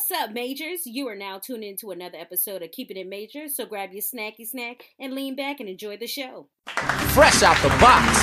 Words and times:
What's 0.00 0.12
up, 0.12 0.32
Majors? 0.32 0.86
You 0.86 1.08
are 1.08 1.14
now 1.14 1.38
tuned 1.38 1.62
into 1.62 1.90
another 1.90 2.16
episode 2.16 2.62
of 2.62 2.70
Keeping 2.70 2.96
It 2.96 3.06
Major, 3.06 3.48
so 3.48 3.66
grab 3.66 3.90
your 3.92 4.00
snacky 4.00 4.46
snack 4.46 4.84
and 4.98 5.12
lean 5.12 5.36
back 5.36 5.60
and 5.60 5.68
enjoy 5.68 5.98
the 5.98 6.06
show. 6.06 6.48
Fresh 6.68 7.42
out 7.42 7.58
the 7.58 7.68
box. 7.78 8.18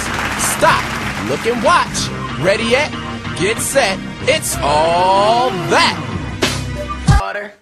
Stop, 0.57 1.29
look 1.29 1.45
and 1.45 1.63
watch. 1.63 2.09
Ready 2.43 2.63
yet? 2.63 2.91
Get 3.39 3.59
set. 3.59 3.99
It's 4.23 4.57
all 4.57 5.51
that. 5.69 7.19
Water. 7.21 7.53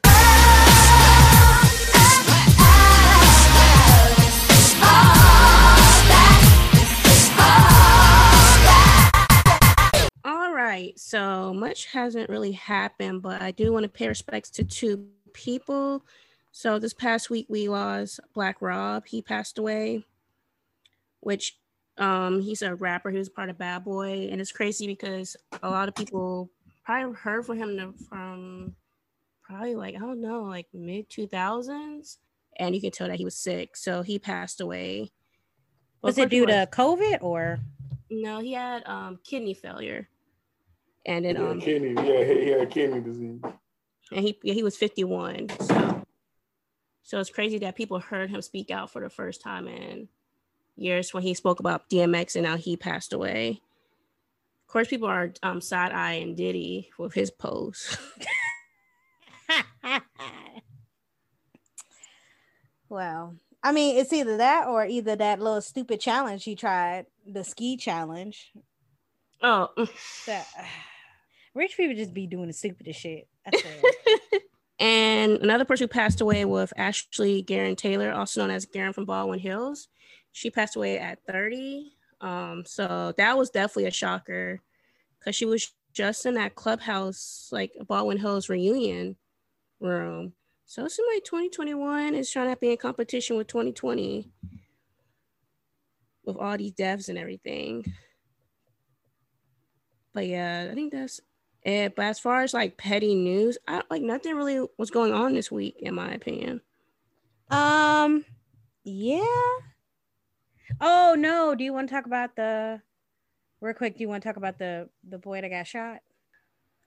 Right, 10.96 11.00
so 11.00 11.54
much 11.54 11.86
hasn't 11.88 12.30
really 12.30 12.54
happened, 12.54 13.22
but 13.22 13.42
I 13.42 13.52
do 13.52 13.72
want 13.74 13.84
to 13.84 13.90
pay 13.90 14.08
respects 14.08 14.50
to 14.52 14.64
two 14.64 15.08
people. 15.34 16.06
So 16.52 16.80
this 16.80 16.94
past 16.94 17.30
week 17.30 17.48
we 17.50 17.68
lost 17.68 18.20
Black 18.34 18.62
Rob. 18.62 19.06
He 19.06 19.22
passed 19.22 19.58
away, 19.58 20.06
which 21.22 21.58
um 21.98 22.42
he's 22.42 22.62
a 22.62 22.76
rapper. 22.76 23.10
He 23.12 23.18
was 23.18 23.30
part 23.30 23.50
of 23.50 23.58
Bad 23.58 23.84
Boy, 23.84 24.30
and 24.32 24.42
it's 24.42 24.52
crazy 24.52 24.88
because 24.88 25.36
a 25.64 25.70
lot 25.70 25.88
of 25.88 25.96
people 25.96 26.50
probably 26.86 27.16
heard 27.16 27.46
from 27.46 27.58
him 27.58 27.94
from 27.94 28.76
probably 29.44 29.76
like 29.76 29.96
I 29.96 30.00
don't 30.00 30.22
know, 30.22 30.44
like 30.44 30.68
mid 30.74 31.10
two 31.10 31.28
thousands, 31.28 32.20
and 32.58 32.76
you 32.76 32.82
can 32.82 32.92
tell 32.92 33.08
that 33.08 33.18
he 33.18 33.26
was 33.26 33.36
sick. 33.36 33.76
So 33.76 34.02
he 34.02 34.20
passed 34.20 34.62
away. 34.62 35.12
Was 36.02 36.18
it 36.18 36.30
due 36.30 36.46
to 36.46 36.68
COVID 36.72 37.22
or? 37.22 37.60
no? 38.10 38.40
He 38.40 38.54
had 38.54 38.84
um 38.86 39.20
kidney 39.24 39.54
failure, 39.54 40.08
and 41.06 41.26
then 41.26 41.36
Yeah, 41.36 41.50
um 41.50 41.62
kidney. 41.62 41.94
Yeah, 41.96 42.24
he 42.24 42.44
he 42.46 42.50
had 42.50 42.70
kidney 42.72 43.02
disease. 43.02 43.42
and 44.12 44.22
he 44.26 44.40
yeah, 44.44 44.54
he 44.54 44.64
was 44.64 44.78
51 44.78 45.50
so 45.62 46.02
so 47.04 47.20
it's 47.20 47.30
crazy 47.30 47.60
that 47.60 47.76
people 47.76 48.00
heard 48.00 48.30
him 48.30 48.42
speak 48.42 48.72
out 48.72 48.92
for 48.92 49.02
the 49.02 49.10
first 49.10 49.42
time 49.42 49.68
in 49.68 50.08
years 50.76 51.14
when 51.14 51.24
he 51.24 51.34
spoke 51.34 51.60
about 51.60 51.90
dmx 51.90 52.36
and 52.36 52.44
now 52.44 52.58
he 52.58 52.76
passed 52.78 53.14
away 53.14 53.62
of 54.64 54.72
course 54.72 54.88
people 54.88 55.08
are 55.08 55.32
um 55.44 55.62
side-eyeing 55.62 56.36
diddy 56.36 56.90
with 56.98 57.14
his 57.14 57.32
post 57.32 57.98
well, 62.90 63.36
I 63.64 63.72
mean, 63.72 63.98
it's 63.98 64.14
either 64.14 64.38
that 64.38 64.68
or 64.68 64.86
either 64.86 65.16
that 65.16 65.40
little 65.40 65.62
stupid 65.62 66.00
challenge 66.00 66.44
he 66.44 66.56
tried, 66.56 67.06
the 67.26 67.44
ski 67.44 67.78
challenge. 67.78 68.52
oh 69.42 69.70
That 70.28 70.48
rich 71.56 71.76
people 71.78 71.96
just 71.96 72.14
be 72.14 72.28
doing 72.28 72.48
the 72.48 72.54
stupidest 72.54 73.00
shit. 73.00 73.28
And 74.80 75.38
another 75.42 75.66
person 75.66 75.86
who 75.86 75.88
passed 75.90 76.22
away 76.22 76.44
was 76.44 76.74
ashley 76.76 77.44
Gerren 77.44 77.76
taylor 77.76 78.12
also 78.12 78.42
known 78.42 78.52
as 78.52 78.66
Gerren 78.66 78.94
from 78.94 79.06
baldwin 79.06 79.40
hills. 79.40 79.88
She 80.32 80.50
passed 80.52 80.76
away 80.76 81.00
at 81.00 81.20
30 81.28 81.94
um 82.22 82.64
so 82.66 83.14
that 83.18 83.38
was 83.38 83.50
definitely 83.50 83.86
a 83.86 83.92
shocker 83.92 84.62
because 85.20 85.36
she 85.36 85.46
was 85.46 85.74
just 85.94 86.26
in 86.26 86.34
that 86.36 86.56
clubhouse 86.56 87.50
like 87.52 87.72
baldwin 87.88 88.18
hills 88.18 88.50
reunion 88.50 89.16
room. 89.80 90.34
So 90.66 90.86
it 90.86 90.92
seems 90.92 91.08
like 91.14 91.24
2021 91.24 92.16
is 92.16 92.30
trying 92.32 92.54
to 92.54 92.60
be 92.60 92.72
in 92.72 92.78
competition 92.78 93.38
with 93.38 93.48
2020 93.48 94.30
with 96.26 96.38
all 96.38 96.58
these 96.58 96.72
deaths 96.72 97.08
and 97.08 97.18
everything. 97.18 97.86
But 100.14 100.28
yeah 100.28 100.68
i 100.70 100.74
think 100.74 100.92
that's 100.92 101.22
it, 101.66 101.96
but 101.96 102.06
as 102.06 102.20
far 102.20 102.44
as 102.44 102.54
like 102.54 102.78
petty 102.78 103.16
news, 103.16 103.58
I 103.68 103.82
like 103.90 104.04
nothing 104.04 104.36
really 104.36 104.66
was 104.78 104.92
going 104.92 105.14
on 105.14 105.34
this 105.34 105.52
week, 105.52 105.76
in 105.80 105.96
my 105.96 106.12
opinion. 106.14 106.62
um, 107.50 108.24
yeah. 108.84 109.26
Oh 110.80 111.16
no! 111.18 111.56
Do 111.56 111.64
you 111.64 111.74
want 111.74 111.90
to 111.90 111.96
talk 111.96 112.06
about 112.06 112.36
the 112.36 112.82
real 113.62 113.74
quick? 113.74 113.98
Do 113.98 114.04
you 114.04 114.10
want 114.10 114.24
to 114.24 114.30
talk 114.30 114.38
about 114.38 114.60
the 114.60 114.90
the 115.08 115.18
boy 115.18 115.42
that 115.42 115.50
got 115.50 115.68
shot? 115.68 116.00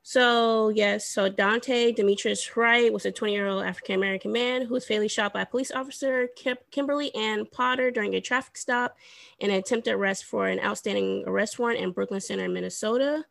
So 0.02 0.68
yes, 0.70 1.06
so 1.06 1.28
Daunte 1.28 1.94
Demetrius 1.94 2.56
Wright 2.56 2.92
was 2.92 3.04
a 3.04 3.12
20-year-old 3.12 3.64
African 3.64 3.96
American 3.96 4.32
man 4.32 4.62
who 4.62 4.74
was 4.74 4.86
fatally 4.86 5.08
shot 5.08 5.32
by 5.32 5.44
police 5.44 5.70
officer 5.70 6.28
Kim- 6.36 6.56
Kimberly 6.70 7.14
Ann 7.14 7.46
Potter 7.46 7.90
during 7.90 8.14
a 8.14 8.20
traffic 8.20 8.56
stop 8.56 8.96
and 9.40 9.52
an 9.52 9.58
attempted 9.58 9.92
arrest 9.94 10.24
for 10.24 10.46
an 10.46 10.60
outstanding 10.60 11.24
arrest 11.26 11.58
warrant 11.58 11.80
in 11.80 11.90
Brooklyn 11.90 12.20
Center, 12.20 12.48
Minnesota. 12.48 13.26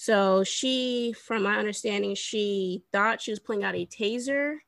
So 0.00 0.44
she, 0.44 1.12
from 1.12 1.42
my 1.42 1.56
understanding, 1.56 2.14
she 2.14 2.84
thought 2.92 3.20
she 3.20 3.32
was 3.32 3.40
pulling 3.40 3.64
out 3.64 3.74
a 3.74 3.84
taser, 3.84 4.58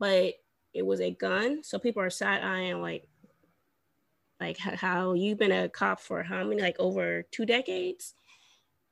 but 0.00 0.34
it 0.74 0.84
was 0.84 1.00
a 1.00 1.12
gun. 1.12 1.62
So 1.62 1.78
people 1.78 2.02
are 2.02 2.10
side 2.10 2.42
eyeing 2.42 2.82
like, 2.82 3.08
like 4.40 4.58
how 4.58 5.12
you've 5.12 5.38
been 5.38 5.52
a 5.52 5.68
cop 5.68 6.00
for 6.00 6.24
how 6.24 6.42
many, 6.42 6.60
like 6.60 6.74
over 6.80 7.22
two 7.30 7.46
decades, 7.46 8.14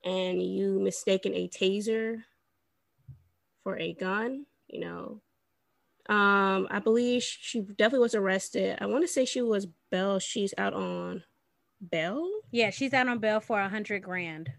and 0.05 0.41
you 0.41 0.79
mistaken 0.79 1.33
a 1.33 1.49
taser 1.49 2.23
for 3.61 3.77
a 3.77 3.93
gun. 3.95 4.45
You 4.67 4.79
know, 4.79 5.21
um, 6.07 6.69
I 6.71 6.79
believe 6.81 7.21
she 7.21 7.59
definitely 7.59 7.99
was 7.99 8.15
arrested. 8.15 8.77
I 8.79 8.85
want 8.85 9.03
to 9.03 9.09
say 9.09 9.25
she 9.25 9.41
was 9.41 9.67
bail. 9.91 10.19
She's 10.19 10.53
out 10.57 10.73
on 10.73 11.25
bail, 11.91 12.25
Yeah, 12.49 12.69
she's 12.69 12.93
out 12.93 13.09
on 13.09 13.19
bail 13.19 13.41
for 13.41 13.59
a 13.59 13.67
hundred 13.67 14.03
grand. 14.03 14.53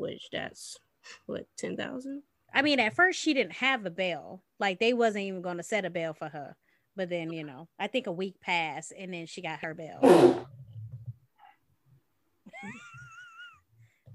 Which 0.00 0.28
that's 0.32 0.78
what 1.26 1.46
ten 1.56 1.76
thousand. 1.76 2.22
I 2.52 2.62
mean, 2.62 2.80
at 2.80 2.96
first 2.96 3.20
she 3.20 3.34
didn't 3.34 3.52
have 3.54 3.86
a 3.86 3.90
bail. 3.90 4.42
Like 4.58 4.80
they 4.80 4.92
wasn't 4.92 5.24
even 5.24 5.42
going 5.42 5.58
to 5.58 5.62
set 5.62 5.84
a 5.84 5.90
bail 5.90 6.14
for 6.14 6.28
her. 6.28 6.56
But 6.96 7.08
then, 7.08 7.32
you 7.32 7.44
know, 7.44 7.68
I 7.78 7.86
think 7.86 8.08
a 8.08 8.12
week 8.12 8.40
passed 8.40 8.92
and 8.98 9.14
then 9.14 9.26
she 9.26 9.42
got 9.42 9.60
her 9.60 9.74
bail. 9.74 10.00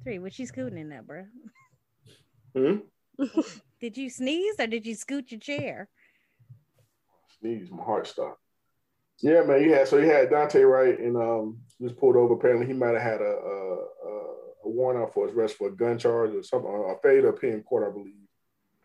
Three, 0.04 0.20
what 0.20 0.38
you 0.38 0.46
scooting 0.46 0.78
in 0.78 0.90
there, 0.90 1.02
bro? 1.02 1.24
Hmm? 2.56 2.76
Did 3.80 3.98
you 3.98 4.10
sneeze 4.10 4.56
or 4.60 4.68
did 4.68 4.86
you 4.86 4.94
scoot 4.94 5.32
your 5.32 5.40
chair? 5.40 5.90
Sneeze, 7.40 7.72
my 7.72 7.84
heart 7.84 8.08
stopped. 8.08 8.40
Yeah, 9.22 9.42
man. 9.44 9.64
You 9.64 9.74
had 9.74 9.88
so 9.88 9.98
you 9.98 10.06
had 10.10 10.30
Daunte 10.30 10.70
Wright, 10.70 11.00
and 11.00 11.16
um, 11.16 11.60
he 11.78 11.84
was 11.86 11.94
pulled 11.94 12.16
over. 12.16 12.34
Apparently, 12.34 12.66
he 12.68 12.74
might 12.74 12.94
have 12.94 13.02
had 13.02 13.22
a 13.22 13.24
a, 13.24 13.76
a, 13.76 14.12
a 14.66 14.70
warrant 14.70 15.02
out 15.02 15.14
for 15.14 15.26
his 15.28 15.36
arrest 15.36 15.56
for 15.58 15.68
a 15.70 15.76
gun 15.76 15.98
charge 15.98 16.32
or 16.34 16.44
something, 16.44 16.70
or 16.70 16.94
a 16.94 17.00
failure 17.02 17.22
to 17.24 17.28
appear 17.30 17.54
in 17.54 17.64
court, 17.64 17.88
I 17.88 17.92
believe. 17.94 18.14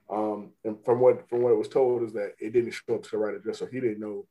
Um, 0.09 0.53
and 0.65 0.77
from 0.85 1.01
what 1.01 1.29
from 1.29 1.43
what 1.43 1.53
it 1.53 1.59
was 1.59 1.69
told 1.69 2.03
is 2.05 2.13
that 2.15 2.35
it 2.41 2.53
didn't 2.53 2.71
show 2.73 2.95
up 2.95 3.03
to 3.05 3.11
the 3.11 3.19
right 3.19 3.35
address, 3.35 3.59
so 3.59 3.67
he 3.67 3.81
didn't 3.81 4.01
know 4.01 4.27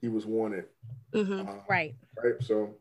he 0.00 0.08
was 0.08 0.26
wanted. 0.26 0.64
Mm-hmm. 1.12 1.48
Uh, 1.48 1.54
Right. 1.68 1.94
right? 2.22 2.34
So 2.42 2.74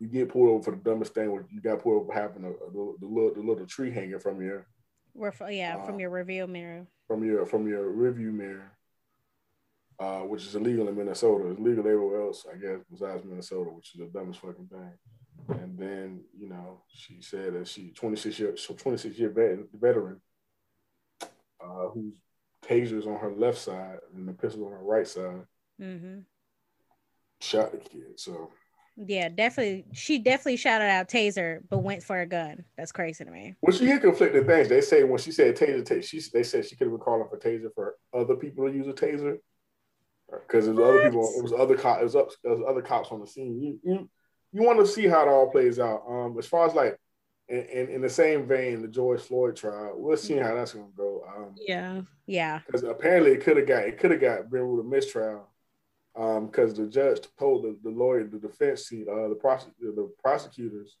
you 0.00 0.06
get 0.08 0.28
pulled 0.28 0.48
over 0.48 0.62
for 0.62 0.70
the 0.72 0.76
dumbest 0.78 1.14
thing. 1.14 1.30
Where 1.32 1.44
you 1.50 1.60
got 1.60 1.82
pulled 1.82 1.96
over 2.02 2.06
for 2.12 2.20
having 2.20 2.44
a, 2.44 2.48
a, 2.50 2.66
little- 2.68 2.96
the 3.00 3.06
little 3.06 3.34
the 3.34 3.40
little 3.40 3.66
tree 3.66 3.90
hanging 3.90 4.18
from 4.20 4.40
your 4.42 4.66
We're 5.14 5.28
f- 5.28 5.42
yeah, 5.50 5.84
from 5.84 5.96
Uh, 5.96 5.98
your 5.98 6.10
reveal 6.10 6.46
mirror. 6.46 6.86
from 7.08 7.24
your 7.24 7.46
from 7.46 7.68
your 7.68 7.88
review 7.90 8.30
mirror, 8.32 8.70
uh, 9.98 10.20
which 10.20 10.44
is 10.44 10.54
illegal 10.54 10.88
in 10.88 10.96
Minnesota. 10.96 11.48
It's 11.50 11.60
legal 11.60 11.86
everywhere 11.86 12.22
else, 12.22 12.46
I 12.52 12.56
guess, 12.56 12.78
besides 12.90 13.24
Minnesota, 13.24 13.70
which 13.70 13.94
is 13.94 14.00
the 14.00 14.06
dumbest 14.06 14.40
fucking 14.40 14.68
thing. 14.68 14.92
And 15.60 15.78
then 15.78 16.24
you 16.38 16.48
know 16.48 16.82
she 16.88 17.22
said 17.22 17.54
that 17.54 17.66
she 17.66 17.90
26 17.92 18.38
year 18.38 18.56
so 18.56 18.74
26 18.74 19.18
year 19.18 19.30
vet, 19.30 19.58
veteran, 19.72 20.20
uh, 21.22 21.88
whose 21.94 22.12
tasers 22.66 23.06
on 23.06 23.18
her 23.18 23.32
left 23.32 23.58
side 23.58 23.98
and 24.14 24.28
the 24.28 24.32
pistol 24.32 24.66
on 24.66 24.72
her 24.72 24.82
right 24.82 25.06
side 25.06 25.44
hmm 25.78 26.18
shot 27.40 27.70
the 27.70 27.78
kid. 27.78 28.18
So 28.18 28.50
Yeah, 28.96 29.28
definitely. 29.28 29.86
She 29.92 30.18
definitely 30.18 30.56
shouted 30.56 30.86
out 30.86 31.08
taser, 31.08 31.60
but 31.70 31.78
went 31.78 32.02
for 32.02 32.20
a 32.20 32.26
gun. 32.26 32.64
That's 32.76 32.90
crazy 32.92 33.24
to 33.24 33.30
me. 33.30 33.54
Well, 33.62 33.76
she 33.76 33.86
had 33.86 34.02
conflicting 34.02 34.44
things. 34.44 34.68
They 34.68 34.80
say 34.80 35.04
when 35.04 35.18
she 35.18 35.30
said 35.30 35.56
taser, 35.56 35.84
taser 35.84 36.04
she 36.04 36.20
they 36.32 36.42
said 36.42 36.66
she 36.66 36.74
could 36.76 36.88
have 36.88 36.92
been 36.92 37.00
calling 37.00 37.28
for 37.30 37.38
taser 37.38 37.72
for 37.74 37.94
other 38.12 38.34
people 38.34 38.66
to 38.66 38.74
use 38.74 38.88
a 38.88 38.92
taser 38.92 39.38
because 40.48 40.66
it 40.66 40.74
was 40.74 40.88
other 40.88 41.04
people. 41.04 41.32
It 41.36 41.42
was 41.42 41.52
other 41.52 41.76
cops. 41.76 42.00
It 42.00 42.04
was, 42.04 42.16
up, 42.16 42.30
it 42.42 42.48
was 42.48 42.64
other 42.66 42.82
cops 42.82 43.10
on 43.12 43.20
the 43.20 43.26
scene. 43.26 43.60
You 43.62 43.78
you, 43.84 44.10
you 44.52 44.62
want 44.62 44.78
to 44.80 44.86
see 44.86 45.06
how 45.06 45.22
it 45.22 45.28
all 45.28 45.50
plays 45.50 45.78
out. 45.78 46.02
Um, 46.08 46.36
as 46.38 46.46
far 46.46 46.66
as 46.66 46.74
like 46.74 46.98
in, 47.48 47.58
in, 47.64 47.88
in 47.88 48.00
the 48.00 48.10
same 48.10 48.46
vein, 48.46 48.82
the 48.82 48.88
George 48.88 49.20
Floyd 49.20 49.56
trial, 49.56 49.92
we'll 49.96 50.16
see 50.16 50.36
how 50.36 50.54
that's 50.54 50.72
going 50.72 50.90
to 50.90 50.96
go. 50.96 51.24
Um, 51.36 51.54
Yeah. 51.66 52.02
Yeah. 52.26 52.60
because 52.66 52.82
apparently 52.82 53.32
it 53.32 53.42
could 53.42 53.56
have 53.58 53.66
got 53.68 53.84
it 53.84 53.98
could 53.98 54.10
have 54.10 54.20
got 54.20 54.50
been 54.50 54.68
with 54.68 54.84
a 54.84 54.88
mistrial. 54.88 55.48
Um, 56.16 56.46
because 56.46 56.74
the 56.74 56.86
judge 56.86 57.20
told 57.38 57.62
the, 57.62 57.78
the 57.84 57.90
lawyer, 57.90 58.24
the 58.24 58.38
defense 58.38 58.88
team, 58.88 59.06
uh, 59.08 59.28
the 59.28 59.36
prosecutor, 59.36 59.92
the 59.94 60.10
prosecutors, 60.20 60.96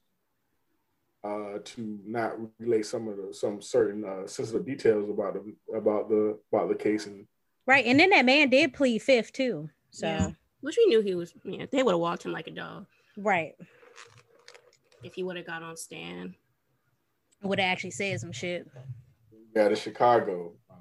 uh, 1.24 1.58
to 1.64 1.98
not 2.06 2.34
relay 2.60 2.82
some 2.82 3.08
of 3.08 3.16
the 3.16 3.34
some 3.34 3.60
certain 3.60 4.04
uh, 4.04 4.28
sensitive 4.28 4.64
details 4.64 5.10
about 5.10 5.34
the 5.34 5.76
about 5.76 6.08
the 6.08 6.38
about 6.52 6.68
the 6.68 6.74
case 6.74 7.06
and 7.06 7.26
Right. 7.68 7.84
And 7.84 8.00
then 8.00 8.08
that 8.10 8.24
man 8.24 8.48
did 8.48 8.72
plead 8.72 9.00
fifth 9.02 9.32
too. 9.32 9.68
So 9.90 10.06
Yeah. 10.06 10.30
Which 10.62 10.76
we 10.78 10.86
knew 10.86 11.02
he 11.02 11.14
was. 11.14 11.32
Yeah, 11.44 11.66
they 11.70 11.82
would 11.84 11.92
have 11.92 12.00
walked 12.00 12.24
him 12.24 12.32
like 12.32 12.48
a 12.48 12.50
dog 12.50 12.86
right. 13.16 13.54
if 15.04 15.14
he 15.14 15.22
would 15.22 15.36
have 15.36 15.46
got 15.46 15.62
on 15.62 15.76
stand. 15.76 16.34
Would 17.42 17.60
have 17.60 17.70
actually 17.70 17.92
said 17.92 18.18
some 18.18 18.32
shit. 18.32 18.66
yeah, 19.54 19.68
the 19.68 19.76
Chicago. 19.76 20.54
Um, 20.70 20.78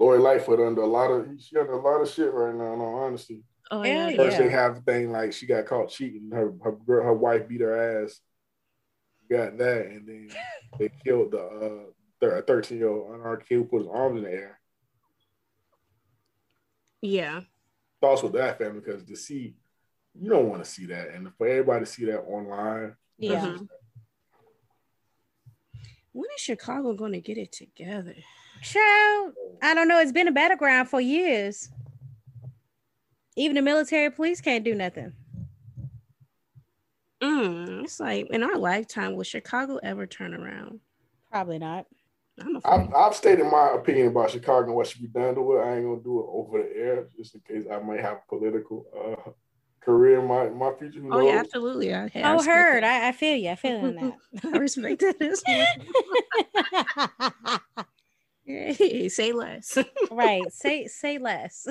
Lori 0.00 0.18
Lightfoot 0.18 0.58
under 0.58 0.80
a 0.82 0.86
lot 0.86 1.10
of 1.10 1.28
she 1.38 1.56
under 1.56 1.72
a 1.72 1.80
lot 1.80 2.00
of 2.00 2.08
shit 2.08 2.32
right 2.32 2.54
now. 2.54 2.72
In 2.72 2.80
all 2.80 2.96
honesty, 3.04 3.44
Oh 3.70 3.84
yeah. 3.84 4.10
first 4.16 4.38
Yeah. 4.38 4.44
they 4.46 4.50
have 4.50 4.74
the 4.76 4.80
thing 4.80 5.12
like 5.12 5.32
she 5.34 5.46
got 5.46 5.66
caught 5.66 5.90
cheating. 5.90 6.30
Her 6.32 6.52
her 6.64 6.72
girl, 6.72 7.04
her 7.04 7.14
wife 7.14 7.46
beat 7.46 7.60
her 7.60 8.02
ass. 8.02 8.18
Got 9.30 9.58
that, 9.58 9.86
and 9.86 10.08
then 10.08 10.30
they 10.78 10.88
killed 11.04 11.30
the 11.32 11.42
uh 11.44 11.90
thir- 12.20 12.38
a 12.38 12.42
thirteen 12.42 12.78
year 12.78 12.88
old 12.88 13.14
unarmed 13.14 13.46
kid 13.48 13.56
who 13.56 13.64
put 13.66 13.82
his 13.82 13.88
arms 13.92 14.18
in 14.18 14.24
the 14.24 14.30
air. 14.32 14.57
Yeah. 17.02 17.40
Thoughts 18.00 18.22
with 18.22 18.32
that 18.34 18.58
family 18.58 18.80
because 18.80 19.04
to 19.04 19.16
see, 19.16 19.56
you 20.14 20.30
don't 20.30 20.48
want 20.48 20.64
to 20.64 20.70
see 20.70 20.86
that, 20.86 21.10
and 21.10 21.32
for 21.36 21.46
everybody 21.46 21.84
to 21.84 21.90
see 21.90 22.04
that 22.06 22.20
online, 22.20 22.96
Yeah. 23.18 23.46
Mhm. 23.46 23.68
When 26.12 26.26
is 26.36 26.40
Chicago 26.42 26.94
going 26.94 27.12
to 27.12 27.20
get 27.20 27.38
it 27.38 27.52
together? 27.52 28.14
Child, 28.62 29.34
I 29.62 29.74
don't 29.74 29.86
know. 29.88 30.00
It's 30.00 30.10
been 30.12 30.26
a 30.28 30.32
battleground 30.32 30.88
for 30.88 31.00
years. 31.00 31.70
Even 33.36 33.54
the 33.54 33.62
military 33.62 34.10
police 34.10 34.40
can't 34.40 34.64
do 34.64 34.74
nothing. 34.74 35.12
Mm, 37.20 37.84
it's 37.84 38.00
like 38.00 38.26
in 38.30 38.42
our 38.42 38.56
lifetime, 38.56 39.14
will 39.14 39.22
Chicago 39.24 39.76
ever 39.82 40.06
turn 40.06 40.34
around? 40.34 40.80
Probably 41.30 41.58
not. 41.58 41.86
I'm 42.40 42.56
afraid. 42.56 42.72
I've, 42.80 42.94
I've 42.94 43.14
stated 43.14 43.44
my 43.46 43.72
opinion 43.74 44.08
about 44.08 44.30
Chicago 44.30 44.66
and 44.68 44.74
what 44.76 44.86
should 44.86 45.00
be 45.02 45.08
done 45.08 45.34
to 45.34 45.56
it. 45.56 45.60
I 45.62 45.76
ain't 45.76 45.84
gonna 45.84 46.00
do 46.02 46.20
it 46.20 46.26
over 46.30 46.62
the 46.62 46.76
air 46.76 47.06
just 47.16 47.34
in 47.34 47.40
case 47.40 47.66
I 47.70 47.78
might 47.80 48.00
have 48.00 48.18
a 48.18 48.28
political 48.28 48.86
uh, 48.96 49.30
career 49.80 50.20
in 50.20 50.26
my 50.26 50.48
my 50.50 50.72
future. 50.78 51.00
Oh 51.10 51.20
yeah, 51.20 51.38
absolutely. 51.38 51.94
I, 51.94 52.04
I 52.04 52.10
Oh, 52.36 52.42
heard. 52.42 52.84
I, 52.84 53.08
I 53.08 53.12
feel 53.12 53.36
you. 53.36 53.50
I 53.50 53.54
feel 53.54 53.80
you 53.80 53.98
on 54.00 54.14
I 54.54 54.56
respect 54.58 55.00
that. 55.00 55.20
as 55.22 55.42
well. 55.46 55.66
that. 56.54 57.60
Hey, 58.44 59.10
say 59.10 59.32
less. 59.32 59.76
right. 60.10 60.50
Say 60.50 60.86
say 60.86 61.18
less. 61.18 61.66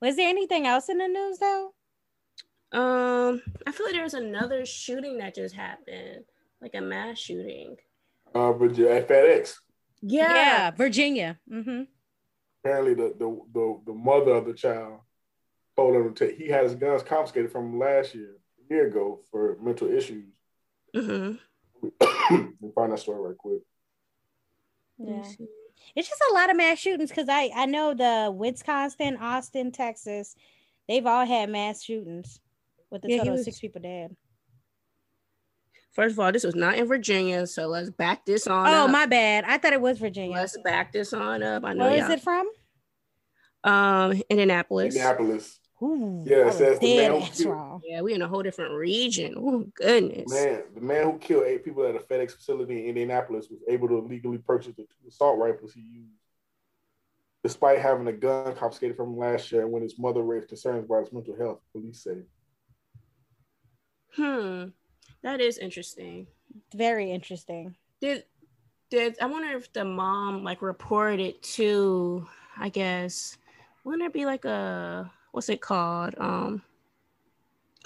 Was 0.00 0.14
there 0.14 0.28
anything 0.28 0.68
else 0.68 0.88
in 0.88 0.98
the 0.98 1.08
news 1.08 1.38
though? 1.38 1.72
Um, 2.70 3.42
I 3.66 3.72
feel 3.72 3.86
like 3.86 3.94
there 3.94 4.04
was 4.04 4.14
another 4.14 4.64
shooting 4.64 5.18
that 5.18 5.34
just 5.34 5.54
happened, 5.56 6.24
like 6.60 6.74
a 6.74 6.80
mass 6.80 7.18
shooting. 7.18 7.76
Uh, 8.34 8.52
but 8.52 8.76
yeah, 8.76 8.88
at 8.90 9.08
FedEx, 9.08 9.54
Yeah. 10.02 10.70
Virginia. 10.72 11.38
Mm-hmm. 11.50 11.82
apparently 12.62 12.94
the, 12.94 13.14
the 13.18 13.40
the 13.52 13.80
the 13.86 13.92
mother 13.94 14.32
of 14.32 14.46
the 14.46 14.54
child 14.54 15.00
told 15.76 15.94
him 15.96 16.12
to 16.14 16.26
take. 16.28 16.36
He 16.36 16.48
had 16.48 16.64
his 16.64 16.74
guns 16.74 17.02
confiscated 17.02 17.50
from 17.52 17.66
him 17.72 17.78
last 17.78 18.14
year, 18.14 18.36
a 18.70 18.74
year 18.74 18.86
ago, 18.88 19.20
for 19.30 19.56
mental 19.60 19.88
issues. 19.90 20.26
hmm 20.94 21.32
we'll 22.60 22.72
find 22.74 22.92
that 22.92 22.98
story 22.98 23.20
right 23.28 23.38
quick. 23.38 23.60
Yeah. 24.98 25.22
It's 25.94 26.08
just 26.08 26.22
a 26.30 26.34
lot 26.34 26.50
of 26.50 26.56
mass 26.56 26.78
shootings 26.78 27.10
because 27.10 27.28
I 27.28 27.50
I 27.54 27.66
know 27.66 27.94
the 27.94 28.32
Wisconsin, 28.36 29.16
Austin, 29.16 29.70
Texas, 29.72 30.34
they've 30.88 31.06
all 31.06 31.24
had 31.24 31.48
mass 31.50 31.82
shootings 31.84 32.40
with 32.90 33.04
a 33.04 33.08
Yeah, 33.08 33.18
total 33.18 33.32
was- 33.32 33.40
of 33.42 33.44
six 33.46 33.60
people 33.60 33.80
dead. 33.80 34.14
First 35.92 36.12
of 36.12 36.20
all, 36.20 36.30
this 36.30 36.44
was 36.44 36.54
not 36.54 36.76
in 36.76 36.86
Virginia, 36.86 37.46
so 37.46 37.66
let's 37.66 37.90
back 37.90 38.24
this 38.24 38.46
on. 38.46 38.68
Oh 38.68 38.84
up. 38.84 38.90
my 38.90 39.06
bad. 39.06 39.44
I 39.46 39.58
thought 39.58 39.72
it 39.72 39.80
was 39.80 39.98
Virginia. 39.98 40.36
Let's 40.36 40.56
back 40.62 40.92
this 40.92 41.12
on 41.12 41.42
up. 41.42 41.64
I 41.64 41.72
know. 41.72 41.86
Where 41.86 41.94
is 41.94 42.00
y'all- 42.02 42.10
it 42.12 42.20
from? 42.20 42.48
Um, 43.64 44.22
Indianapolis. 44.30 44.94
Indianapolis, 44.94 45.60
Ooh, 45.82 46.24
Yeah, 46.26 46.48
it 46.48 46.54
says 46.54 46.78
the 46.78 46.96
man 46.96 47.20
who 47.20 47.26
killed- 47.26 47.46
wrong. 47.46 47.82
Yeah, 47.84 48.00
we 48.02 48.12
in 48.14 48.22
a 48.22 48.28
whole 48.28 48.42
different 48.42 48.74
region. 48.74 49.34
Oh 49.36 49.64
goodness. 49.74 50.30
man, 50.32 50.62
the 50.74 50.80
man 50.80 51.04
who 51.10 51.18
killed 51.18 51.44
eight 51.44 51.64
people 51.64 51.84
at 51.86 51.96
a 51.96 52.00
FedEx 52.00 52.32
facility 52.32 52.80
in 52.82 52.88
Indianapolis 52.90 53.48
was 53.50 53.60
able 53.68 53.88
to 53.88 53.98
legally 53.98 54.38
purchase 54.38 54.74
the 54.76 54.82
two 54.82 55.08
assault 55.08 55.38
rifles 55.38 55.72
he 55.74 55.80
used, 55.80 56.12
despite 57.42 57.78
having 57.80 58.06
a 58.08 58.12
gun 58.12 58.54
confiscated 58.54 58.96
from 58.96 59.10
him 59.10 59.18
last 59.18 59.50
year. 59.52 59.66
When 59.66 59.82
his 59.82 59.98
mother 59.98 60.22
raised 60.22 60.48
concerns 60.48 60.84
about 60.84 61.04
his 61.04 61.12
mental 61.12 61.36
health, 61.36 61.60
police 61.72 62.02
say. 62.02 62.22
Hmm, 64.14 64.64
that 65.22 65.40
is 65.40 65.58
interesting. 65.58 66.26
Very 66.74 67.10
interesting. 67.10 67.76
Did 68.00 68.24
did 68.90 69.16
I 69.20 69.26
wonder 69.26 69.56
if 69.56 69.72
the 69.72 69.84
mom 69.84 70.44
like 70.44 70.62
reported 70.62 71.42
to? 71.42 72.26
I 72.60 72.68
guess 72.70 73.36
wouldn't 73.84 74.02
there 74.02 74.10
be 74.10 74.26
like 74.26 74.44
a 74.44 75.10
what's 75.32 75.48
it 75.48 75.60
called? 75.60 76.14
Um, 76.18 76.62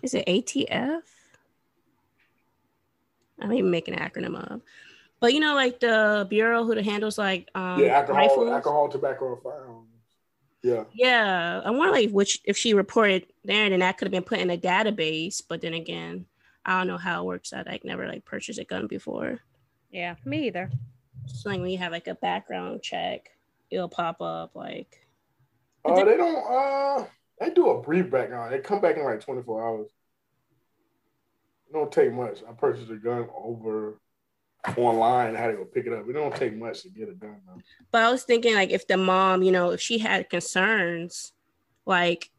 is 0.03 0.15
it 0.15 0.27
ATF? 0.27 1.03
I'm 3.41 3.53
even 3.53 3.71
making 3.71 3.95
an 3.95 4.01
acronym 4.01 4.37
up. 4.39 4.61
But 5.21 5.35
you 5.35 5.41
know, 5.41 5.55
like 5.55 5.81
the 5.81 6.27
bureau 6.29 6.65
who 6.65 6.75
handles 6.81 7.19
like 7.19 7.49
um 7.55 7.81
yeah, 7.81 7.99
alcohol, 7.99 8.23
rifles. 8.23 8.51
alcohol, 8.51 8.89
tobacco, 8.89 9.33
and 9.35 9.43
firearms. 9.43 9.89
Yeah, 10.63 10.85
Yeah, 10.95 11.61
I 11.65 11.71
wonder 11.71 11.93
like 11.93 12.11
which 12.11 12.41
if 12.45 12.57
she 12.57 12.75
reported 12.75 13.27
there, 13.45 13.69
then 13.69 13.81
that 13.81 13.99
could 13.99 14.07
have 14.07 14.13
been 14.13 14.23
put 14.23 14.39
in 14.39 14.51
a 14.51 14.57
database. 14.57 15.43
But 15.47 15.61
then 15.61 15.75
again, 15.75 16.27
I 16.65 16.79
don't 16.79 16.87
know 16.87 16.99
how 16.99 17.23
it 17.23 17.27
works. 17.27 17.53
I 17.53 17.63
like 17.63 17.85
never 17.85 18.07
like 18.07 18.25
purchased 18.25 18.59
a 18.59 18.65
gun 18.65 18.87
before. 18.87 19.41
Yeah, 19.91 20.15
me 20.25 20.47
either. 20.47 20.71
So 21.27 21.51
like 21.51 21.61
when 21.61 21.71
you 21.71 21.79
have 21.79 21.93
like 21.93 22.07
a 22.07 22.15
background 22.15 22.83
check, 22.83 23.31
it'll 23.71 23.89
pop 23.89 24.21
up 24.21 24.55
like 24.55 25.03
uh, 25.85 26.05
they 26.05 26.17
don't. 26.17 26.37
Uh, 26.37 27.07
they 27.41 27.51
do 27.51 27.71
a 27.71 27.83
brief 27.83 28.11
background. 28.11 28.53
They 28.53 28.61
come 28.61 28.81
back 28.81 28.97
in 28.97 29.05
like 29.05 29.21
twenty 29.21 29.43
four 29.43 29.67
hours. 29.67 29.91
It 31.69 31.73
don't 31.73 31.91
take 31.91 32.13
much. 32.13 32.41
I 32.49 32.53
purchased 32.53 32.91
a 32.91 32.97
gun 32.97 33.29
over 33.35 33.99
online. 34.77 35.35
I 35.35 35.41
had 35.41 35.49
to 35.49 35.57
go 35.57 35.65
pick 35.65 35.87
it 35.87 35.93
up. 35.93 36.09
It 36.09 36.13
don't 36.13 36.35
take 36.35 36.57
much 36.57 36.83
to 36.83 36.89
get 36.89 37.09
a 37.09 37.15
gun. 37.15 37.41
Though. 37.47 37.61
But 37.91 38.03
I 38.03 38.11
was 38.11 38.23
thinking 38.23 38.55
like 38.55 38.71
if 38.71 38.87
the 38.87 38.97
mom, 38.97 39.43
you 39.43 39.51
know, 39.51 39.71
if 39.71 39.81
she 39.81 39.99
had 39.99 40.31
concerns, 40.31 41.33
like 41.85 42.31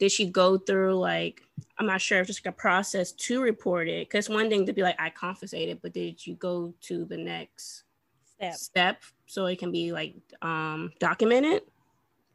did 0.00 0.10
she 0.10 0.26
go 0.26 0.58
through 0.58 0.94
like 0.94 1.42
I'm 1.78 1.86
not 1.86 2.00
sure 2.00 2.20
if 2.20 2.26
just 2.26 2.44
like 2.44 2.52
a 2.52 2.56
process 2.56 3.12
to 3.12 3.40
report 3.40 3.86
it? 3.86 4.08
Because 4.08 4.28
one 4.28 4.48
thing 4.48 4.66
to 4.66 4.72
be 4.72 4.82
like 4.82 4.96
I 4.98 5.10
confiscated, 5.10 5.78
but 5.82 5.92
did 5.92 6.26
you 6.26 6.34
go 6.34 6.74
to 6.82 7.04
the 7.04 7.16
next 7.18 7.84
Step. 8.24 8.54
step 8.54 9.02
so 9.26 9.46
it 9.46 9.58
can 9.58 9.70
be 9.70 9.92
like 9.92 10.14
um 10.42 10.90
documented? 10.98 11.62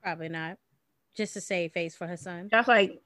Probably 0.01 0.29
not. 0.29 0.57
Just 1.17 1.33
to 1.33 1.41
save 1.41 1.73
face 1.73 1.95
for 1.95 2.05
her 2.07 2.17
son. 2.17 2.49
That's 2.51 2.67
like 2.67 3.01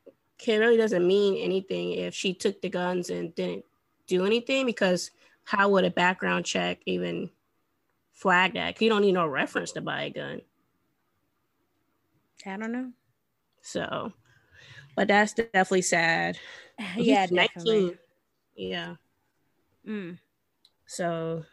it 0.46 0.58
really 0.58 0.78
doesn't 0.78 1.08
mean 1.08 1.38
anything 1.38 1.94
if 1.94 2.14
she 2.14 2.34
took 2.34 2.62
the 2.62 2.70
guns 2.70 3.10
and 3.10 3.34
didn't 3.36 3.66
do 4.08 4.26
anything 4.26 4.66
because 4.66 5.12
how 5.46 5.70
would 5.70 5.86
a 5.86 5.90
background 5.90 6.46
check 6.46 6.80
even 6.86 7.30
flag 8.14 8.54
that? 8.54 8.82
you 8.82 8.90
don't 8.90 9.02
need 9.02 9.14
no 9.14 9.28
reference 9.28 9.72
to 9.74 9.82
buy 9.82 10.04
a 10.04 10.10
gun. 10.10 10.42
I 12.46 12.58
don't 12.58 12.72
know. 12.72 12.92
So, 13.62 14.14
but 15.00 15.08
that's 15.08 15.32
definitely 15.34 15.82
sad. 15.82 16.38
Yeah, 16.98 17.26
definitely. 17.26 17.98
Yeah. 18.56 18.96
Mm. 19.88 20.18
So, 20.86 21.44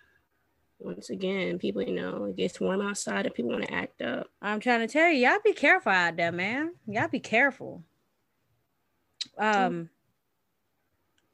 once 0.79 1.11
again, 1.11 1.59
people, 1.59 1.83
you 1.83 1.95
know, 1.95 2.25
it 2.25 2.37
gets 2.37 2.61
warm 2.61 2.81
outside 2.81 3.27
and 3.27 3.35
people 3.35 3.53
want 3.53 3.65
to 3.65 3.75
act 3.75 4.03
up. 4.03 4.29
I'm 4.43 4.61
trying 4.61 4.81
to 4.81 4.89
tell 4.89 5.09
you, 5.09 5.29
y'all 5.29 5.39
be 5.45 5.53
careful 5.53 5.91
out 5.91 6.17
there, 6.17 6.31
man. 6.31 6.75
Y'all 6.87 7.09
be 7.09 7.19
careful. 7.21 7.83
Um, 9.39 9.91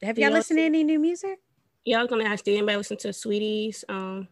have 0.01 0.17
y'all 0.17 0.29
Y'all 0.29 0.37
listened 0.37 0.57
to 0.57 0.63
any 0.65 0.83
new 0.83 0.99
music? 0.99 1.39
Was 1.87 2.07
gonna 2.07 2.25
ask, 2.25 2.45
did 2.45 2.57
anybody 2.57 2.77
listen 2.77 2.97
to 2.97 3.09
Saweetie's 3.09 3.85
um, 3.89 4.27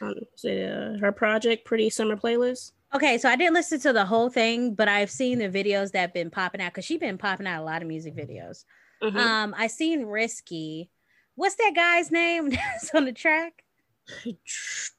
um 0.00 0.14
uh, 0.44 0.98
her 0.98 1.12
project, 1.12 1.64
Pretty 1.64 1.88
Summer 1.90 2.16
Playlist? 2.16 2.72
Okay, 2.96 3.18
so 3.18 3.28
I 3.28 3.36
didn't 3.36 3.52
listen 3.52 3.78
to 3.80 3.92
the 3.92 4.06
whole 4.06 4.30
thing, 4.30 4.74
but 4.74 4.88
I've 4.88 5.10
seen 5.10 5.38
the 5.38 5.50
videos 5.50 5.92
that 5.92 6.00
have 6.00 6.14
been 6.14 6.30
popping 6.30 6.62
out 6.62 6.72
because 6.72 6.86
she's 6.86 6.98
been 6.98 7.18
popping 7.18 7.46
out 7.46 7.60
a 7.60 7.64
lot 7.64 7.82
of 7.82 7.88
music 7.88 8.16
videos. 8.16 8.64
Mhm. 9.02 9.16
Um, 9.16 9.54
I 9.54 9.66
seen 9.66 10.06
Risky. 10.06 10.90
What's 11.34 11.56
that 11.56 11.72
guy's 11.74 12.10
name 12.10 12.48
that's 12.50 12.94
on 12.94 13.04
the 13.04 13.12
track? 13.12 13.62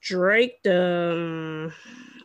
Drake, 0.00 0.62
the 0.62 1.12
um, 1.12 1.72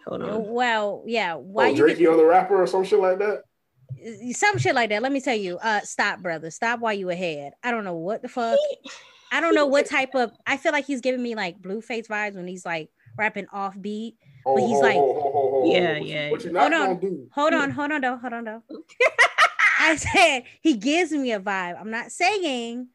hold 0.06 0.22
on. 0.22 0.54
Well, 0.54 1.04
yeah. 1.08 1.34
Why 1.34 1.70
oh, 1.70 1.74
you 1.74 1.84
Drakey 1.84 2.12
on 2.12 2.18
the 2.18 2.26
rapper 2.26 2.62
or 2.62 2.68
some 2.68 2.84
shit 2.84 3.00
like 3.00 3.18
that. 3.18 3.42
some 4.36 4.60
shit 4.60 4.76
like 4.76 4.92
that? 4.92 5.02
Let 5.02 5.12
me 5.12 5.22
tell 5.22 5.36
you. 5.36 5.58
Uh, 5.58 5.82
stop, 5.82 6.20
brother. 6.20 6.52
Stop 6.52 6.82
while 6.82 6.94
you 6.94 7.10
ahead. 7.10 7.54
I 7.64 7.72
don't 7.72 7.84
know 7.84 7.96
what 7.96 8.22
the 8.22 8.30
fuck. 8.30 8.60
I 9.32 9.42
don't 9.42 9.56
know 9.56 9.66
what 9.66 9.88
type 9.88 10.14
of. 10.14 10.34
I 10.46 10.58
feel 10.58 10.72
like 10.72 10.86
he's 10.86 11.02
giving 11.02 11.24
me 11.24 11.34
like 11.34 11.60
Blueface 11.60 12.06
vibes 12.06 12.36
when 12.36 12.46
he's 12.46 12.64
like 12.64 12.92
rapping 13.18 13.48
off 13.52 13.76
beat. 13.82 14.18
Oh, 14.46 14.56
But 14.56 14.64
he's 14.68 14.78
oh, 14.78 14.82
like- 14.82 14.96
oh, 14.98 15.02
oh, 15.02 15.32
oh, 15.34 15.62
oh, 15.64 15.72
Yeah, 15.74 15.94
what 15.94 16.02
you- 16.02 16.14
yeah, 16.14 16.30
What 16.32 16.44
you 16.44 16.52
yeah. 16.54 16.60
Hold 16.62 16.74
on. 16.74 17.00
do? 17.00 17.28
Hold 17.32 17.54
on, 17.54 17.72
hold 17.72 17.92
on, 17.92 18.02
though. 18.02 18.18
Hold 18.18 18.34
on, 18.34 18.44
though. 18.44 18.64
I 19.80 19.96
said 19.98 20.44
he 20.62 20.76
gives 20.78 21.12
me 21.12 21.32
a 21.34 21.40
vibe. 21.40 21.80
I'm 21.80 21.92
not 21.92 22.12
saying 22.12 22.88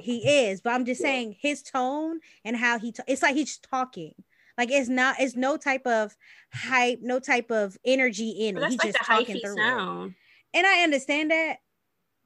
he 0.00 0.18
is, 0.48 0.60
but 0.60 0.70
I'm 0.74 0.84
just 0.84 1.00
Yeah. 1.00 1.06
saying 1.08 1.36
his 1.40 1.62
tone 1.62 2.20
and 2.44 2.56
how 2.56 2.78
he. 2.78 2.92
ta- 2.92 3.02
it's 3.08 3.22
like 3.22 3.34
he's 3.34 3.58
talking. 3.58 4.14
Like 4.56 4.70
it's 4.70 4.88
not. 4.88 5.16
It's 5.18 5.34
no 5.36 5.56
type 5.56 5.86
of 5.86 6.16
hype, 6.52 7.00
no 7.02 7.18
type 7.20 7.50
of 7.50 7.76
energy 7.84 8.30
in 8.30 8.56
it. 8.58 8.64
He's 8.70 8.78
like 8.78 8.92
just 8.92 9.04
talking 9.04 9.40
through 9.40 9.54
it. 9.54 9.56
sound. 9.58 10.14
and 10.54 10.66
I 10.66 10.82
understand 10.82 11.30
that, 11.30 11.58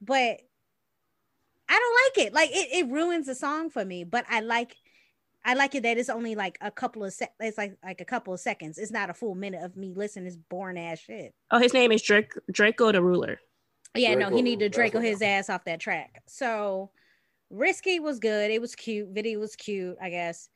but 0.01 0.39
I 1.69 1.79
don't 1.79 2.21
like 2.21 2.27
it. 2.27 2.33
Like 2.33 2.49
it, 2.51 2.69
it 2.73 2.91
ruins 2.91 3.25
the 3.27 3.35
song 3.35 3.69
for 3.69 3.83
me. 3.85 4.03
But 4.03 4.25
I 4.29 4.41
like, 4.41 4.75
I 5.45 5.55
like 5.55 5.75
it 5.75 5.83
that 5.83 5.97
it's 5.97 6.09
only 6.09 6.35
like 6.35 6.57
a 6.61 6.71
couple 6.71 7.03
of 7.03 7.11
sec. 7.13 7.33
It's 7.39 7.57
like 7.57 7.75
like 7.83 7.99
a 8.01 8.05
couple 8.05 8.33
of 8.33 8.39
seconds. 8.39 8.77
It's 8.77 8.91
not 8.91 9.09
a 9.09 9.13
full 9.13 9.35
minute 9.35 9.61
of 9.63 9.75
me 9.75 9.93
listening 9.95 10.25
to 10.25 10.31
this 10.31 10.39
boring 10.49 10.79
ass 10.79 10.99
shit. 10.99 11.33
Oh, 11.51 11.59
his 11.59 11.73
name 11.73 11.91
is 11.91 12.01
Drake 12.01 12.31
Drakeo 12.51 12.91
the 12.93 13.01
Ruler. 13.01 13.39
Yeah, 13.95 14.15
no, 14.15 14.25
he 14.27 14.31
Draco, 14.31 14.41
need 14.41 14.59
to 14.59 14.69
Draco 14.69 14.97
what- 14.99 15.05
his 15.07 15.21
ass 15.21 15.49
off 15.49 15.65
that 15.65 15.79
track. 15.79 16.21
So 16.27 16.91
risky 17.49 17.99
was 17.99 18.19
good. 18.19 18.51
It 18.51 18.61
was 18.61 18.73
cute. 18.75 19.09
Video 19.09 19.39
was 19.39 19.55
cute, 19.55 19.97
I 20.01 20.09
guess. 20.09 20.49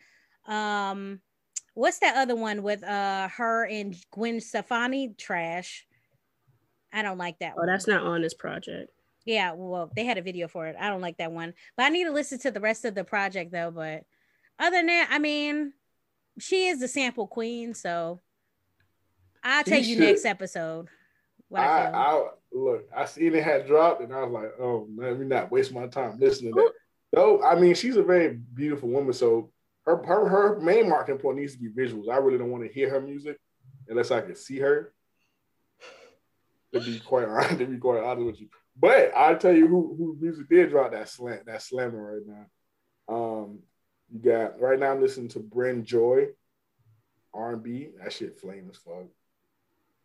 Um, 0.48 1.20
what's 1.74 2.00
that 2.00 2.16
other 2.16 2.36
one 2.36 2.64
with 2.64 2.84
uh 2.84 3.28
her 3.30 3.66
and 3.68 3.96
Gwen 4.12 4.40
Stefani? 4.40 5.14
Trash. 5.18 5.86
I 6.94 7.02
don't 7.02 7.18
like 7.18 7.40
that 7.40 7.54
Oh, 7.56 7.60
one. 7.60 7.68
that's 7.68 7.88
not 7.88 8.04
on 8.04 8.22
this 8.22 8.34
project. 8.34 8.90
Yeah, 9.26 9.52
well, 9.54 9.92
they 9.94 10.06
had 10.06 10.18
a 10.18 10.22
video 10.22 10.48
for 10.48 10.68
it. 10.68 10.78
I 10.80 10.88
don't 10.88 11.02
like 11.02 11.18
that 11.18 11.34
one, 11.34 11.54
but 11.76 11.86
I 11.86 11.90
need 11.90 12.06
to 12.06 12.12
listen 12.12 12.40
to 12.40 12.52
the 12.52 12.62
rest 12.62 12.86
of 12.86 12.96
the 12.96 13.04
project 13.04 13.52
though. 13.52 13.72
But 13.72 14.06
other 14.60 14.78
than 14.78 14.88
that, 14.88 15.10
I 15.12 15.20
mean, 15.20 15.74
she 16.40 16.68
is 16.68 16.80
the 16.80 16.88
sample 16.88 17.28
queen, 17.28 17.74
so 17.74 18.20
I'll 19.44 19.64
tell 19.64 19.80
you 19.80 19.96
should- 19.96 20.00
next 20.04 20.26
episode. 20.26 20.88
What 21.50 21.62
I, 21.62 21.86
I. 21.86 22.12
I 22.14 22.28
look, 22.52 22.88
I 22.96 23.06
seen 23.06 23.36
it 23.36 23.44
had 23.44 23.68
dropped, 23.68 24.02
and 24.02 24.14
I 24.14 24.24
was 24.24 24.32
like, 24.32 24.52
"Oh, 24.60 24.88
let 24.96 25.18
me 25.18 25.26
not 25.26 25.50
waste 25.50 25.74
my 25.74 25.88
time 25.88 26.20
listening 26.20 26.54
to 26.54 26.60
that." 26.62 26.74
No, 27.18 27.42
I 27.42 27.58
mean, 27.58 27.74
she's 27.74 27.96
a 27.96 28.04
very 28.04 28.34
beautiful 28.54 28.90
woman, 28.90 29.14
so 29.14 29.52
her 29.86 30.04
her 30.04 30.28
her 30.28 30.60
main 30.60 30.90
marketing 30.90 31.20
point 31.22 31.38
needs 31.38 31.54
to 31.54 31.60
be 31.60 31.70
visuals. 31.70 32.10
I 32.10 32.18
really 32.18 32.38
don't 32.38 32.52
want 32.52 32.66
to 32.66 32.74
hear 32.74 32.90
her 32.90 33.00
music 33.00 33.38
unless 33.88 34.12
I 34.12 34.20
can 34.22 34.36
see 34.36 34.60
her. 34.60 34.94
To 36.74 36.82
be 36.82 37.00
quite 37.00 37.30
honest, 37.30 37.50
to 37.60 37.66
be 37.66 37.78
quite 37.78 38.04
honest 38.04 38.26
with 38.26 38.42
you, 38.42 38.50
but 38.76 39.14
I 39.16 39.34
tell 39.36 39.54
you 39.54 39.68
who 39.68 39.96
who 39.98 40.18
music 40.20 40.50
did 40.50 40.70
drop 40.70 40.92
that 40.92 41.08
slant 41.08 41.46
that 41.46 41.62
slammer 41.62 42.16
right 42.16 42.28
now. 42.28 43.16
Um, 43.16 43.60
you 44.12 44.20
got 44.20 44.60
right 44.60 44.80
now. 44.80 44.92
I'm 44.92 45.02
listening 45.02 45.30
to 45.30 45.40
Bryn 45.40 45.84
Joy, 45.84 46.28
R 47.34 47.54
and 47.54 47.64
B. 47.64 47.90
That 48.02 48.14
shit 48.14 48.40
flame 48.40 48.68
as 48.72 48.78
fuck. 48.78 49.06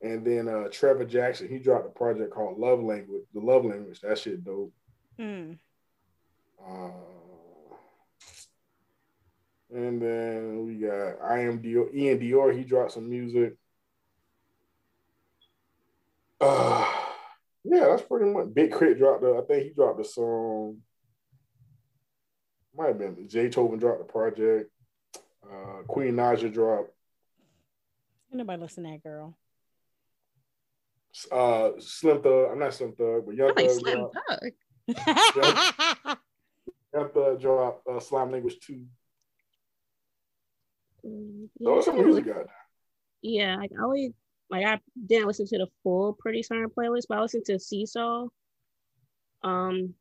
And 0.01 0.25
then 0.27 0.49
uh 0.49 0.69
Trevor 0.71 1.05
Jackson, 1.05 1.49
he 1.49 1.59
dropped 1.59 1.87
a 1.87 1.91
project 1.91 2.33
called 2.33 2.59
Love 2.59 2.83
Language. 2.83 3.25
The 3.35 3.41
Love 3.41 3.65
Language, 3.65 4.01
that 4.01 4.19
shit 4.19 4.45
dope. 4.45 4.73
Hmm. 5.19 5.53
Uh, 6.65 6.91
and 9.73 10.01
then 10.01 10.67
we 10.67 10.75
got 10.75 11.23
I 11.23 11.41
am 11.41 11.63
Dior, 11.63 11.95
Ian 11.95 12.19
Dior. 12.19 12.57
He 12.57 12.65
dropped 12.65 12.93
some 12.93 13.09
music. 13.09 13.57
Uh, 16.41 16.93
yeah, 17.65 17.87
that's 17.87 18.03
pretty 18.03 18.31
much. 18.31 18.53
Big 18.53 18.73
K.R.I.T. 18.73 18.99
dropped. 18.99 19.23
A, 19.23 19.37
I 19.37 19.43
think 19.47 19.63
he 19.63 19.71
dropped 19.71 20.01
a 20.01 20.05
song. 20.05 20.79
Might 22.77 22.89
have 22.89 22.99
been 22.99 23.29
Jay 23.29 23.49
Tobin 23.49 23.79
dropped 23.79 23.99
the 23.99 24.05
project. 24.13 24.71
Uh, 25.45 25.83
Queen 25.87 26.15
Naja 26.15 26.53
dropped. 26.53 26.91
Ain't 28.31 28.39
nobody 28.39 28.63
listen 28.63 28.85
to 28.85 28.91
that 28.91 29.03
girl. 29.03 29.37
Uh, 31.31 31.73
Slim 31.79 32.23
Thug. 32.23 32.51
I'm 32.51 32.59
not 32.59 32.73
Slim 32.73 32.93
Thug, 32.93 33.27
but 33.27 33.35
Young 33.35 33.51
I 33.51 33.53
like 33.53 33.69
Thug 33.69 33.79
Slim 33.79 33.99
dropped. 33.99 34.17
Thug. 34.97 36.19
Young 36.95 37.09
Thug 37.11 37.41
dropped 37.41 37.87
uh, 37.87 38.01
Slime 38.01 38.33
Language 38.33 38.59
two. 38.61 38.87
Mm, 41.05 41.49
Those 41.61 41.85
some 41.85 41.97
yeah. 41.97 42.03
music 42.03 42.29
out 42.29 42.35
there. 42.37 42.47
Yeah, 43.21 43.57
like 43.57 43.73
I 43.79 43.83
always 43.83 44.13
like 44.51 44.65
I 44.65 44.81
didn't 45.07 45.27
listen 45.27 45.47
to 45.49 45.59
the 45.59 45.67
full 45.83 46.15
Pretty 46.19 46.43
Siren 46.43 46.71
playlist, 46.71 47.05
but 47.09 47.19
I 47.19 47.23
listened 47.23 47.45
to 47.47 47.59
Seesaw, 47.59 48.29
um, 49.43 49.95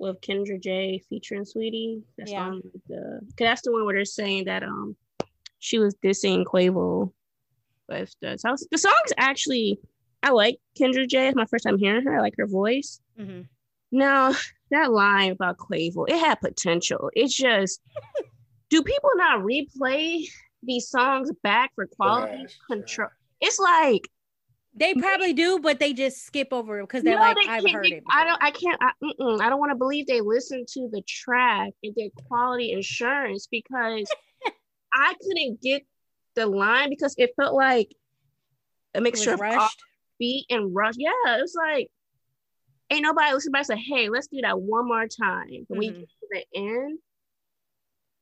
with 0.00 0.20
Kendra 0.22 0.60
J 0.60 1.02
featuring 1.08 1.44
Saweetie. 1.44 2.02
That's 2.18 2.32
Yeah. 2.32 2.46
on 2.46 2.62
the 2.88 3.20
cause 3.22 3.34
that's 3.38 3.62
the 3.62 3.72
one 3.72 3.84
where 3.84 3.94
they're 3.94 4.04
saying 4.04 4.44
that 4.46 4.62
um 4.62 4.96
she 5.58 5.78
was 5.78 5.94
dissing 6.02 6.44
Quavo 6.44 7.12
with 7.88 8.14
the 8.20 8.36
so 8.38 8.56
the 8.70 8.78
song's 8.78 9.12
actually 9.18 9.78
I 10.22 10.30
like 10.30 10.58
Kendra 10.78 11.08
J. 11.08 11.28
It's 11.28 11.36
my 11.36 11.44
first 11.46 11.64
time 11.64 11.78
hearing 11.78 12.04
her. 12.04 12.16
I 12.18 12.20
like 12.20 12.34
her 12.38 12.46
voice. 12.46 13.00
Mhm. 13.18 13.46
Now 13.92 14.32
that 14.70 14.90
line 14.92 15.32
about 15.32 15.58
Quavo, 15.58 16.08
it 16.08 16.18
had 16.18 16.40
potential. 16.40 17.10
It's 17.14 17.34
just, 17.34 17.80
do 18.70 18.82
people 18.82 19.10
not 19.16 19.40
replay 19.40 20.24
these 20.62 20.88
songs 20.88 21.30
back 21.42 21.72
for 21.74 21.86
quality 21.86 22.36
Trash, 22.44 22.58
control? 22.70 23.08
It's 23.40 23.58
like 23.58 24.08
They 24.74 24.94
probably 24.94 25.32
do, 25.32 25.58
but 25.58 25.80
they 25.80 25.92
just 25.92 26.24
skip 26.24 26.48
over 26.52 26.78
it 26.78 26.84
because 26.84 27.02
they're 27.02 27.16
no, 27.16 27.20
like, 27.20 27.36
they 27.36 27.48
I've 27.50 27.70
heard 27.70 27.84
they- 27.84 27.96
it. 27.96 28.04
I 28.08 28.24
don't. 28.24 28.42
I 28.42 28.50
can't. 28.52 28.78
I, 28.80 28.92
I 29.44 29.48
don't 29.50 29.58
want 29.58 29.72
to 29.72 29.76
believe 29.76 30.06
they 30.06 30.20
listen 30.20 30.64
to 30.74 30.88
the 30.92 31.02
track 31.02 31.72
and 31.82 31.94
did 31.94 32.12
quality 32.28 32.70
insurance 32.72 33.48
because 33.50 34.08
I 34.94 35.14
couldn't 35.20 35.60
get 35.60 35.82
the 36.36 36.46
line 36.46 36.88
because 36.88 37.14
it 37.18 37.30
felt 37.36 37.54
like 37.54 37.92
a 38.94 39.00
mixture 39.00 39.34
of 39.34 39.40
rushed. 39.40 39.78
beat 40.20 40.46
and 40.50 40.74
rush. 40.74 40.94
Yeah, 40.96 41.10
it 41.26 41.40
was 41.40 41.54
like 41.56 41.88
ain't 42.90 43.02
nobody 43.02 43.32
listening 43.32 43.52
back. 43.52 43.66
Say, 43.66 43.76
hey, 43.76 44.08
let's 44.08 44.28
do 44.28 44.40
that 44.42 44.60
one 44.60 44.86
more 44.86 45.06
time. 45.08 45.64
When 45.66 45.78
we 45.80 45.90
Mhm. 45.90 45.98
get 46.00 46.08
to 46.08 46.26
the 46.30 46.44
end, 46.54 46.98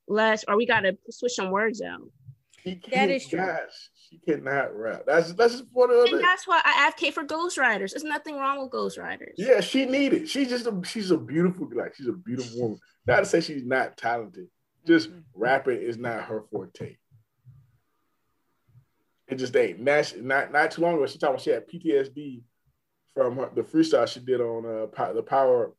let's 0.09 0.45
or 0.49 0.57
we 0.57 0.65
gotta 0.67 0.97
switch 1.11 1.33
some 1.35 1.51
words 1.51 1.83
out. 1.83 2.11
That 2.91 3.11
is 3.11 3.27
true. 3.29 3.39
cannot- 3.39 3.69
She 4.09 4.19
cannot 4.19 4.75
rap. 4.75 5.03
That's 5.07 5.33
that's 5.35 5.53
just 5.53 5.65
one 5.73 5.91
of 5.91 5.99
And 6.05 6.15
the. 6.15 6.19
that's 6.23 6.47
why 6.47 6.61
I 6.65 6.87
advocate 6.87 7.13
for 7.15 7.25
ghostwriters. 7.25 7.91
There's 7.91 8.05
nothing 8.05 8.37
wrong 8.37 8.61
with 8.63 8.71
ghostwriters. 8.71 9.35
Yeah, 9.37 9.61
she 9.61 9.85
needed. 9.85 10.29
She's 10.29 10.49
just 10.49 10.67
a. 10.67 10.81
She's 10.85 11.11
a 11.11 11.19
beautiful. 11.19 11.69
Like 11.75 11.95
she's 11.95 12.09
a 12.09 12.13
beautiful 12.13 12.59
woman. 12.61 12.79
Not 13.07 13.19
to 13.21 13.27
say 13.27 13.41
she's 13.41 13.65
not 13.65 13.97
talented. 13.97 14.49
Just 14.87 15.11
Mhm. 15.11 15.25
rapping 15.35 15.83
is 15.83 15.99
not 15.99 16.25
her 16.25 16.43
forte. 16.51 16.97
It 19.27 19.37
just 19.37 19.55
ain't. 19.57 19.81
Not 19.81 20.15
not 20.21 20.53
not 20.53 20.71
too 20.71 20.81
long 20.83 20.95
ago. 20.95 21.07
She 21.07 21.19
talked 21.19 21.33
about 21.35 21.43
she 21.43 21.51
had 21.51 21.69
PTSD 21.69 22.43
from 23.15 23.37
her, 23.37 23.51
the 23.55 23.63
freestyle 23.63 24.09
she 24.09 24.21
did 24.21 24.41
on 24.41 24.65
uh 24.65 25.13
the 25.13 25.23
Power 25.23 25.75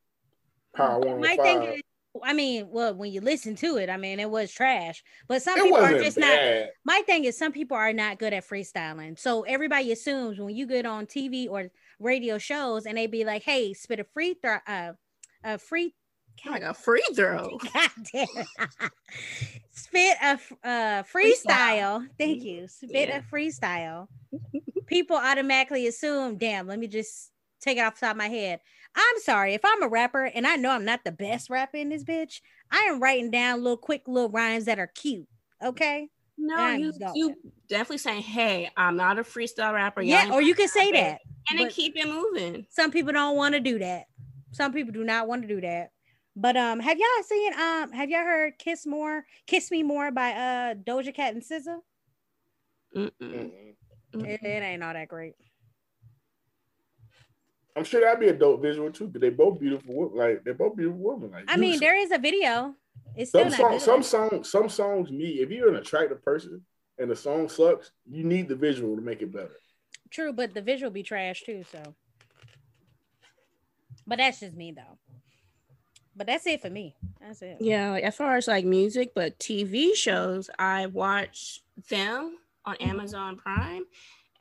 Power 0.75 0.99
One 0.99 1.21
My 1.21 1.35
thing 1.35 1.63
is, 1.63 1.81
I 2.23 2.33
mean, 2.33 2.69
well, 2.69 2.93
when 2.95 3.11
you 3.11 3.21
listen 3.21 3.55
to 3.57 3.77
it, 3.77 3.89
I 3.89 3.97
mean, 3.97 4.19
it 4.19 4.29
was 4.29 4.51
trash. 4.51 5.03
But 5.27 5.41
some 5.41 5.57
It 5.59 5.63
people 5.63 5.77
are 5.77 5.81
wasn't 5.83 6.03
just 6.03 6.17
not. 6.17 6.39
My 6.83 7.01
thing 7.05 7.25
is, 7.25 7.37
some 7.37 7.51
people 7.51 7.77
are 7.77 7.93
not 7.93 8.17
good 8.19 8.33
at 8.33 8.47
freestyling. 8.47 9.17
So 9.17 9.43
everybody 9.43 9.91
assumes 9.91 10.39
when 10.39 10.55
you 10.55 10.65
get 10.65 10.85
on 10.85 11.05
TV 11.05 11.47
or 11.49 11.69
radio 11.99 12.37
shows, 12.37 12.85
and 12.85 12.97
they 12.97 13.07
be 13.07 13.25
like, 13.25 13.43
"Hey, 13.43 13.73
spit 13.73 13.99
a 13.99 14.03
free 14.03 14.35
throw, 14.41 14.57
uh, 14.67 14.93
a 15.43 15.57
free." 15.59 15.93
Like 16.45 16.63
a 16.63 16.73
free 16.73 17.05
throw. 17.15 17.57
God 17.73 17.89
damn. 18.13 18.27
Spit 19.71 20.17
a 20.21 20.39
uh, 20.63 21.03
freestyle. 21.03 22.07
Thank 22.17 22.43
you. 22.43 22.67
Spit 22.67 23.09
Yeah. 23.09 23.17
a 23.19 23.21
freestyle. 23.21 24.07
People 24.87 25.17
automatically 25.17 25.87
assume, 25.87 26.37
damn, 26.37 26.67
let 26.67 26.79
me 26.79 26.87
just 26.87 27.31
take 27.59 27.77
it 27.77 27.81
off 27.81 27.95
the 27.95 28.05
top 28.05 28.11
of 28.11 28.17
my 28.17 28.27
head. 28.27 28.59
I'm 28.95 29.19
sorry. 29.21 29.53
If 29.53 29.61
I'm 29.63 29.83
a 29.83 29.87
rapper 29.87 30.25
and 30.25 30.47
I 30.47 30.55
know 30.55 30.71
I'm 30.71 30.85
not 30.85 31.03
the 31.03 31.11
best 31.11 31.49
rapper 31.49 31.77
in 31.77 31.89
this 31.89 32.03
bitch, 32.03 32.41
I 32.71 32.79
am 32.83 32.99
writing 32.99 33.31
down 33.31 33.63
little 33.63 33.77
quick 33.77 34.03
little 34.07 34.29
rhymes 34.29 34.65
that 34.65 34.79
are 34.79 34.91
cute. 34.93 35.27
Okay. 35.63 36.09
No, 36.37 36.69
you 36.69 36.93
you 37.15 37.35
definitely 37.67 37.97
saying, 37.97 38.21
hey, 38.21 38.69
I'm 38.77 38.95
not 38.95 39.19
a 39.19 39.23
freestyle 39.23 39.73
rapper. 39.73 40.01
Y'all 40.01 40.27
Yeah. 40.27 40.33
Or 40.33 40.41
you 40.41 40.55
can 40.55 40.69
say 40.69 40.91
that. 40.93 41.19
and 41.49 41.59
then 41.59 41.69
keep 41.69 41.97
it 41.97 42.07
moving. 42.07 42.65
Some 42.69 42.91
people 42.91 43.11
don't 43.11 43.35
want 43.35 43.55
to 43.55 43.59
do 43.59 43.77
that. 43.79 44.05
Some 44.51 44.71
people 44.71 44.93
do 44.93 45.03
not 45.03 45.27
want 45.27 45.41
to 45.41 45.47
do 45.47 45.59
that. 45.61 45.89
But 46.35 46.55
um, 46.55 46.79
have 46.79 46.97
y'all 46.97 47.23
seen 47.23 47.53
um, 47.53 47.91
have 47.91 48.09
y'all 48.09 48.23
heard 48.23 48.53
"Kiss 48.57 48.85
More," 48.85 49.25
"Kiss 49.45 49.69
Me 49.71 49.83
More" 49.83 50.11
by 50.11 50.31
uh 50.31 50.73
Doja 50.75 51.13
Cat 51.13 51.33
and 51.33 51.43
SZA? 51.43 51.79
Mm-mm. 52.95 53.11
Mm-mm. 53.21 54.25
It, 54.25 54.39
it 54.41 54.63
ain't 54.63 54.83
all 54.83 54.93
that 54.93 55.09
great. 55.09 55.33
I'm 57.79 57.85
sure 57.85 58.01
that'd 58.01 58.19
be 58.19 58.27
a 58.27 58.33
dope 58.33 58.61
visual 58.61 58.91
too. 58.91 59.07
But 59.07 59.21
they 59.21 59.29
both 59.29 59.59
beautiful. 59.59 60.11
Like 60.13 60.43
they're 60.43 60.53
both 60.53 60.75
beautiful 60.75 60.99
women. 60.99 61.31
Like 61.31 61.45
I 61.47 61.55
you- 61.55 61.61
mean, 61.61 61.79
there 61.79 61.97
is 61.97 62.11
a 62.11 62.17
video. 62.17 62.75
It's 63.15 63.31
some 63.31 63.49
not 63.49 63.53
song, 63.53 63.79
some 63.79 64.03
song, 64.03 64.43
some 64.43 64.69
songs. 64.69 65.09
Me, 65.11 65.39
if 65.39 65.49
you're 65.49 65.69
an 65.69 65.77
attractive 65.77 66.23
person 66.23 66.61
and 66.97 67.09
the 67.09 67.15
song 67.15 67.47
sucks, 67.49 67.91
you 68.05 68.23
need 68.23 68.49
the 68.49 68.55
visual 68.55 68.95
to 68.95 69.01
make 69.01 69.21
it 69.21 69.31
better. 69.31 69.55
True, 70.09 70.33
but 70.33 70.53
the 70.53 70.61
visual 70.61 70.91
be 70.91 71.03
trash 71.03 71.43
too. 71.43 71.63
So, 71.71 71.95
but 74.05 74.17
that's 74.17 74.41
just 74.41 74.55
me 74.55 74.73
though. 74.73 74.97
But 76.15 76.27
that's 76.27 76.45
it 76.47 76.61
for 76.61 76.69
me. 76.69 76.95
That's 77.21 77.41
it. 77.41 77.57
Yeah, 77.61 77.91
like 77.91 78.03
as 78.03 78.15
far 78.15 78.35
as 78.35 78.47
like 78.47 78.65
music, 78.65 79.13
but 79.15 79.39
TV 79.39 79.95
shows, 79.95 80.49
I 80.59 80.87
watched 80.87 81.61
them 81.89 82.37
on 82.65 82.75
mm-hmm. 82.75 82.89
Amazon 82.89 83.37
Prime 83.37 83.85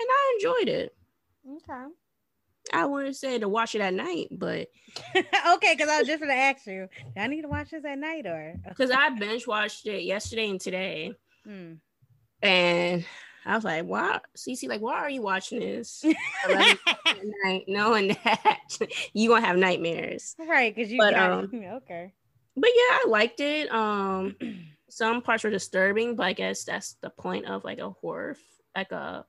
and 0.00 0.08
I 0.10 0.38
enjoyed 0.38 0.68
it. 0.68 0.96
Okay. 1.48 1.84
I 2.72 2.86
wouldn't 2.86 3.16
say 3.16 3.38
to 3.38 3.48
watch 3.48 3.74
it 3.74 3.80
at 3.80 3.94
night, 3.94 4.28
but 4.30 4.68
okay, 5.16 5.74
because 5.74 5.88
I 5.88 5.98
was 5.98 6.06
just 6.08 6.20
gonna 6.20 6.32
ask 6.34 6.66
you, 6.66 6.88
do 7.14 7.20
I 7.20 7.26
need 7.26 7.42
to 7.42 7.48
watch 7.48 7.70
this 7.70 7.84
at 7.84 7.98
night 7.98 8.26
or? 8.26 8.54
because 8.68 8.90
I 8.90 9.10
binge 9.10 9.46
watched 9.46 9.86
it 9.86 10.02
yesterday 10.04 10.50
and 10.50 10.60
today, 10.60 11.12
Hmm. 11.44 11.74
and 12.42 13.04
I 13.46 13.54
was 13.54 13.64
like, 13.64 13.84
"Why, 13.84 14.20
Cece? 14.36 14.68
Like, 14.68 14.80
why 14.80 14.94
are 14.96 15.08
you 15.10 15.22
watching 15.22 15.60
this 15.60 16.04
11 16.48 16.78
at 17.06 17.16
night, 17.44 17.64
knowing 17.68 18.08
that 18.24 18.58
you 19.14 19.28
gonna 19.30 19.46
have 19.46 19.56
nightmares?" 19.56 20.34
right, 20.38 20.74
because 20.74 20.90
you 20.92 20.98
But, 20.98 21.14
got 21.14 21.30
um, 21.30 21.50
okay. 21.54 22.12
But 22.56 22.70
yeah, 22.74 22.98
I 23.02 23.04
liked 23.08 23.40
it. 23.40 23.70
Um, 23.72 24.36
some 24.90 25.22
parts 25.22 25.44
were 25.44 25.50
disturbing, 25.50 26.16
but 26.16 26.26
I 26.26 26.32
guess 26.32 26.64
that's 26.64 26.94
the 27.00 27.10
point 27.10 27.46
of 27.46 27.64
like 27.64 27.78
a 27.78 27.90
horror, 27.90 28.36
like 28.76 28.92
a. 28.92 29.24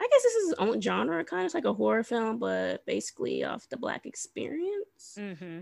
I 0.00 0.08
guess 0.10 0.22
this 0.22 0.34
is 0.34 0.50
its 0.52 0.60
own 0.60 0.80
genre, 0.80 1.24
kind 1.24 1.42
of 1.42 1.46
it's 1.46 1.54
like 1.54 1.64
a 1.64 1.72
horror 1.72 2.02
film, 2.02 2.38
but 2.38 2.84
basically 2.84 3.44
off 3.44 3.68
the 3.68 3.76
black 3.76 4.06
experience. 4.06 5.16
Mm-hmm. 5.18 5.60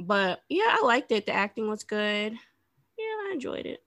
But 0.00 0.40
yeah, 0.48 0.76
I 0.80 0.82
liked 0.84 1.12
it. 1.12 1.26
The 1.26 1.32
acting 1.32 1.68
was 1.68 1.84
good. 1.84 2.32
Yeah, 2.32 3.04
I 3.04 3.30
enjoyed 3.34 3.66
it. 3.66 3.82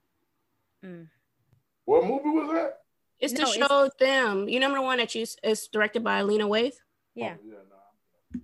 What 1.85 2.05
movie 2.05 2.29
was 2.29 2.49
that? 2.53 2.73
It's 3.19 3.33
No, 3.33 3.45
the 3.45 3.51
it's- 3.51 3.67
show 3.67 3.89
them. 3.99 4.47
You 4.47 4.55
remember 4.55 4.77
the 4.77 4.83
one 4.83 4.99
that 4.99 5.15
you 5.15 5.25
it's 5.43 5.67
directed 5.67 6.03
by 6.03 6.21
Lena 6.21 6.45
Waithe? 6.47 6.73
Yeah. 7.15 7.35
Oh, 7.39 7.43
yeah, 7.49 7.55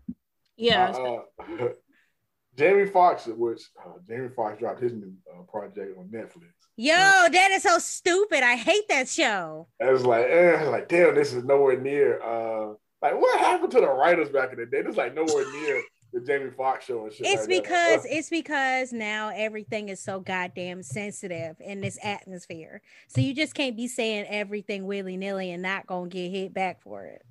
no. 0.07 0.15
Yeah. 0.57 0.89
Uh, 0.95 1.63
uh, 1.65 1.69
Jamie 2.57 2.85
Foxx, 2.87 3.27
which 3.27 3.61
uh, 3.79 3.91
Jamie 4.07 4.29
Foxx 4.29 4.59
dropped 4.59 4.79
his 4.81 4.93
new 4.93 5.13
uh, 5.31 5.43
project 5.43 5.97
on 5.97 6.05
Netflix. 6.09 6.53
Yo, 6.75 6.93
that 6.95 7.51
is 7.51 7.63
so 7.63 7.77
stupid. 7.77 8.43
I 8.43 8.55
hate 8.55 8.87
that 8.89 9.07
show. 9.07 9.67
I 9.81 9.91
was 9.91 10.05
like, 10.05 10.25
eh, 10.25 10.67
like, 10.69 10.89
damn, 10.89 11.13
this 11.13 11.33
is 11.33 11.43
nowhere 11.43 11.79
near. 11.79 12.21
Uh, 12.21 12.73
like, 13.01 13.19
what 13.19 13.39
happened 13.39 13.71
to 13.73 13.81
the 13.81 13.89
writers 13.89 14.29
back 14.29 14.51
in 14.53 14.59
the 14.59 14.65
day? 14.65 14.81
This 14.81 14.91
is 14.91 14.97
like 14.97 15.13
nowhere 15.13 15.45
near 15.51 15.83
the 16.13 16.21
Jamie 16.21 16.51
Foxx 16.51 16.85
show 16.85 17.03
and 17.03 17.13
shit. 17.13 17.27
It's 17.27 17.47
like 17.47 17.63
because 17.63 18.05
it's 18.05 18.29
because 18.29 18.93
now 18.93 19.31
everything 19.35 19.89
is 19.89 19.99
so 19.99 20.19
goddamn 20.19 20.83
sensitive 20.83 21.57
in 21.59 21.81
this 21.81 21.97
atmosphere. 22.03 22.81
So 23.07 23.19
you 23.21 23.35
just 23.35 23.55
can't 23.55 23.75
be 23.75 23.87
saying 23.87 24.25
everything 24.29 24.85
willy 24.85 25.17
nilly 25.17 25.51
and 25.51 25.61
not 25.61 25.87
gonna 25.87 26.09
get 26.09 26.29
hit 26.29 26.53
back 26.53 26.81
for 26.81 27.05
it. 27.05 27.23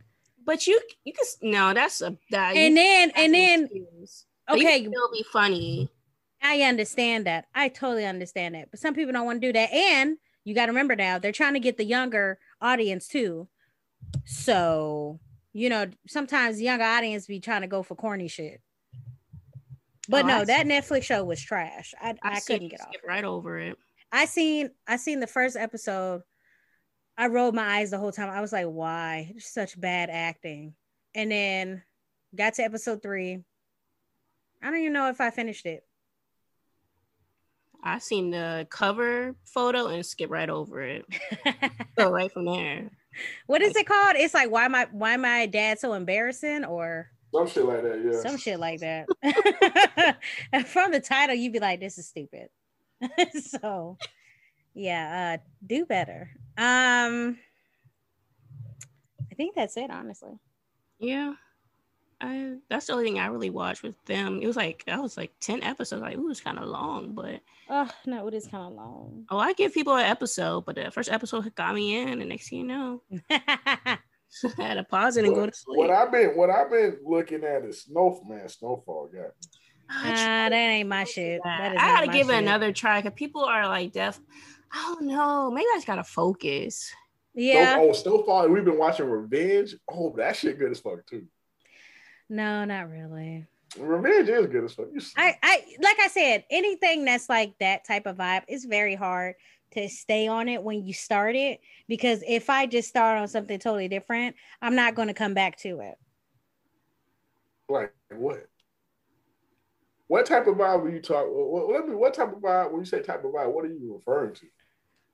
But 0.45 0.67
you 0.67 0.81
you 1.05 1.13
can 1.13 1.51
no, 1.51 1.73
that's 1.73 2.03
a 2.03 2.17
that 2.31 2.57
And 2.57 2.77
then 2.77 3.13
and 3.15 3.33
then 3.33 3.69
okay, 4.51 4.65
okay, 4.65 4.81
still 4.81 5.11
be 5.13 5.25
funny. 5.33 5.89
I 6.43 6.63
understand 6.63 7.27
that. 7.27 7.47
I 7.55 7.69
totally 7.69 8.05
understand 8.05 8.55
that. 8.55 8.71
But 8.71 8.81
some 8.81 8.95
people 8.95 9.13
don't 9.13 9.27
want 9.27 9.41
to 9.41 9.47
do 9.47 9.53
that. 9.53 9.73
And 9.73 10.17
you 10.45 10.55
got 10.55 10.67
to 10.67 10.73
remember 10.73 10.97
now, 10.97 11.19
they're 11.19 11.33
trying 11.33 11.55
to 11.55 11.61
get 11.61 11.77
the 11.77 11.85
younger 11.85 12.39
audience 12.61 13.07
too. 13.07 13.49
So, 14.25 15.21
you 15.53 15.69
know, 15.69 15.87
sometimes 16.09 16.57
the 16.57 16.65
younger 16.65 16.85
audience 16.85 17.27
be 17.27 17.41
trying 17.41 17.63
to 17.63 17.69
go 17.69 17.83
for 17.83 17.95
corny 17.95 18.29
shit. 18.29 18.61
But 20.09 20.25
Oh, 20.25 20.29
no, 20.29 20.37
I 20.39 20.45
that 20.47 20.67
Netflix 20.67 21.05
show 21.05 21.25
was 21.25 21.41
trash. 21.41 21.95
I, 22.01 22.15
I, 22.23 22.39
seen 22.41 22.57
couldn't 22.57 22.69
get 22.71 22.81
off. 22.81 22.89
right 23.07 23.25
over 23.25 23.59
it. 23.59 23.79
I 24.11 24.25
seen 24.25 24.71
I 24.87 24.97
seen 24.97 25.21
the 25.21 25.27
first 25.27 25.57
episode. 25.57 26.23
I 27.17 27.29
rolled 27.29 27.55
my 27.55 27.79
eyes 27.79 27.91
the 27.91 27.99
whole 27.99 28.13
time. 28.13 28.31
I 28.31 28.41
was 28.41 28.53
like, 28.53 28.67
why? 28.67 29.33
Such 29.39 29.81
bad 29.81 30.11
acting. 30.11 30.75
And 31.15 31.31
then 31.31 31.83
got 32.35 32.55
to 32.55 32.65
episode 32.65 33.03
three. 33.03 33.45
I 34.63 34.71
don't 34.71 34.81
even 34.81 34.93
know 34.93 35.09
if 35.09 35.21
I 35.21 35.31
finished 35.31 35.67
it. 35.67 35.85
I 37.83 37.99
seen 37.99 38.31
the 38.31 38.67
cover 38.71 39.35
photo 39.45 39.87
and 39.87 40.07
skip 40.07 40.31
right 40.31 40.49
over 40.49 40.83
it. 40.83 41.05
Go 41.97 42.11
right 42.11 42.31
from 42.31 42.45
there. 42.47 42.91
what 43.47 43.61
is 43.63 43.75
it 43.77 43.87
called? 43.87 44.17
It's 44.17 44.35
like 44.35 44.51
why 44.51 44.69
my 44.69 44.87
why 44.93 45.17
my 45.17 45.47
dad 45.47 45.79
so 45.79 45.93
embarrassing 45.95 46.65
or 46.65 47.09
some 47.33 47.49
shit 47.49 47.65
like 47.65 47.83
that. 47.83 48.03
Yeah. 48.05 48.21
some 48.21 48.37
shit 48.37 48.61
like 48.61 48.81
that. 48.81 49.07
And 50.53 50.67
From 50.67 50.93
the 50.93 51.01
title, 51.01 51.35
you'd 51.35 51.53
be 51.53 51.61
like, 51.61 51.81
this 51.81 51.99
is 51.99 52.07
stupid. 52.07 52.49
so 53.53 53.97
yeah, 54.75 55.39
uh 55.41 55.49
do 55.67 55.85
better. 55.85 56.31
Um 56.57 57.39
I 59.31 59.35
think 59.35 59.55
that's 59.57 59.77
it, 59.77 59.91
honestly. 59.91 60.39
Yeah. 60.99 61.33
I 62.23 62.55
that's 62.71 62.87
the 62.87 62.93
only 62.93 63.05
thing 63.05 63.19
I 63.19 63.27
really 63.27 63.51
watched 63.51 63.83
with 63.83 63.97
them. 64.05 64.41
It 64.41 64.47
was 64.47 64.57
like 64.57 64.85
that 64.87 65.03
was 65.03 65.17
like 65.17 65.33
10 65.41 65.63
episodes. 65.63 66.03
Like 66.03 66.15
it 66.15 66.23
was 66.23 66.41
kind 66.41 66.59
of 66.59 66.69
long, 66.69 67.13
but 67.15 67.41
Oh 67.69 67.91
no, 68.07 68.27
it 68.29 68.35
is 68.35 68.47
kind 68.47 68.65
of 68.67 68.73
long. 68.73 69.27
oh 69.31 69.39
I 69.39 69.53
give 69.55 69.75
people 69.75 69.95
an 69.97 70.05
episode, 70.07 70.65
but 70.65 70.77
the 70.77 70.91
first 70.91 71.11
episode 71.11 71.53
got 71.57 71.75
me 71.75 72.01
in, 72.01 72.21
and 72.21 72.29
next 72.29 72.49
thing 72.49 72.61
you 72.61 72.65
know, 72.67 73.03
I 73.31 73.99
had 74.57 74.75
to 74.75 74.85
pause 74.85 75.17
it 75.17 75.25
and 75.25 75.35
go 75.35 75.41
to 75.41 75.47
What, 75.47 75.57
sleep. 75.57 75.79
what 75.79 75.91
I've 75.91 76.13
been 76.13 76.31
what 76.31 76.49
I've 76.51 76.71
been 76.71 76.99
looking 77.05 77.45
at 77.45 77.65
is 77.65 77.83
Snowman 77.83 78.49
Snowfall. 78.49 79.11
Yeah. 79.15 79.23
I 79.91 80.11
Ah, 80.13 80.49
that 80.49 80.53
ain't 80.53 80.89
my 80.89 81.05
shit. 81.05 81.41
That 81.45 81.73
is 81.73 81.79
I 81.83 81.87
gotta 81.89 82.07
my 82.07 82.13
give 82.13 82.31
it 82.31 82.37
another 82.37 82.73
try 82.73 83.01
because 83.03 83.17
people 83.17 83.45
are 83.45 83.67
like 83.69 83.93
deaf. 83.93 84.21
I 84.73 84.95
don't 84.95 85.07
know. 85.09 85.51
Maybe 85.51 85.67
I 85.73 85.77
just 85.77 85.87
gotta 85.87 86.05
focus. 86.05 86.91
Yeah. 87.35 87.77
Oh, 87.81 87.93
Snowfall. 87.93 88.49
We've 88.49 88.65
been 88.65 88.79
watching 88.79 89.07
Revenge. 89.11 89.75
Oh, 89.91 90.15
that 90.17 90.37
shit 90.37 90.59
good 90.59 90.71
as 90.71 90.81
fuck 90.81 91.05
too. 91.07 91.27
No, 92.29 92.65
not 92.65 92.89
really. 92.89 93.47
Revenge 93.79 94.29
is 94.29 94.47
good 94.47 94.65
as 94.65 94.75
fuck. 94.75 94.87
I, 95.17 95.37
I 95.43 95.65
like 95.81 95.99
I 96.01 96.09
said, 96.09 96.45
anything 96.51 97.05
that's 97.05 97.29
like 97.29 97.55
that 97.59 97.87
type 97.87 98.07
of 98.07 98.17
vibe 98.17 98.43
is 98.49 98.65
very 98.65 98.95
hard 98.95 99.35
to 99.73 99.89
stay 99.89 100.29
on 100.29 100.49
it 100.49 100.63
when 100.63 100.85
you 100.85 100.93
start 100.93 101.35
it 101.35 101.61
because 101.89 102.23
if 102.27 102.51
I 102.51 102.67
just 102.67 102.89
start 102.89 103.19
on 103.19 103.29
something 103.29 103.59
totally 103.59 103.89
different, 103.89 104.37
I'm 104.61 104.75
not 104.75 104.95
going 104.95 105.09
to 105.09 105.15
come 105.15 105.35
back 105.35 105.57
to 105.59 105.81
it. 105.81 105.95
like 107.69 107.95
what? 108.11 108.47
What 110.09 110.27
type 110.27 110.47
of 110.47 110.57
vibe 110.57 110.83
were 110.83 110.91
you 110.91 111.01
talking? 111.01 111.33
What, 111.33 111.69
what, 111.69 111.89
what 111.89 112.15
type 112.15 112.33
of 112.33 112.43
vibe? 112.43 112.71
When 112.71 112.81
you 112.81 112.85
say 112.85 113.01
type 113.01 113.25
of 113.25 113.33
vibe, 113.33 113.51
what 113.51 113.65
are 113.65 113.69
you 113.69 113.95
referring 113.95 114.35
to? 114.35 114.47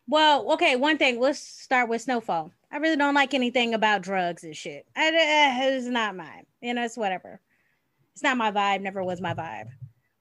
Well, 0.09 0.53
okay, 0.55 0.75
one 0.75 0.99
thing. 0.99 1.21
Let's 1.21 1.39
start 1.39 1.89
with 1.89 2.03
Snowfall. 2.03 2.51
I 2.73 2.79
really 2.79 2.97
don't 2.97 3.15
like 3.15 3.33
anything 3.33 3.75
about 3.75 4.03
drugs 4.03 4.43
and 4.43 4.57
shit. 4.57 4.87
I, 4.97 5.09
uh, 5.09 5.69
it's 5.69 5.87
not 5.87 6.17
mine. 6.17 6.47
You 6.61 6.75
know, 6.75 6.85
it's 6.85 6.97
whatever. 6.97 7.41
It's 8.15 8.23
not 8.23 8.37
my 8.37 8.51
vibe. 8.51 8.83
Never 8.83 9.03
was 9.03 9.21
my 9.21 9.35
vibe. 9.35 9.69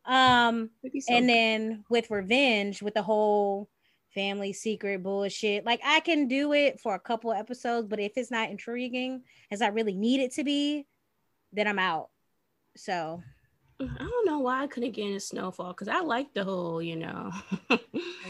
Um, 0.05 0.69
so. 0.83 1.13
and 1.13 1.27
then 1.27 1.83
with 1.89 2.09
revenge 2.09 2.81
with 2.81 2.93
the 2.93 3.01
whole 3.01 3.69
family 4.13 4.53
secret 4.53 5.03
bullshit 5.03 5.65
like 5.65 5.79
i 5.85 5.99
can 5.99 6.27
do 6.27 6.53
it 6.53 6.79
for 6.79 6.95
a 6.95 6.99
couple 6.99 7.31
episodes 7.31 7.87
but 7.87 7.99
if 7.99 8.13
it's 8.15 8.31
not 8.31 8.49
intriguing 8.49 9.21
as 9.51 9.61
i 9.61 9.67
really 9.67 9.93
need 9.93 10.21
it 10.21 10.33
to 10.33 10.43
be 10.43 10.87
then 11.51 11.67
i'm 11.67 11.77
out 11.77 12.09
so 12.75 13.21
I 13.79 13.85
don't 13.99 14.25
know 14.25 14.39
why 14.39 14.63
I 14.63 14.67
couldn't 14.67 14.91
get 14.91 15.05
into 15.05 15.19
Snowfall 15.19 15.67
because 15.67 15.87
I 15.87 15.99
like 15.99 16.33
the 16.33 16.43
whole, 16.43 16.81
you 16.81 16.95
know, 16.95 17.31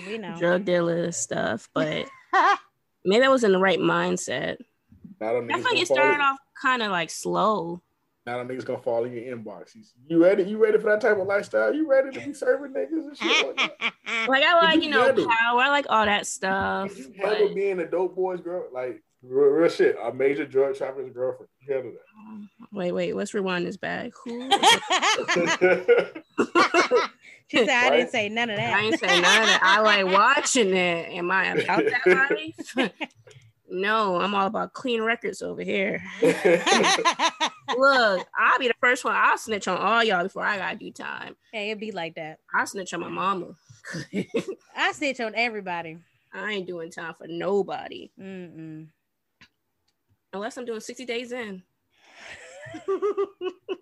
we 0.05 0.17
know 0.17 0.35
drug 0.39 0.65
dealer 0.65 1.11
stuff, 1.13 1.69
but 1.73 2.05
maybe 3.05 3.23
I 3.23 3.29
was 3.29 3.45
in 3.45 3.53
the 3.53 3.59
right 3.59 3.79
mindset. 3.79 4.57
Now 5.21 5.33
them 5.33 5.49
I 5.49 5.53
niggas 5.53 5.55
feel 5.55 5.63
like 5.63 5.81
it 5.81 5.87
started 5.87 6.21
off 6.21 6.37
kind 6.61 6.83
of 6.83 6.91
like 6.91 7.09
slow. 7.09 7.81
Now 8.27 8.37
them 8.39 8.49
niggas 8.49 8.65
gonna 8.65 8.79
fall 8.81 9.05
in 9.05 9.13
your 9.13 9.23
inbox. 9.37 9.73
You- 9.73 9.83
You 10.09 10.21
ready? 10.21 10.43
You 10.43 10.57
ready 10.57 10.77
for 10.77 10.89
that 10.91 10.99
type 10.99 11.17
of 11.17 11.25
lifestyle? 11.27 11.73
You 11.73 11.89
ready 11.89 12.11
to 12.11 12.25
be 12.25 12.33
serving 12.33 12.73
niggas 12.73 13.07
and 13.07 13.17
shit 13.17 13.47
like 13.47 13.55
that? 13.79 13.93
Like 14.27 14.43
I 14.43 14.55
like, 14.61 14.75
you 14.77 14.81
you 14.83 14.89
know, 14.89 15.03
handle- 15.05 15.25
power. 15.27 15.61
I 15.61 15.69
like 15.69 15.85
all 15.89 16.03
that 16.05 16.27
stuff. 16.27 16.93
Can 16.93 17.03
you 17.03 17.13
but- 17.21 17.37
handle 17.37 17.55
being 17.55 17.79
a 17.79 17.85
dope 17.89 18.15
boy's 18.15 18.41
girl? 18.41 18.65
Like 18.73 19.01
real, 19.23 19.45
real 19.47 19.69
shit, 19.69 19.95
a 20.03 20.11
major 20.13 20.45
drug 20.45 20.75
trafficker's 20.75 21.13
girlfriend. 21.13 21.47
You 21.61 21.73
handle 21.73 21.93
um, 22.19 22.49
Wait, 22.73 22.91
wait, 22.91 23.15
let's 23.15 23.33
rewind 23.33 23.65
this 23.65 23.77
back. 23.77 24.11
Who? 24.25 24.41
she 27.47 27.57
said 27.59 27.69
i 27.69 27.89
Right? 27.89 27.97
didn't 27.97 28.11
say 28.11 28.27
none 28.29 28.49
of 28.49 28.57
that. 28.57 28.73
I 28.73 28.81
that 28.81 28.83
ain't 28.83 28.99
saying 28.99 29.21
none 29.21 29.41
of 29.41 29.47
that. 29.47 29.59
I 29.63 29.79
like 29.81 30.05
watching 30.05 30.75
it. 30.75 31.09
Am 31.13 31.31
I 31.31 31.45
about 31.53 31.83
that 32.05 32.29
life? 32.75 32.91
No, 33.69 34.19
I'm 34.19 34.33
all 34.33 34.47
about 34.47 34.73
clean 34.73 35.01
records 35.01 35.41
over 35.41 35.61
here. 35.61 36.01
Look, 37.77 38.27
I'll 38.37 38.59
be 38.59 38.67
the 38.67 38.73
first 38.79 39.03
one. 39.03 39.15
I'll 39.15 39.37
snitch 39.37 39.67
on 39.67 39.77
all 39.77 40.03
y'all 40.03 40.23
before 40.23 40.45
I 40.45 40.57
gotta 40.57 40.77
do 40.77 40.91
time. 40.91 41.35
hey 41.51 41.69
it'd 41.69 41.79
be 41.79 41.91
like 41.91 42.15
that 42.15 42.39
I'll 42.53 42.65
snitch 42.65 42.93
on 42.93 43.01
my 43.01 43.09
mama. 43.09 43.53
i 44.75 44.91
snitch 44.93 45.19
on 45.19 45.33
everybody 45.35 45.97
I 46.33 46.51
ain't 46.51 46.67
doing 46.67 46.91
time 46.91 47.13
for 47.17 47.27
nobody 47.27 48.11
Mm-mm. 48.19 48.87
unless 50.33 50.57
I'm 50.57 50.65
doing 50.65 50.81
60 50.81 51.05
days 51.05 51.31
in. 51.31 51.63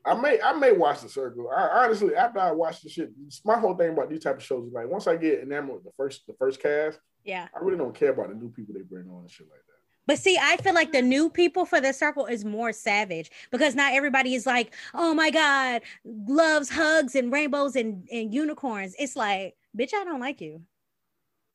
I 0.06 0.14
may 0.14 0.40
I 0.42 0.54
may 0.54 0.72
watch 0.74 1.02
the 1.02 1.10
circle. 1.10 1.50
I 1.56 1.86
honestly 1.86 2.16
after 2.16 2.40
I 2.40 2.52
watch 2.52 2.82
the 2.82 2.90
shit, 2.90 3.12
my 3.44 3.58
whole 3.60 3.76
thing 3.76 3.94
about 3.94 4.10
these 4.10 4.24
type 4.24 4.38
of 4.38 4.44
shows 4.44 4.68
is 4.68 4.74
like 4.74 4.88
once 4.88 5.08
I 5.08 5.16
get 5.16 5.40
enamored 5.40 5.76
with 5.76 5.84
the 5.86 5.92
first 5.98 6.28
the 6.28 6.34
first 6.34 6.62
cast, 6.62 7.00
yeah 7.24 7.48
I 7.56 7.64
really 7.64 7.78
don't 7.78 7.96
care 7.96 8.12
about 8.12 8.30
the 8.30 8.36
new 8.36 8.50
people 8.50 8.76
they 8.76 8.82
bring 8.84 9.10
on 9.10 9.22
and 9.22 9.32
shit 9.32 9.48
like 9.50 9.62
that. 9.68 9.75
But 10.08 10.20
see, 10.20 10.38
I 10.40 10.58
feel 10.58 10.74
like 10.74 10.92
the 10.92 11.02
new 11.02 11.30
people 11.30 11.66
for 11.66 11.82
the 11.82 11.92
circle 11.94 12.26
is 12.28 12.46
more 12.46 12.72
savage 12.72 13.32
because 13.52 13.74
not 13.76 13.94
everybody 13.94 14.36
is 14.36 14.46
like, 14.46 14.74
oh 14.94 15.14
my 15.14 15.32
God, 15.32 15.82
loves 16.06 16.70
hugs 16.70 17.16
and 17.16 17.32
rainbows 17.32 17.76
and, 17.76 18.08
and 18.12 18.34
unicorns. 18.34 18.96
It's 19.00 19.16
like, 19.16 19.56
bitch, 19.78 19.94
I 19.94 20.04
don't 20.04 20.20
like 20.20 20.42
you. 20.42 20.62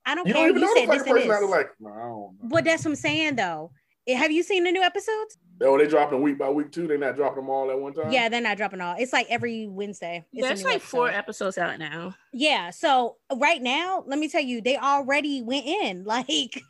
I 0.05 0.15
don't 0.15 0.27
You 0.27 0.35
care. 0.35 0.49
don't 0.49 0.57
even 0.57 0.63
You 0.63 0.67
know 0.67 0.75
the 0.75 0.81
said 0.81 0.89
this 0.91 1.03
and 1.07 1.11
person 1.29 1.41
this. 1.43 1.51
like, 1.51 1.71
no, 1.79 1.91
I 1.91 1.99
don't 1.99 2.09
know. 2.09 2.35
But 2.43 2.65
that's 2.65 2.85
what 2.85 2.91
I'm 2.93 2.97
saying 2.97 3.37
though. 3.37 3.71
Eh, 4.09 4.15
Have 4.17 4.33
you 4.33 4.43
seen 4.43 4.65
the 4.65 4.73
new 4.73 4.83
episodes? 4.83 5.37
Oh, 5.63 5.77
they 5.77 5.87
dropping 5.87 6.23
week 6.23 6.39
by 6.39 6.49
week 6.49 6.73
too. 6.73 6.87
They're 6.89 6.97
not 6.97 7.17
dropping 7.17 7.43
them 7.43 7.51
all 7.51 7.71
at 7.71 7.79
one 7.79 7.93
time. 7.93 8.11
Yeah, 8.11 8.31
they're 8.31 8.41
not 8.41 8.57
dropping 8.57 8.81
all. 8.81 8.97
It's 8.99 9.13
like 9.13 9.27
every 9.29 9.67
Wednesday. 9.69 10.25
It's 10.33 10.47
There's 10.49 10.65
new 10.65 10.71
like 10.71 10.81
four 10.81 11.11
episodes 11.11 11.59
out 11.59 11.79
now. 11.79 12.15
Yeah. 12.33 12.71
So 12.71 13.17
right 13.37 13.61
now, 13.61 14.03
let 14.07 14.19
me 14.19 14.29
tell 14.29 14.41
you, 14.43 14.63
they 14.63 14.79
already 14.79 15.43
went 15.43 15.67
in. 15.67 16.05
Like, 16.11 16.63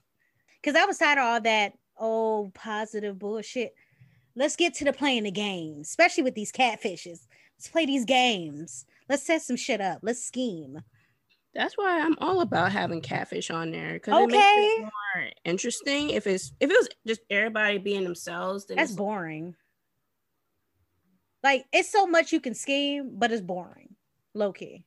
because 0.63 0.81
I 0.81 0.85
was 0.85 0.99
tired 0.99 1.19
of 1.19 1.25
all 1.25 1.41
that 1.41 1.73
old 1.97 2.55
positive 2.55 3.19
bullshit. 3.19 3.75
Let's 4.37 4.57
get 4.57 4.75
to 4.75 4.85
the 4.85 4.93
playing 4.93 5.25
the 5.25 5.31
games, 5.31 5.89
especially 5.89 6.23
with 6.23 6.35
these 6.35 6.53
catfishes. 6.53 7.27
Let's 7.59 7.69
play 7.69 7.87
these 7.87 8.05
games. 8.05 8.87
Let's 9.09 9.25
set 9.25 9.43
some 9.43 9.57
shit 9.57 9.81
up. 9.81 9.99
Let's 10.03 10.25
scheme. 10.25 10.81
That's 11.55 11.77
why 11.77 12.01
I'm 12.01 12.17
all 12.19 12.43
about 12.43 12.71
having 12.71 13.01
catfish 13.01 13.51
on 13.51 13.73
there 13.73 13.95
because 13.95 14.23
it 14.23 14.31
makes 14.31 14.45
it 14.45 14.83
more 14.83 15.31
interesting. 15.45 16.11
If 16.11 16.27
it's 16.27 16.53
if 16.61 16.71
it 16.71 16.77
was 16.79 16.89
just 17.07 17.23
everybody 17.29 17.79
being 17.79 18.05
themselves, 18.05 18.67
then 18.67 18.77
That's 18.77 18.91
it's 18.91 18.97
boring. 18.97 19.57
Like 21.43 21.65
it's 21.73 21.91
so 21.91 22.07
much 22.07 22.33
you 22.33 22.41
can 22.41 22.55
scheme, 22.55 23.11
but 23.15 23.33
it's 23.33 23.43
boring. 23.43 23.97
Low 24.33 24.53
key. 24.53 24.85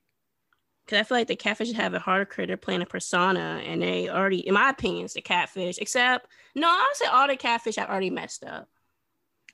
Because 0.86 1.00
I 1.00 1.04
feel 1.04 1.18
like 1.18 1.28
the 1.28 1.36
catfish 1.36 1.68
should 1.68 1.78
have 1.78 1.94
a 1.94 2.00
harder 2.00 2.26
critter 2.26 2.58
playing 2.58 2.82
a 2.82 2.86
persona, 2.86 3.62
and 3.66 3.82
they 3.82 4.10
already, 4.10 4.40
in 4.48 4.54
my 4.54 4.70
opinion, 4.70 5.06
it's 5.06 5.14
the 5.14 5.22
catfish. 5.22 5.78
Except 5.80 6.28
no, 6.56 6.68
I 6.68 6.88
would 6.90 6.98
say 6.98 7.06
all 7.06 7.28
the 7.28 7.36
catfish 7.38 7.76
have 7.78 7.90
already 7.90 8.10
messed 8.10 8.44
up. 8.44 8.68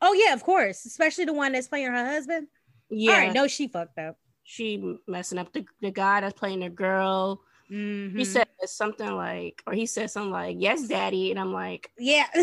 Oh 0.02 0.14
yeah, 0.14 0.34
of 0.34 0.44
course. 0.44 0.86
Especially 0.86 1.26
the 1.26 1.34
one 1.34 1.52
that's 1.52 1.68
playing 1.68 1.92
her 1.92 2.06
husband. 2.06 2.48
Yeah, 2.90 3.12
All 3.14 3.18
right, 3.20 3.34
no, 3.34 3.48
she 3.48 3.68
fucked 3.68 3.98
up. 4.00 4.18
she 4.44 4.98
messing 5.08 5.38
up 5.38 5.54
the 5.54 5.66
the 5.82 5.92
guy 5.92 6.22
that's 6.22 6.38
playing 6.40 6.62
the 6.62 6.70
girl. 6.70 7.42
Mhm. 7.72 8.18
He 8.18 8.26
said 8.26 8.48
something 8.66 9.12
like, 9.12 9.62
or 9.68 9.74
he 9.74 9.86
said 9.86 10.10
something 10.10 10.32
like, 10.32 10.56
"Yes, 10.60 10.88
daddy," 10.88 11.30
and 11.30 11.40
I'm 11.40 11.54
like, 11.54 11.92
Yeah. 12.00 12.26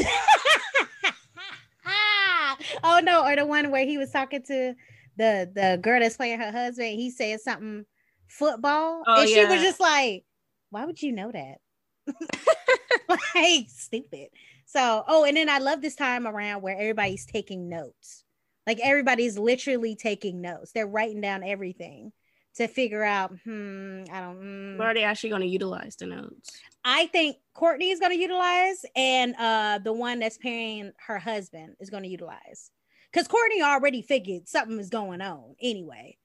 oh 2.85 3.01
no, 3.03 3.25
or 3.25 3.37
the 3.37 3.44
one 3.46 3.70
where 3.70 3.85
he 3.85 3.99
was 3.99 4.11
talking 4.11 4.42
to 4.44 4.75
the 5.16 5.51
the 5.53 5.79
girl 5.83 6.01
that's 6.01 6.16
playing 6.16 6.38
her 6.40 6.53
husband. 6.53 6.90
He 6.99 7.11
said 7.11 7.40
something 7.40 7.85
football, 8.28 9.02
Oh, 9.06 9.20
and 9.20 9.28
she 9.28 9.44
was 9.44 9.62
just 9.62 9.80
like, 9.80 10.24
"Why 10.70 10.84
would 10.84 11.02
you 11.02 11.12
know 11.12 11.30
that?" 11.32 11.58
like 13.08 13.66
stupid. 13.68 14.28
So, 14.66 15.04
oh, 15.06 15.24
and 15.24 15.36
then 15.36 15.48
I 15.48 15.58
love 15.58 15.80
this 15.80 15.94
time 15.94 16.26
around 16.26 16.62
where 16.62 16.74
everybody's 16.76 17.24
taking 17.26 17.68
notes. 17.68 18.24
Like 18.66 18.80
everybody's 18.82 19.38
literally 19.38 19.94
taking 19.94 20.40
notes. 20.40 20.72
They're 20.72 20.86
writing 20.88 21.20
down 21.20 21.44
everything 21.44 22.12
to 22.56 22.66
figure 22.66 23.04
out. 23.04 23.30
Hmm, 23.44 24.02
I 24.10 24.20
don't. 24.20 24.40
mm. 24.40 24.78
"Where 24.78 24.88
are 24.88 24.94
they 24.94 25.04
actually 25.04 25.30
going 25.30 25.42
to 25.42 25.48
utilize 25.48 25.96
the 25.96 26.06
notes?" 26.06 26.60
I 26.84 27.06
think 27.06 27.36
Courtney 27.54 27.90
is 27.90 28.00
going 28.00 28.12
to 28.12 28.18
utilize, 28.18 28.84
and 28.94 29.34
uh, 29.38 29.78
the 29.82 29.92
one 29.92 30.18
that's 30.20 30.38
pairing 30.38 30.92
her 31.06 31.18
husband 31.18 31.76
is 31.80 31.90
going 31.90 32.02
to 32.04 32.08
utilize, 32.08 32.70
because 33.12 33.28
Courtney 33.28 33.62
already 33.62 34.02
figured 34.02 34.48
something 34.48 34.78
is 34.80 34.88
going 34.90 35.20
on 35.20 35.54
anyway. 35.60 36.16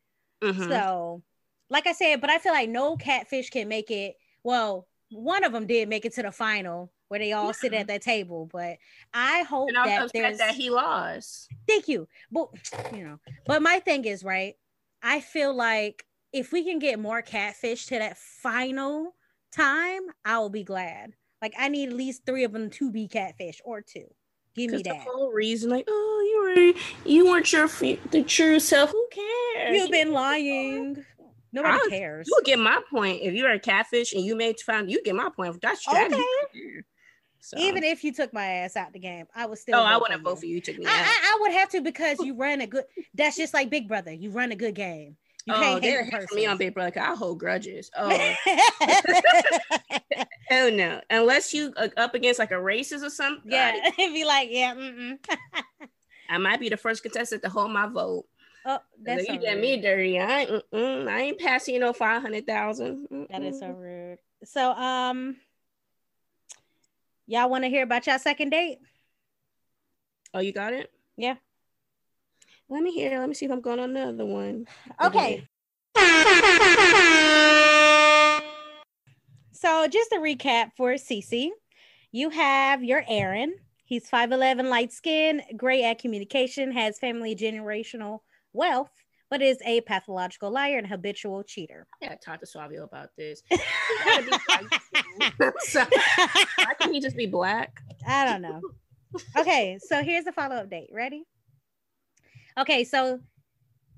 Mhm. 0.41 0.67
So, 0.67 1.23
like 1.71 1.87
I 1.87 1.93
said, 1.93 2.21
but 2.21 2.29
I 2.29 2.37
feel 2.37 2.51
like 2.51 2.69
no 2.69 2.97
catfish 2.97 3.49
can 3.49 3.67
make 3.69 3.89
it. 3.89 4.15
Well, 4.43 4.87
one 5.09 5.43
of 5.43 5.53
them 5.53 5.65
did 5.65 5.89
make 5.89 6.05
it 6.05 6.13
to 6.15 6.21
the 6.21 6.31
final 6.31 6.91
where 7.07 7.19
they 7.19 7.31
all 7.33 7.53
sit 7.53 7.73
at 7.73 7.87
that 7.87 8.01
table, 8.01 8.49
but 8.51 8.77
I 9.13 9.43
hope 9.43 9.69
and 9.69 9.77
I 9.77 10.01
was 10.01 10.11
that 10.11 10.21
there's. 10.21 10.37
that 10.37 10.53
he 10.55 10.69
lost. 10.69 11.49
Thank 11.67 11.87
you, 11.87 12.07
but 12.31 12.49
you 12.93 13.03
know, 13.03 13.19
but 13.45 13.61
my 13.61 13.79
thing 13.79 14.05
is 14.05 14.23
right. 14.23 14.55
I 15.01 15.21
feel 15.21 15.53
like 15.53 16.05
if 16.33 16.51
we 16.51 16.63
can 16.63 16.79
get 16.79 16.99
more 16.99 17.21
catfish 17.21 17.87
to 17.87 17.99
that 17.99 18.17
final 18.17 19.15
time, 19.51 20.01
I 20.23 20.39
will 20.39 20.49
be 20.49 20.63
glad. 20.63 21.13
Like 21.41 21.53
I 21.57 21.69
need 21.69 21.89
at 21.89 21.95
least 21.95 22.25
three 22.25 22.43
of 22.43 22.51
them 22.51 22.69
to 22.71 22.91
be 22.91 23.07
catfish 23.07 23.61
or 23.65 23.81
two. 23.81 24.05
Give 24.55 24.71
me 24.71 24.77
Because 24.77 24.83
the 24.83 24.89
that. 24.89 25.07
whole 25.07 25.31
reason, 25.31 25.69
like, 25.69 25.85
oh, 25.87 26.53
you 26.55 26.73
were 26.75 27.09
you 27.09 27.25
weren't 27.25 27.51
your 27.51 27.67
the 27.67 28.23
true 28.23 28.59
self. 28.59 28.91
Who 28.91 29.07
cares? 29.11 29.75
You've 29.77 29.91
been 29.91 30.11
lying. 30.11 31.05
Nobody 31.53 31.89
cares. 31.89 32.27
You 32.27 32.41
get 32.45 32.59
my 32.59 32.81
point 32.89 33.21
if 33.21 33.33
you 33.33 33.43
were 33.43 33.51
a 33.51 33.59
catfish 33.59 34.13
and 34.13 34.23
you 34.23 34.35
made 34.35 34.59
found. 34.59 34.89
You 34.89 35.03
get 35.03 35.15
my 35.15 35.29
point. 35.29 35.61
That's 35.61 35.81
strategy. 35.81 36.15
Okay. 36.15 36.83
So, 37.43 37.57
Even 37.57 37.83
if 37.83 38.03
you 38.03 38.13
took 38.13 38.31
my 38.33 38.45
ass 38.45 38.75
out 38.75 38.93
the 38.93 38.99
game, 38.99 39.25
I 39.35 39.47
would 39.47 39.57
still. 39.57 39.79
oh, 39.79 39.83
I 39.83 39.97
wouldn't 39.97 40.23
vote 40.23 40.39
for 40.39 40.45
you. 40.45 40.61
Took 40.61 40.77
me 40.77 40.85
I, 40.85 40.89
out. 40.89 41.05
I, 41.05 41.07
I 41.07 41.37
would 41.41 41.51
have 41.53 41.69
to 41.69 41.81
because 41.81 42.19
you 42.19 42.35
run 42.35 42.61
a 42.61 42.67
good. 42.67 42.83
That's 43.15 43.35
just 43.35 43.53
like 43.53 43.71
Big 43.71 43.87
Brother. 43.87 44.13
You 44.13 44.29
run 44.29 44.51
a 44.51 44.55
good 44.55 44.75
game. 44.75 45.17
You 45.47 45.55
oh, 45.55 45.59
can't 45.59 45.81
they're 45.81 46.03
hate 46.03 46.29
the 46.29 46.35
me 46.35 46.45
on. 46.45 46.57
Big 46.57 46.75
Brother. 46.75 46.99
I 47.01 47.15
hold 47.15 47.39
grudges. 47.39 47.89
Oh, 47.97 48.11
oh 50.51 50.69
no! 50.69 51.01
Unless 51.09 51.53
you 51.53 51.73
uh, 51.77 51.87
up 51.97 52.13
against 52.13 52.39
like 52.39 52.51
a 52.51 52.55
racist 52.55 53.03
or 53.03 53.09
something. 53.09 53.51
yeah, 53.51 53.75
it'd 53.75 53.95
be 54.13 54.23
like, 54.23 54.49
yeah, 54.51 54.75
mm-mm. 54.75 55.17
I 56.29 56.37
might 56.37 56.59
be 56.59 56.69
the 56.69 56.77
first 56.77 57.01
contestant 57.01 57.41
to 57.43 57.49
hold 57.49 57.71
my 57.71 57.87
vote. 57.87 58.25
Oh, 58.65 58.79
that's 59.01 59.25
so 59.25 59.33
you 59.33 59.39
get 59.39 59.59
me 59.59 59.81
dirty. 59.81 60.19
I 60.19 60.41
ain't, 60.41 60.63
I 60.73 61.21
ain't 61.21 61.39
passing 61.39 61.79
no 61.79 61.93
five 61.93 62.21
hundred 62.21 62.45
thousand. 62.45 63.07
That 63.29 63.41
is 63.41 63.59
so 63.59 63.69
rude. 63.69 64.19
So, 64.43 64.71
um, 64.71 65.37
y'all 67.25 67.49
want 67.49 67.63
to 67.63 67.69
hear 67.69 67.83
about 67.83 68.05
y'all 68.05 68.19
second 68.19 68.49
date? 68.51 68.79
Oh, 70.33 70.39
you 70.39 70.51
got 70.51 70.73
it? 70.73 70.91
Yeah. 71.17 71.35
Let 72.69 72.83
me 72.83 72.91
hear. 72.93 73.19
Let 73.19 73.27
me 73.27 73.35
see 73.35 73.45
if 73.45 73.51
I'm 73.51 73.61
going 73.61 73.79
on 73.79 73.95
another 73.95 74.25
one. 74.25 74.67
Okay. 75.03 75.47
So, 79.53 79.87
just 79.87 80.11
a 80.11 80.15
recap 80.15 80.71
for 80.75 80.93
Cece, 80.93 81.49
you 82.11 82.29
have 82.31 82.83
your 82.83 83.03
Aaron. 83.07 83.55
He's 83.85 84.09
5'11, 84.09 84.69
light 84.69 84.91
skin, 84.91 85.43
great 85.57 85.83
at 85.83 85.99
communication, 85.99 86.71
has 86.71 86.97
family 86.97 87.35
generational 87.35 88.21
wealth, 88.53 88.91
but 89.29 89.41
is 89.41 89.59
a 89.65 89.81
pathological 89.81 90.51
liar 90.51 90.77
and 90.77 90.87
habitual 90.87 91.43
cheater. 91.43 91.87
I 92.01 92.07
gotta 92.07 92.19
talk 92.19 92.39
to 92.41 92.45
Suavio 92.45 92.83
about 92.83 93.09
this. 93.17 93.41
He 93.51 93.57
gotta 94.05 94.23
be 94.23 94.29
black. 94.47 95.53
so, 95.61 95.85
why 96.57 96.73
can't 96.79 96.93
he 96.93 96.99
just 96.99 97.15
be 97.15 97.27
black? 97.27 97.81
I 98.07 98.25
don't 98.25 98.41
know. 98.41 98.61
Okay, 99.37 99.77
so 99.81 100.03
here's 100.03 100.25
the 100.25 100.31
follow 100.31 100.55
up 100.55 100.69
date. 100.69 100.89
Ready? 100.91 101.23
Okay, 102.57 102.83
so 102.83 103.19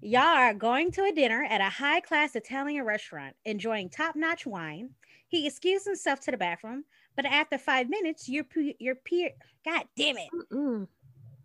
y'all 0.01 0.21
are 0.21 0.53
going 0.53 0.91
to 0.91 1.03
a 1.03 1.11
dinner 1.11 1.43
at 1.43 1.61
a 1.61 1.69
high 1.69 1.99
class 1.99 2.35
Italian 2.35 2.83
restaurant, 2.83 3.35
enjoying 3.45 3.89
top 3.89 4.15
notch 4.15 4.45
wine. 4.45 4.91
He 5.27 5.47
excused 5.47 5.85
himself 5.85 6.19
to 6.21 6.31
the 6.31 6.37
bathroom, 6.37 6.83
but 7.15 7.25
after 7.25 7.57
five 7.57 7.89
minutes, 7.89 8.29
your 8.29 8.45
your 8.79 8.95
peer, 8.95 9.31
God 9.65 9.85
damn 9.95 10.17
it! 10.17 10.29
Mm-mm. 10.51 10.87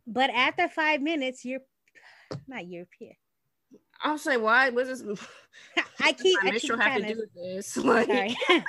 But 0.06 0.30
after 0.30 0.68
five 0.68 1.00
minutes, 1.00 1.44
your 1.44 1.60
not 2.46 2.64
peer. 2.98 3.12
I'll 4.02 4.18
say 4.18 4.36
why? 4.36 4.70
Does 4.70 5.02
this? 5.02 5.20
I 6.00 6.12
keep 6.12 6.38
my 6.42 6.50
I 6.50 6.58
keep 6.58 6.78
have 6.78 7.02
to 7.02 7.14
do 7.14 7.26
this? 7.34 7.76
Like, 7.76 8.36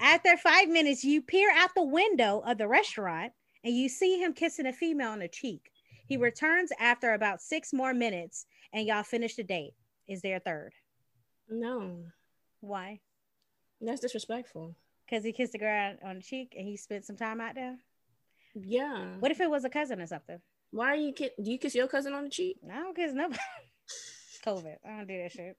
After 0.00 0.36
five 0.36 0.68
minutes, 0.68 1.04
you 1.04 1.22
peer 1.22 1.50
out 1.52 1.70
the 1.74 1.82
window 1.82 2.42
of 2.46 2.56
the 2.58 2.68
restaurant 2.68 3.32
and 3.64 3.74
you 3.74 3.88
see 3.88 4.18
him 4.22 4.32
kissing 4.32 4.66
a 4.66 4.72
female 4.72 5.10
on 5.10 5.18
the 5.18 5.28
cheek. 5.28 5.70
He 6.06 6.14
hmm. 6.16 6.22
returns 6.22 6.70
after 6.78 7.14
about 7.14 7.42
six 7.42 7.72
more 7.72 7.92
minutes 7.92 8.46
and 8.72 8.86
y'all 8.86 9.02
finish 9.02 9.34
the 9.34 9.44
date. 9.44 9.74
Is 10.06 10.22
there 10.22 10.36
a 10.36 10.40
third? 10.40 10.72
no, 11.50 12.04
Why? 12.60 13.00
that's 13.80 14.00
disrespectful. 14.00 14.74
Because 15.06 15.24
he 15.24 15.32
kissed 15.32 15.52
the 15.52 15.58
girl 15.58 15.94
on 16.04 16.16
the 16.16 16.22
cheek 16.22 16.54
and 16.56 16.66
he 16.66 16.76
spent 16.76 17.04
some 17.04 17.16
time 17.16 17.40
out 17.40 17.54
there? 17.54 17.76
Yeah. 18.54 19.14
What 19.18 19.30
if 19.30 19.40
it 19.40 19.50
was 19.50 19.64
a 19.64 19.70
cousin 19.70 20.00
or 20.00 20.06
something? 20.06 20.40
Why 20.70 20.92
are 20.92 20.96
you? 20.96 21.12
Ki- 21.12 21.30
do 21.42 21.50
you 21.50 21.58
kiss 21.58 21.74
your 21.74 21.88
cousin 21.88 22.12
on 22.12 22.24
the 22.24 22.30
cheek? 22.30 22.58
I 22.70 22.76
don't 22.76 22.94
kiss 22.96 23.12
nobody. 23.12 23.40
COVID. 24.46 24.76
I 24.84 24.88
don't 24.96 25.06
do 25.08 25.22
that 25.22 25.32
shit. 25.32 25.56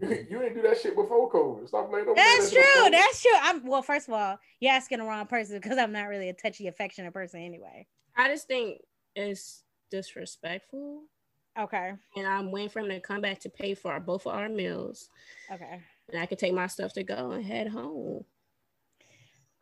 You, 0.00 0.38
didn't 0.40 0.54
do 0.54 0.62
that 0.62 0.80
shit 0.80 0.96
before 0.96 1.30
COVID. 1.30 1.68
Stop 1.68 1.90
playing 1.90 2.06
over 2.06 2.14
That's 2.16 2.50
that 2.50 2.54
true. 2.56 2.62
before. 2.74 2.90
That's 2.90 3.22
true. 3.22 3.30
I'm 3.40 3.66
well, 3.66 3.82
first 3.82 4.08
of 4.08 4.14
all, 4.14 4.38
you're 4.60 4.72
asking 4.72 4.98
the 4.98 5.04
wrong 5.04 5.26
person 5.26 5.60
because 5.60 5.78
I'm 5.78 5.92
not 5.92 6.08
really 6.08 6.28
a 6.30 6.32
touchy, 6.34 6.66
affectionate 6.66 7.12
person 7.12 7.40
anyway. 7.40 7.86
I 8.16 8.28
just 8.28 8.48
think 8.48 8.80
it's 9.14 9.62
disrespectful, 9.90 11.02
Okay. 11.58 11.92
and 12.16 12.26
I'm 12.26 12.50
waiting 12.50 12.70
for 12.70 12.80
him 12.80 12.88
to 12.88 13.00
come 13.00 13.20
back 13.20 13.40
to 13.40 13.48
pay 13.50 13.74
for 13.74 13.92
our, 13.92 14.00
both 14.00 14.26
of 14.26 14.34
our 14.34 14.48
meals, 14.48 15.08
Okay. 15.52 15.80
and 16.12 16.20
I 16.20 16.26
can 16.26 16.38
take 16.38 16.54
my 16.54 16.66
stuff 16.66 16.92
to 16.94 17.04
go 17.04 17.30
and 17.32 17.44
head 17.44 17.68
home. 17.68 18.24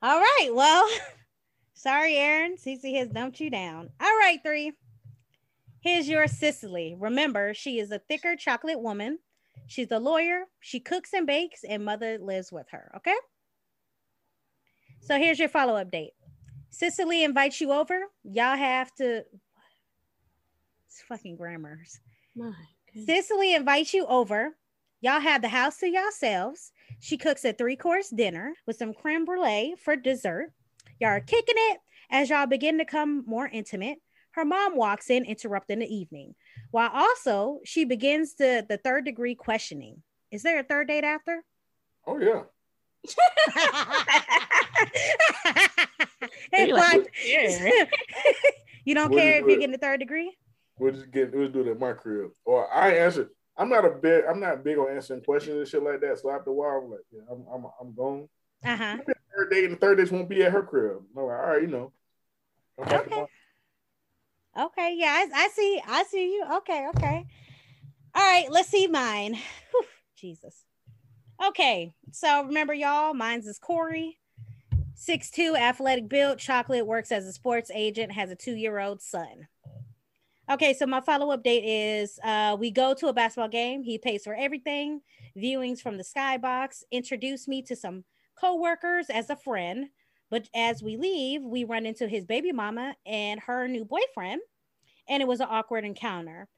All 0.02 0.18
right. 0.20 0.50
Well, 0.52 0.88
sorry, 1.80 2.16
Aaron. 2.16 2.56
Cece 2.56 2.96
has 2.96 3.08
dumped 3.08 3.40
you 3.40 3.50
down. 3.50 3.90
All 4.00 4.16
right, 4.18 4.38
three. 4.44 4.72
Here's 5.80 6.08
your 6.08 6.26
Cicely. 6.26 6.94
Remember, 6.98 7.54
she 7.54 7.78
is 7.78 7.90
a 7.90 7.98
thicker 7.98 8.36
chocolate 8.36 8.80
woman. 8.80 9.18
She's 9.66 9.90
a 9.90 9.98
lawyer. 9.98 10.44
She 10.60 10.78
cooks 10.78 11.12
and 11.14 11.26
bakes, 11.26 11.64
and 11.66 11.84
mother 11.84 12.18
lives 12.18 12.52
with 12.52 12.66
her. 12.70 12.92
Okay. 12.96 13.14
So 15.00 15.16
here's 15.16 15.38
your 15.38 15.48
follow 15.48 15.76
up 15.76 15.90
date. 15.90 16.12
Cicely 16.70 17.24
invites 17.24 17.60
you 17.60 17.72
over. 17.72 18.02
Y'all 18.24 18.56
have 18.56 18.94
to. 18.96 19.24
It's 20.86 21.02
fucking 21.08 21.36
grammars. 21.36 21.98
My 22.36 22.52
goodness. 22.92 23.06
Cicely 23.06 23.54
invites 23.54 23.94
you 23.94 24.06
over. 24.06 24.56
Y'all 25.00 25.20
have 25.20 25.40
the 25.40 25.48
house 25.48 25.78
to 25.78 25.88
yourselves. 25.88 26.72
She 27.00 27.16
cooks 27.16 27.44
a 27.46 27.54
three 27.54 27.76
course 27.76 28.10
dinner 28.10 28.52
with 28.66 28.76
some 28.76 28.92
creme 28.92 29.24
brulee 29.24 29.74
for 29.82 29.96
dessert. 29.96 30.52
Y'all 31.00 31.10
are 31.10 31.20
kicking 31.20 31.54
it 31.56 31.78
as 32.10 32.28
y'all 32.30 32.46
begin 32.46 32.78
to 32.78 32.84
come 32.84 33.24
more 33.26 33.48
intimate. 33.48 33.98
Her 34.32 34.44
mom 34.44 34.76
walks 34.76 35.10
in, 35.10 35.24
interrupting 35.24 35.80
the 35.80 35.92
evening, 35.92 36.34
while 36.70 36.90
also 36.92 37.58
she 37.64 37.84
begins 37.84 38.34
the, 38.34 38.64
the 38.68 38.76
third 38.76 39.04
degree 39.04 39.34
questioning. 39.34 40.02
Is 40.30 40.42
there 40.42 40.60
a 40.60 40.62
third 40.62 40.88
date 40.88 41.04
after? 41.04 41.42
Oh 42.06 42.18
yeah. 42.18 42.42
Hey, 46.52 46.68
You're 46.68 46.76
like, 46.76 47.12
yeah. 47.24 47.84
you 48.84 48.94
don't 48.94 49.10
What 49.10 49.18
care 49.18 49.36
is 49.36 49.42
if 49.42 49.46
you're 49.46 49.56
it? 49.56 49.60
getting 49.60 49.72
the 49.72 49.78
third 49.78 50.00
degree? 50.00 50.36
We'll 50.78 50.92
just 50.92 51.10
get 51.10 51.32
we'll 51.34 51.48
do 51.48 51.60
it 51.60 51.68
at 51.68 51.78
my 51.78 51.92
crib. 51.92 52.30
Or 52.44 52.72
I 52.72 52.92
answer. 52.96 53.30
I'm 53.56 53.68
not 53.68 53.84
a 53.84 53.90
big 53.90 54.24
I'm 54.28 54.40
not 54.40 54.64
big 54.64 54.78
on 54.78 54.90
answering 54.94 55.22
questions 55.22 55.56
and 55.56 55.68
shit 55.68 55.82
like 55.82 56.00
that. 56.00 56.18
So 56.18 56.30
after 56.30 56.50
a 56.50 56.52
while, 56.52 56.82
I'm 56.84 56.90
like, 56.90 57.00
yeah, 57.10 57.22
I'm 57.30 57.44
I'm 57.52 57.66
I'm 57.80 57.94
gone. 57.94 58.28
Uh 58.64 58.76
huh. 58.76 58.96
Third 59.36 59.50
date 59.50 59.64
and 59.64 59.74
the 59.74 59.78
third 59.78 59.98
date 59.98 60.10
won't 60.10 60.28
be 60.28 60.42
at 60.42 60.52
her 60.52 60.62
crib. 60.62 61.02
I'm 61.16 61.22
like, 61.22 61.38
all 61.38 61.46
right, 61.46 61.62
you 61.62 61.68
know. 61.68 61.92
Okay. 62.78 63.26
Okay, 64.58 64.96
yeah, 64.98 65.12
I, 65.12 65.28
I 65.32 65.48
see. 65.48 65.80
I 65.86 66.04
see 66.04 66.34
you. 66.34 66.44
Okay, 66.56 66.88
okay. 66.96 67.26
All 68.14 68.22
right, 68.22 68.50
let's 68.50 68.68
see 68.68 68.88
mine. 68.88 69.34
Whew, 69.70 69.84
Jesus. 70.16 70.64
Okay, 71.46 71.94
so 72.10 72.44
remember, 72.44 72.74
y'all, 72.74 73.14
mine's 73.14 73.46
is 73.46 73.58
Corey, 73.58 74.18
6'2, 74.94 75.56
athletic 75.58 76.08
build, 76.08 76.38
chocolate, 76.38 76.86
works 76.86 77.12
as 77.12 77.26
a 77.26 77.32
sports 77.32 77.70
agent, 77.72 78.12
has 78.12 78.30
a 78.30 78.34
two 78.34 78.56
year 78.56 78.78
old 78.78 79.00
son. 79.00 79.46
Okay, 80.50 80.74
so 80.74 80.84
my 80.84 81.00
follow 81.00 81.30
up 81.30 81.44
date 81.44 81.64
is 81.64 82.18
uh, 82.24 82.56
we 82.58 82.72
go 82.72 82.92
to 82.92 83.06
a 83.06 83.12
basketball 83.12 83.48
game. 83.48 83.84
He 83.84 83.98
pays 83.98 84.24
for 84.24 84.34
everything, 84.34 85.00
viewings 85.36 85.80
from 85.80 85.96
the 85.96 86.04
skybox, 86.04 86.82
introduced 86.90 87.46
me 87.46 87.62
to 87.62 87.76
some 87.76 88.04
coworkers 88.40 89.10
as 89.10 89.30
a 89.30 89.36
friend. 89.36 89.88
But 90.30 90.48
as 90.54 90.82
we 90.82 90.96
leave, 90.96 91.42
we 91.42 91.64
run 91.64 91.86
into 91.86 92.06
his 92.06 92.24
baby 92.24 92.52
mama 92.52 92.94
and 93.04 93.40
her 93.40 93.66
new 93.66 93.84
boyfriend, 93.84 94.40
and 95.08 95.20
it 95.20 95.26
was 95.26 95.40
an 95.40 95.48
awkward 95.50 95.84
encounter. 95.84 96.48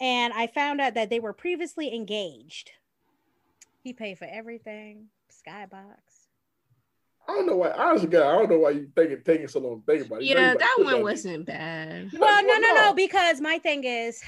And 0.00 0.32
I 0.32 0.48
found 0.48 0.80
out 0.80 0.94
that 0.94 1.10
they 1.10 1.20
were 1.20 1.32
previously 1.32 1.94
engaged. 1.94 2.72
He 3.82 3.92
paid 3.92 4.18
for 4.18 4.26
everything, 4.30 5.06
skybox. 5.30 5.94
I 7.28 7.34
don't 7.34 7.46
know 7.46 7.56
why. 7.56 7.70
Honestly, 7.70 8.08
God, 8.08 8.22
I 8.26 8.32
don't 8.38 8.50
know 8.50 8.58
why 8.58 8.70
you 8.70 8.90
think 8.96 9.10
it 9.12 9.24
taking 9.24 9.46
so 9.46 9.60
long 9.60 9.80
to 9.80 9.86
think 9.86 10.06
about 10.06 10.22
it. 10.22 10.24
You 10.24 10.34
Yeah, 10.34 10.54
that 10.54 10.76
one 10.80 10.94
put 10.94 11.02
wasn't 11.02 11.46
bad. 11.46 12.10
Well, 12.12 12.42
no, 12.42 12.48
Well, 12.48 12.60
no, 12.60 12.68
no, 12.68 12.74
no. 12.86 12.94
because 12.94 13.40
my 13.40 13.58
thing 13.58 13.84
is, 13.84 14.20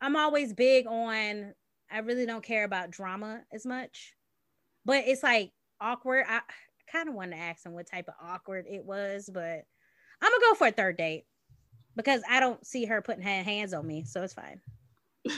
I'm 0.00 0.16
always 0.16 0.54
big 0.54 0.86
on. 0.86 1.52
I 1.90 1.98
really 1.98 2.24
don't 2.24 2.42
care 2.42 2.64
about 2.64 2.90
drama 2.90 3.42
as 3.52 3.66
much, 3.66 4.14
but 4.84 5.04
it's 5.06 5.22
like 5.22 5.50
awkward. 5.80 6.26
I 6.28 6.40
kind 6.90 7.08
of 7.08 7.14
wanted 7.14 7.36
to 7.36 7.42
ask 7.42 7.64
him 7.64 7.72
what 7.72 7.86
type 7.86 8.08
of 8.08 8.14
awkward 8.22 8.66
it 8.68 8.84
was, 8.84 9.30
but 9.32 9.64
I'm 10.22 10.30
gonna 10.30 10.50
go 10.50 10.54
for 10.54 10.66
a 10.68 10.72
third 10.72 10.96
date 10.96 11.24
because 11.96 12.22
I 12.28 12.40
don't 12.40 12.64
see 12.66 12.84
her 12.86 13.02
putting 13.02 13.22
her 13.22 13.42
hands 13.42 13.72
on 13.72 13.86
me, 13.86 14.04
so 14.04 14.22
it's 14.22 14.34
fine. 14.34 14.60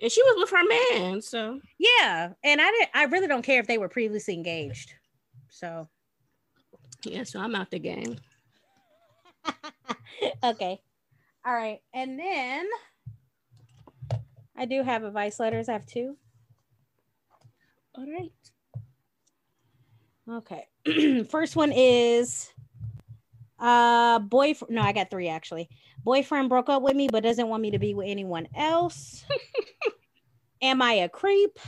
And 0.00 0.12
she 0.12 0.22
was 0.22 0.36
with 0.38 0.50
her 0.50 1.00
man, 1.00 1.22
so 1.22 1.60
Yeah, 1.78 2.32
and 2.44 2.60
I 2.60 2.70
didn't. 2.70 2.90
I 2.94 3.04
really 3.04 3.26
don't 3.26 3.42
care 3.42 3.58
if 3.58 3.66
they 3.66 3.78
were 3.78 3.88
previously 3.88 4.34
engaged. 4.34 4.92
So 5.50 5.88
yeah, 7.04 7.24
so 7.24 7.40
I'm 7.40 7.54
out 7.54 7.70
the 7.70 7.80
game. 7.80 8.16
okay. 10.44 10.80
All 11.44 11.52
right. 11.52 11.80
And 11.92 12.18
then 12.18 12.66
I 14.56 14.66
do 14.66 14.82
have 14.82 15.02
advice 15.02 15.40
letters. 15.40 15.68
I 15.68 15.72
have 15.72 15.86
two. 15.86 16.16
All 17.94 18.06
right. 18.06 18.32
Okay. 20.28 20.66
First 21.30 21.56
one 21.56 21.72
is 21.72 22.52
uh 23.58 24.20
boyfriend 24.20 24.74
no, 24.74 24.82
I 24.82 24.92
got 24.92 25.10
three 25.10 25.28
actually. 25.28 25.68
Boyfriend 26.04 26.48
broke 26.48 26.68
up 26.68 26.82
with 26.82 26.94
me 26.94 27.08
but 27.10 27.22
doesn't 27.22 27.48
want 27.48 27.62
me 27.62 27.70
to 27.72 27.78
be 27.78 27.94
with 27.94 28.06
anyone 28.08 28.46
else. 28.54 29.24
Am 30.62 30.82
I 30.82 30.92
a 30.94 31.08
creep? 31.08 31.58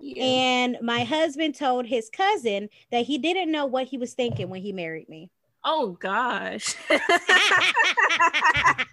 Yeah. 0.00 0.24
And 0.24 0.78
my 0.82 1.04
husband 1.04 1.54
told 1.54 1.86
his 1.86 2.10
cousin 2.10 2.68
that 2.90 3.06
he 3.06 3.18
didn't 3.18 3.50
know 3.50 3.66
what 3.66 3.86
he 3.86 3.96
was 3.98 4.12
thinking 4.14 4.50
when 4.50 4.60
he 4.62 4.72
married 4.72 5.08
me. 5.08 5.30
oh 5.64 5.96
gosh. 6.00 6.74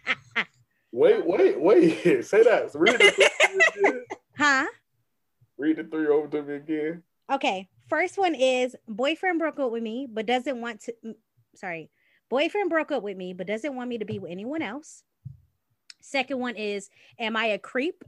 Wait, 0.94 1.26
wait, 1.26 1.60
wait. 1.60 2.26
Say 2.26 2.44
that. 2.44 2.72
Read 2.76 3.00
the 3.00 3.12
three 3.12 3.86
again. 3.86 4.06
huh? 4.38 4.66
Read 5.58 5.78
the 5.78 5.84
three 5.86 6.08
over 6.08 6.28
to 6.28 6.44
me 6.44 6.56
again. 6.56 7.04
Okay. 7.32 7.70
First 7.92 8.18
one 8.18 8.36
is 8.36 8.74
boyfriend 8.88 9.38
broke 9.38 9.60
up 9.60 9.70
with 9.70 9.84
me, 9.84 10.08
but 10.10 10.26
doesn't 10.26 10.62
want 10.62 10.80
to. 10.84 10.94
Sorry. 11.56 11.90
Boyfriend 12.30 12.70
broke 12.70 12.90
up 12.90 13.04
with 13.04 13.18
me, 13.18 13.34
but 13.34 13.48
doesn't 13.48 13.76
want 13.76 13.90
me 13.90 13.98
to 13.98 14.06
be 14.06 14.18
with 14.18 14.32
anyone 14.32 14.62
else. 14.62 15.04
Second 16.00 16.40
one 16.40 16.56
is, 16.56 16.90
am 17.20 17.36
I 17.36 17.48
a 17.48 17.60
creep? 17.60 18.06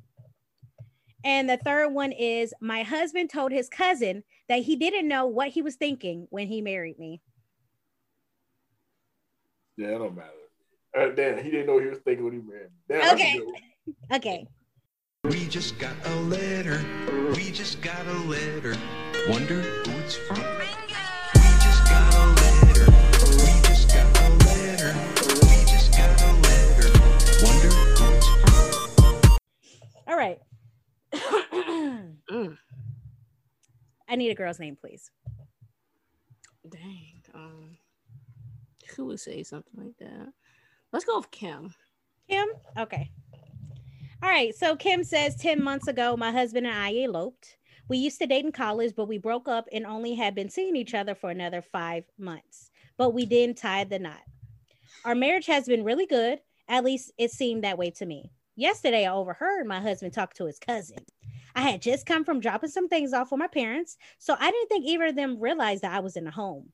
And 1.25 1.49
the 1.49 1.57
third 1.57 1.89
one 1.89 2.13
is, 2.13 2.53
my 2.61 2.83
husband 2.83 3.29
told 3.29 3.51
his 3.51 3.67
cousin 3.67 4.23
that 4.47 4.59
he 4.59 4.77
didn't 4.77 5.09
know 5.09 5.25
what 5.25 5.49
he 5.49 5.61
was 5.61 5.75
thinking 5.75 6.27
when 6.29 6.47
he 6.47 6.61
married 6.61 6.97
me. 6.97 7.21
Yeah, 9.75 9.87
it 9.87 9.97
don't 9.97 10.15
matter. 10.15 10.29
Uh, 10.97 11.13
damn, 11.13 11.43
he 11.43 11.51
didn't 11.51 11.67
know 11.67 11.79
he 11.79 11.87
was 11.87 11.99
thinking 11.99 12.23
when 12.23 12.33
he 12.35 12.39
married. 12.39 12.69
me. 12.69 12.77
Damn, 12.87 13.13
Okay. 13.15 13.39
Okay. 14.13 14.47
We 15.25 15.45
just 15.47 15.77
got 15.77 15.93
a 16.05 16.15
letter. 16.21 16.81
We 17.35 17.51
just 17.51 17.81
got 17.81 18.05
a 18.07 18.13
letter. 18.19 18.77
Wonder 19.29 19.55
who 19.61 19.91
it's 20.01 20.15
from. 20.15 20.35
We 20.37 21.41
just 21.61 21.87
got 21.87 22.13
a 22.13 22.25
letter. 22.27 22.85
We 23.31 23.61
just 23.63 23.87
got 23.89 24.21
a 24.21 24.29
letter. 24.43 24.93
We 25.47 25.65
just 25.65 25.91
got 25.91 26.21
a 26.21 26.33
letter. 26.43 26.89
Wonder 27.45 27.69
who 27.69 28.05
it's 28.17 28.27
from. 28.27 29.39
All 30.07 30.17
right. 30.17 30.39
Mm, 32.29 32.57
I 34.09 34.15
need 34.15 34.29
a 34.31 34.35
girl's 34.35 34.59
name, 34.59 34.75
please. 34.75 35.11
dang. 36.69 37.21
Um, 37.33 37.77
who 38.95 39.05
would 39.05 39.19
say 39.19 39.43
something 39.43 39.73
like 39.77 39.97
that? 39.99 40.33
Let's 40.91 41.05
go 41.05 41.17
with 41.17 41.31
Kim. 41.31 41.73
Kim? 42.29 42.47
Okay. 42.77 43.11
All 44.21 44.29
right. 44.29 44.53
So 44.55 44.75
Kim 44.75 45.03
says 45.03 45.35
10 45.35 45.63
months 45.63 45.87
ago, 45.87 46.17
my 46.17 46.31
husband 46.31 46.65
and 46.67 46.75
I 46.75 46.93
eloped. 47.03 47.57
We 47.89 47.97
used 47.97 48.19
to 48.19 48.27
date 48.27 48.45
in 48.45 48.51
college, 48.51 48.93
but 48.95 49.07
we 49.07 49.17
broke 49.17 49.47
up 49.47 49.67
and 49.71 49.85
only 49.85 50.15
had 50.15 50.35
been 50.35 50.49
seeing 50.49 50.75
each 50.75 50.93
other 50.93 51.15
for 51.15 51.29
another 51.29 51.61
five 51.61 52.05
months. 52.17 52.71
But 52.97 53.13
we 53.13 53.25
didn't 53.25 53.57
tie 53.57 53.83
the 53.83 53.99
knot. 53.99 54.21
Our 55.03 55.15
marriage 55.15 55.47
has 55.47 55.65
been 55.65 55.83
really 55.83 56.05
good. 56.05 56.39
At 56.69 56.85
least 56.85 57.11
it 57.17 57.31
seemed 57.31 57.63
that 57.63 57.77
way 57.77 57.91
to 57.91 58.05
me. 58.05 58.31
Yesterday, 58.55 59.05
I 59.05 59.11
overheard 59.11 59.67
my 59.67 59.81
husband 59.81 60.13
talk 60.13 60.33
to 60.35 60.45
his 60.45 60.59
cousin. 60.59 60.99
I 61.55 61.61
had 61.61 61.81
just 61.81 62.05
come 62.05 62.23
from 62.23 62.39
dropping 62.39 62.69
some 62.69 62.87
things 62.87 63.13
off 63.13 63.29
for 63.29 63.37
my 63.37 63.47
parents, 63.47 63.97
so 64.17 64.35
I 64.39 64.49
didn't 64.49 64.69
think 64.69 64.85
either 64.85 65.05
of 65.05 65.15
them 65.15 65.39
realized 65.39 65.83
that 65.83 65.93
I 65.93 65.99
was 65.99 66.15
in 66.15 66.23
the 66.23 66.31
home. 66.31 66.69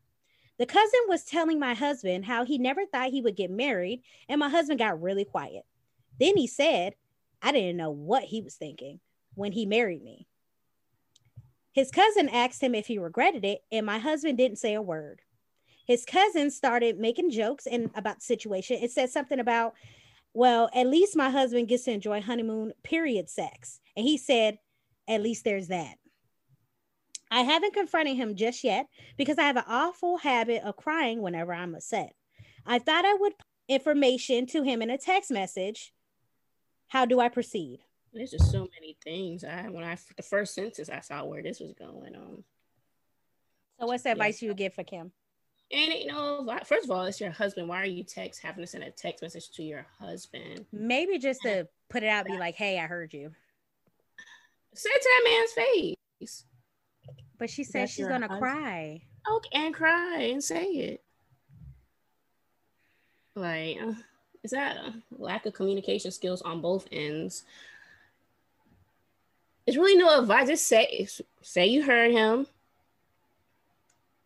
The 0.58 0.66
cousin 0.66 1.00
was 1.08 1.24
telling 1.24 1.60
my 1.60 1.74
husband 1.74 2.26
how 2.26 2.46
he 2.46 2.58
never 2.58 2.86
thought 2.86 3.12
he 3.12 3.22
would 3.22 3.36
get 3.36 3.50
married, 3.50 4.04
and 4.28 4.40
my 4.40 4.50
husband 4.50 4.80
got 4.80 5.02
really 5.02 5.26
quiet. 5.26 5.66
Then 6.20 6.38
he 6.38 6.48
said, 6.48 6.96
I 7.42 7.52
didn't 7.52 7.78
know 7.78 7.92
what 7.92 8.24
he 8.24 8.42
was 8.42 8.56
thinking 8.56 9.00
when 9.36 9.54
he 9.54 9.66
married 9.66 10.04
me. 10.04 10.28
His 11.80 11.92
cousin 11.92 12.28
asked 12.28 12.62
him 12.62 12.76
if 12.76 12.88
he 12.88 13.00
regretted 13.00 13.46
it, 13.46 13.62
and 13.72 13.86
my 13.86 14.00
husband 14.00 14.38
didn't 14.38 14.58
say 14.58 14.74
a 14.74 14.82
word. 14.82 15.22
His 15.88 16.04
cousin 16.04 16.52
started 16.52 17.00
making 17.00 17.32
jokes 17.32 17.66
and 17.66 17.90
about 17.96 18.18
the 18.18 18.26
situation. 18.26 18.84
It 18.84 18.92
said 18.92 19.10
something 19.12 19.40
about, 19.40 19.76
well, 20.34 20.70
at 20.76 20.88
least 20.88 21.16
my 21.16 21.30
husband 21.30 21.70
gets 21.70 21.86
to 21.86 21.92
enjoy 21.92 22.20
honeymoon 22.20 22.74
period 22.84 23.30
sex. 23.30 23.80
And 23.96 24.06
he 24.06 24.18
said, 24.18 24.58
at 25.08 25.24
least 25.24 25.46
there's 25.46 25.70
that. 25.70 25.96
I 27.32 27.44
haven't 27.44 27.74
confronted 27.74 28.18
him 28.18 28.36
just 28.36 28.62
yet 28.66 28.88
because 29.16 29.38
I 29.38 29.44
have 29.44 29.56
an 29.56 29.64
awful 29.66 30.18
habit 30.18 30.64
of 30.64 30.76
crying 30.76 31.22
whenever 31.22 31.54
I'm 31.54 31.76
upset. 31.76 32.12
I 32.66 32.80
thought 32.80 33.06
I 33.06 33.14
would 33.14 33.36
information 33.70 34.48
to 34.48 34.64
him 34.64 34.82
in 34.82 34.90
a 34.90 34.98
text 34.98 35.32
message. 35.32 35.94
How 36.90 37.06
do 37.06 37.22
I 37.22 37.30
proceed? 37.30 37.80
There's 38.14 38.32
just 38.32 38.52
so 38.52 38.68
many 38.74 38.98
things. 39.04 39.44
I 39.44 39.68
when 39.70 39.84
I 39.84 39.98
the 40.18 40.24
first 40.24 40.54
sentence 40.56 40.90
I 40.90 41.00
saw 41.02 41.24
where 41.26 41.42
this 41.44 41.60
was 41.60 41.74
going 41.74 42.16
on. 42.16 42.44
So, 43.80 43.86
what's 43.88 44.04
the 44.04 44.12
advice 44.12 44.42
you 44.42 44.50
would 44.50 44.58
give 44.58 44.74
for 44.74 44.84
Kim? 44.84 45.12
And 45.72 45.94
you 45.94 46.08
know, 46.08 46.46
first 46.66 46.86
of 46.86 46.92
all, 46.92 47.06
it's 47.06 47.22
your 47.22 47.30
husband. 47.32 47.70
Why 47.70 47.82
are 47.82 47.86
you 47.86 48.04
text 48.04 48.42
having 48.42 48.64
to 48.64 48.68
send 48.68 48.84
a 48.84 48.90
text 48.92 49.22
message 49.22 49.52
to 49.52 49.64
your 49.64 49.86
husband? 50.00 50.66
Maybe 50.72 51.20
just 51.20 51.42
to 51.44 51.68
put 51.90 52.02
it 52.04 52.08
out, 52.10 52.26
be 52.26 52.38
like, 52.38 52.56
"Hey, 52.56 52.80
I 52.80 52.88
heard 52.88 53.14
you," 53.14 53.32
Say 54.74 54.90
it 54.92 55.02
to 55.02 55.10
that 55.10 55.30
man's 55.30 55.52
face. 56.20 56.46
but 57.38 57.50
she 57.50 57.64
said 57.64 57.82
That's 57.84 57.94
she's 57.94 58.08
gonna 58.08 58.28
husband. 58.28 58.42
cry. 58.42 59.02
Okay, 59.32 59.50
and 59.54 59.74
cry 59.74 60.22
and 60.32 60.44
say 60.44 60.66
it. 60.66 61.04
Like, 63.36 63.78
uh, 63.82 63.94
is 64.44 64.52
that 64.52 64.78
a 64.78 64.94
lack 65.12 65.46
of 65.46 65.54
communication 65.54 66.12
skills 66.12 66.42
on 66.42 66.62
both 66.62 66.88
ends? 66.92 67.44
It's 69.70 69.78
really 69.78 69.98
no 69.98 70.20
advice. 70.20 70.48
Just 70.48 70.66
say 70.66 71.08
say 71.44 71.68
you 71.68 71.84
heard 71.84 72.10
him. 72.10 72.48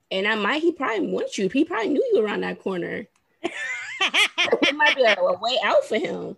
And 0.09 0.25
I 0.25 0.35
might 0.35 0.61
he 0.61 0.71
probably 0.71 1.05
wants 1.07 1.37
you. 1.37 1.49
He 1.49 1.65
probably 1.65 1.89
knew 1.89 2.11
you 2.13 2.25
around 2.25 2.43
that 2.43 2.61
corner. 2.61 3.07
it 3.41 4.73
might 4.73 4.95
be 4.95 5.03
a, 5.03 5.15
a 5.19 5.37
way 5.37 5.59
out 5.61 5.83
for 5.83 5.97
him. 5.97 6.37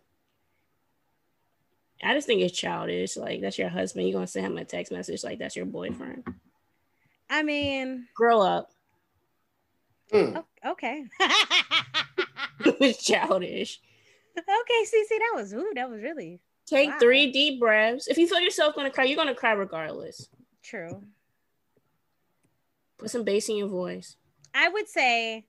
I 2.04 2.16
just 2.16 2.26
think 2.26 2.42
it's 2.42 2.58
childish. 2.58 3.16
Like 3.16 3.42
that's 3.42 3.60
your 3.60 3.70
husband. 3.70 4.08
You're 4.08 4.16
gonna 4.16 4.26
send 4.26 4.48
him 4.48 4.58
a 4.58 4.66
text 4.66 4.92
message 4.92 5.24
like 5.24 5.38
that's 5.38 5.56
your 5.56 5.68
boyfriend. 5.68 6.24
I 7.30 7.44
mean, 7.44 8.08
Grow 8.16 8.42
up. 8.42 8.72
Mm. 10.12 10.44
o- 10.66 10.72
okay, 10.72 11.06
it's 12.66 13.06
childish. 13.06 13.80
okay, 14.36 14.84
Cece, 14.84 15.10
that 15.10 15.34
was 15.36 15.54
ooh, 15.54 15.74
that 15.76 15.92
was 15.92 16.02
really 16.02 16.40
Take 16.66 16.90
Wow. 16.90 17.00
three 17.00 17.32
deep 17.32 17.60
breaths. 17.60 18.08
If 18.08 18.18
you 18.18 18.28
feel 18.28 18.40
yourself 18.40 18.76
gonna 18.76 18.90
cry, 18.90 19.04
you're 19.04 19.16
gonna 19.16 19.36
cry 19.36 19.52
regardless. 19.52 20.30
True. 20.64 21.04
Put 22.98 23.12
some 23.12 23.24
bass 23.24 23.50
in 23.50 23.58
your 23.58 23.68
voice. 23.68 24.16
I 24.54 24.70
would 24.70 24.88
say 24.88 25.46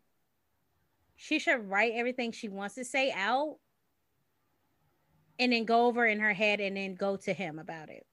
she 1.14 1.38
should 1.38 1.70
write 1.70 1.92
everything 1.94 2.32
she 2.32 2.48
wants 2.48 2.74
to 2.74 2.84
say 2.84 3.12
out 3.12 3.56
and 5.38 5.52
then 5.52 5.64
go 5.64 5.86
over 5.86 6.06
in 6.06 6.20
her 6.20 6.32
head 6.32 6.60
and 6.60 6.76
then 6.76 6.94
go 6.94 7.16
to 7.16 7.32
him 7.32 7.58
about 7.58 7.88
it. 7.88 8.06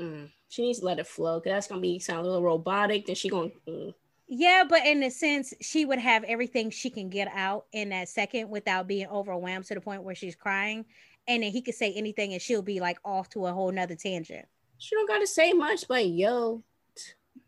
Mm. 0.00 0.30
She 0.48 0.62
needs 0.62 0.80
to 0.80 0.86
let 0.86 0.98
it 0.98 1.06
flow 1.06 1.38
because 1.38 1.50
that's 1.52 1.66
gonna 1.68 1.80
be 1.80 1.98
sound 1.98 2.20
a 2.20 2.28
little 2.28 2.42
robotic. 2.42 3.06
Then 3.06 3.14
she 3.14 3.28
gonna 3.28 3.50
mm. 3.66 3.94
Yeah, 4.30 4.64
but 4.68 4.84
in 4.84 5.02
a 5.04 5.10
sense, 5.10 5.54
she 5.62 5.86
would 5.86 5.98
have 5.98 6.22
everything 6.24 6.68
she 6.68 6.90
can 6.90 7.08
get 7.08 7.28
out 7.32 7.64
in 7.72 7.88
that 7.90 8.10
second 8.10 8.50
without 8.50 8.86
being 8.86 9.06
overwhelmed 9.06 9.64
to 9.66 9.74
the 9.74 9.80
point 9.80 10.02
where 10.02 10.14
she's 10.14 10.36
crying. 10.36 10.84
And 11.28 11.42
then 11.42 11.52
he 11.52 11.60
could 11.62 11.74
say 11.74 11.92
anything 11.92 12.32
and 12.32 12.42
she'll 12.42 12.62
be 12.62 12.80
like 12.80 12.98
off 13.04 13.28
to 13.30 13.46
a 13.46 13.52
whole 13.52 13.70
nother 13.70 13.94
tangent. 13.94 14.46
she 14.78 14.96
don't 14.96 15.06
gotta 15.06 15.26
say 15.26 15.52
much. 15.52 15.86
But 15.86 16.08
yo, 16.08 16.64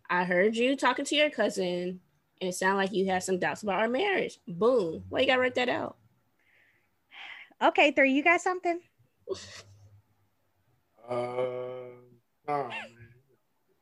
I 0.09 0.25
heard 0.25 0.55
you 0.55 0.77
talking 0.77 1.05
to 1.07 1.17
your 1.17 1.31
cousin, 1.31 2.01
and 2.41 2.49
it 2.51 2.55
sounded 2.55 2.77
like 2.77 2.93
you 2.93 3.07
had 3.07 3.23
some 3.23 3.39
doubts 3.39 3.63
about 3.63 3.81
our 3.81 3.89
marriage. 3.89 4.39
Boom. 4.47 5.05
Why 5.09 5.21
you 5.21 5.27
gotta 5.27 5.41
write 5.41 5.55
that 5.55 5.69
out? 5.69 5.97
Okay, 7.63 7.91
three, 7.93 8.13
you 8.13 8.23
got 8.23 8.41
something? 8.41 8.81
Uh, 11.09 11.91
nah, 12.47 12.69
man. 12.69 12.79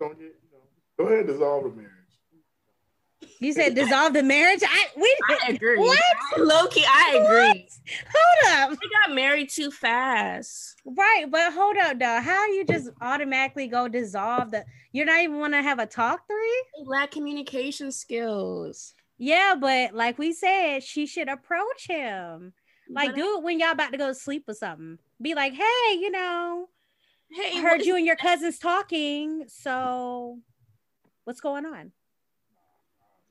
Don't 0.01 0.19
get, 0.19 0.35
you 0.43 0.49
know, 0.51 0.63
go 0.99 1.05
ahead 1.05 1.19
and 1.19 1.29
dissolve 1.29 1.65
the 1.65 1.71
marriage. 1.71 1.98
You 3.41 3.53
said 3.53 3.75
dissolve 3.75 4.15
the 4.15 4.23
marriage. 4.23 4.63
I 4.65 4.87
we 4.97 5.17
I 5.29 5.53
agree. 5.53 5.79
What? 5.79 5.99
Low 6.39 6.67
key, 6.67 6.85
I 6.87 7.19
agree. 7.23 7.69
hold 8.15 8.55
up. 8.55 8.71
We 8.71 8.91
got 8.91 9.15
married 9.15 9.51
too 9.51 9.71
fast. 9.71 10.77
Right, 10.85 11.27
but 11.31 11.53
hold 11.53 11.77
up 11.77 11.99
though. 11.99 12.21
How 12.21 12.47
you 12.47 12.65
just 12.65 12.91
automatically 13.01 13.69
go 13.69 13.89
dissolve 13.89 14.51
the 14.51 14.65
you're 14.93 15.07
not 15.07 15.21
even 15.21 15.39
want 15.39 15.55
to 15.55 15.63
have 15.63 15.79
a 15.79 15.87
talk 15.87 16.27
three? 16.27 16.65
We 16.79 16.87
lack 16.87 17.11
communication 17.11 17.93
skills. 17.93 18.95
Yeah, 19.19 19.55
but 19.59 19.95
like 19.95 20.19
we 20.19 20.33
said, 20.33 20.83
she 20.83 21.07
should 21.07 21.29
approach 21.29 21.87
him. 21.89 22.53
Like 22.91 23.11
But 23.11 23.17
do 23.17 23.39
it 23.39 23.43
when 23.43 23.59
y'all 23.61 23.73
about 23.73 23.93
to 23.93 23.99
go 23.99 24.09
to 24.09 24.15
sleep 24.15 24.45
or 24.49 24.55
something. 24.55 24.99
Be 25.21 25.35
like, 25.35 25.53
hey, 25.53 25.99
you 26.01 26.11
know, 26.11 26.69
Hey, 27.31 27.59
I 27.59 27.61
heard 27.61 27.83
you 27.85 27.97
and 27.97 28.07
your 28.07 28.17
cousins 28.17 28.59
talking. 28.59 29.45
So 29.49 30.39
what's 31.25 31.41
going 31.41 31.67
on? 31.67 31.93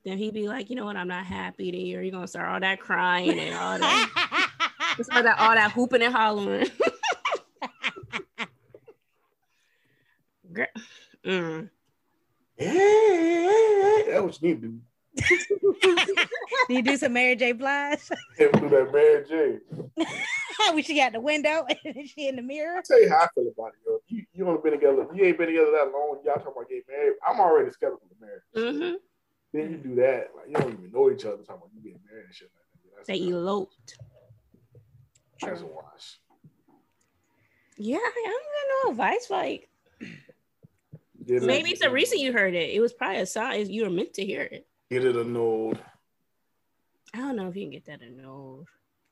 Then 0.07 0.17
he'd 0.17 0.33
be 0.33 0.47
like, 0.47 0.69
you 0.69 0.77
know 0.77 0.85
what? 0.85 0.95
I'm 0.95 1.09
not 1.09 1.25
happy 1.25 1.69
to 1.69 1.77
hear. 1.77 2.01
You're 2.01 2.13
gonna 2.13 2.29
start 2.29 2.47
all 2.47 2.61
that 2.61 2.79
crying 2.79 3.37
and 3.37 3.53
all 3.53 3.77
that, 3.77 4.49
all 5.11 5.21
that, 5.21 5.37
all 5.37 5.53
that 5.53 5.73
hooping 5.73 6.01
and 6.01 6.15
hollering. 6.15 6.69
Girl, 10.53 10.67
mm. 11.25 11.69
Yeah, 12.57 12.71
that's 14.07 14.21
what 14.21 14.41
you 14.41 14.47
need 14.47 14.61
to 14.61 14.67
do. 14.69 14.79
Do 16.69 16.73
you 16.73 16.81
do 16.81 16.95
some 16.95 17.11
Mary 17.11 17.35
J. 17.35 17.51
Blige? 17.51 17.99
Him 18.37 18.51
do 18.53 18.69
that 18.69 18.93
Mary 18.93 19.25
J. 19.27 19.57
when 20.73 20.83
she 20.83 20.95
got 20.95 21.11
the 21.11 21.19
window 21.19 21.65
and 21.67 22.07
she 22.07 22.29
in 22.29 22.37
the 22.37 22.41
mirror. 22.41 22.77
I'll 22.77 22.83
tell 22.83 23.01
you 23.01 23.09
how 23.09 23.23
I 23.23 23.27
feel 23.35 23.49
about 23.49 23.73
it, 23.73 23.79
yo. 23.85 23.99
You 24.07 24.25
you 24.31 24.47
only 24.47 24.61
been 24.63 24.71
together, 24.71 25.05
you 25.13 25.25
ain't 25.25 25.37
been 25.37 25.47
together 25.47 25.71
that 25.71 25.91
long. 25.91 26.19
Y'all 26.23 26.35
talking 26.35 26.53
about 26.55 26.69
getting 26.69 26.83
married. 26.87 27.15
I'm 27.27 27.41
already 27.41 27.71
skeptical 27.71 28.07
of 28.09 28.21
marriage. 28.21 28.43
hmm 28.55 28.93
Then 29.53 29.71
you 29.71 29.77
do 29.77 29.95
that, 29.95 30.27
like 30.35 30.47
you 30.49 30.53
don't 30.55 30.73
even 30.73 30.91
know 30.91 31.09
each 31.11 31.25
other. 31.25 31.37
Talking 31.37 31.55
about 31.61 31.69
you 31.73 31.81
getting 31.81 31.99
married 32.09 32.25
and 32.25 32.33
shit 32.35 32.49
like 32.53 32.83
that. 32.83 32.95
That's, 32.97 33.07
They 33.07 33.31
eloped. 33.31 33.97
that's 35.41 35.61
a 35.61 35.65
wash. 35.65 36.19
Yeah, 37.77 37.97
I 37.97 38.23
don't 38.25 38.43
got 38.43 38.85
no 38.85 38.91
advice. 38.91 39.29
Like 39.29 39.69
Get 41.25 41.43
it- 41.43 41.47
maybe 41.47 41.71
it's 41.71 41.81
the 41.81 41.89
reason 41.91 42.19
you 42.19 42.33
heard 42.33 42.53
it. 42.55 42.71
It 42.71 42.79
was 42.81 42.93
probably 42.93 43.17
a 43.21 43.25
sign 43.25 43.69
you 43.69 43.83
were 43.83 43.89
meant 43.89 44.13
to 44.15 44.25
hear 44.25 44.41
it. 44.41 44.67
get 44.89 45.05
it 45.05 45.15
annulled. 45.15 45.79
I 47.13 47.19
don't 47.19 47.35
know 47.35 47.47
if 47.47 47.55
you 47.55 47.63
can 47.63 47.71
get 47.71 47.85
that 47.85 48.01
annulled. 48.01 48.67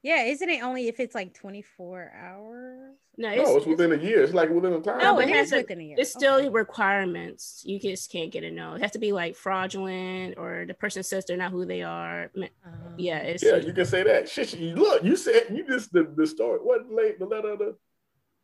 Yeah, 0.05 0.21
isn't 0.25 0.47
it 0.47 0.61
only 0.63 0.87
if 0.87 0.99
it's 0.99 1.15
like 1.15 1.33
24 1.33 2.11
hours? 2.15 2.93
No, 3.17 3.33
No, 3.33 3.57
it's 3.57 3.65
within 3.65 3.91
a 3.91 3.97
year. 3.97 4.21
It's 4.21 4.35
like 4.35 4.51
within 4.51 4.73
a 4.73 4.79
time. 4.79 4.99
No, 4.99 5.15
Oh, 5.15 5.19
it 5.19 5.29
it 5.29 5.35
has 5.35 5.47
is 5.51 5.53
within 5.63 5.79
a 5.79 5.83
year. 5.83 5.95
It's 5.97 6.11
still 6.11 6.35
Okay. 6.35 6.49
requirements. 6.49 7.63
You 7.65 7.79
just 7.79 8.11
can't 8.11 8.31
get 8.31 8.43
a 8.43 8.51
no. 8.51 8.75
It 8.75 8.81
has 8.83 8.91
to 8.91 8.99
be 8.99 9.13
like 9.13 9.35
fraudulent 9.35 10.37
or 10.37 10.65
the 10.67 10.75
person 10.75 11.01
says 11.01 11.25
they're 11.25 11.37
not 11.37 11.51
who 11.51 11.65
they 11.65 11.81
are. 11.81 12.29
Ma- 12.35 12.45
Um, 12.63 12.93
Yeah, 12.97 13.17
it's 13.19 13.41
Yeah, 13.41 13.55
you 13.55 13.73
can 13.73 13.85
say 13.85 14.03
that. 14.03 14.29
Shit, 14.29 14.53
you 14.53 14.75
look, 14.75 15.03
you 15.03 15.15
said 15.15 15.47
you 15.49 15.65
just 15.65 15.91
the, 15.91 16.03
the 16.15 16.27
story. 16.27 16.59
What 16.59 16.87
late 16.91 17.17
the 17.17 17.25
letter 17.25 17.57
the 17.57 17.75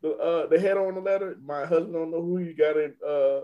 the 0.02 0.10
uh 0.16 0.46
the 0.48 0.58
head 0.58 0.76
on 0.76 0.96
the 0.96 1.00
letter. 1.00 1.36
My 1.44 1.64
husband 1.64 1.94
don't 1.94 2.10
know 2.10 2.22
who 2.22 2.38
you 2.40 2.54
got 2.56 2.76
it. 2.76 2.96
Uh, 3.06 3.42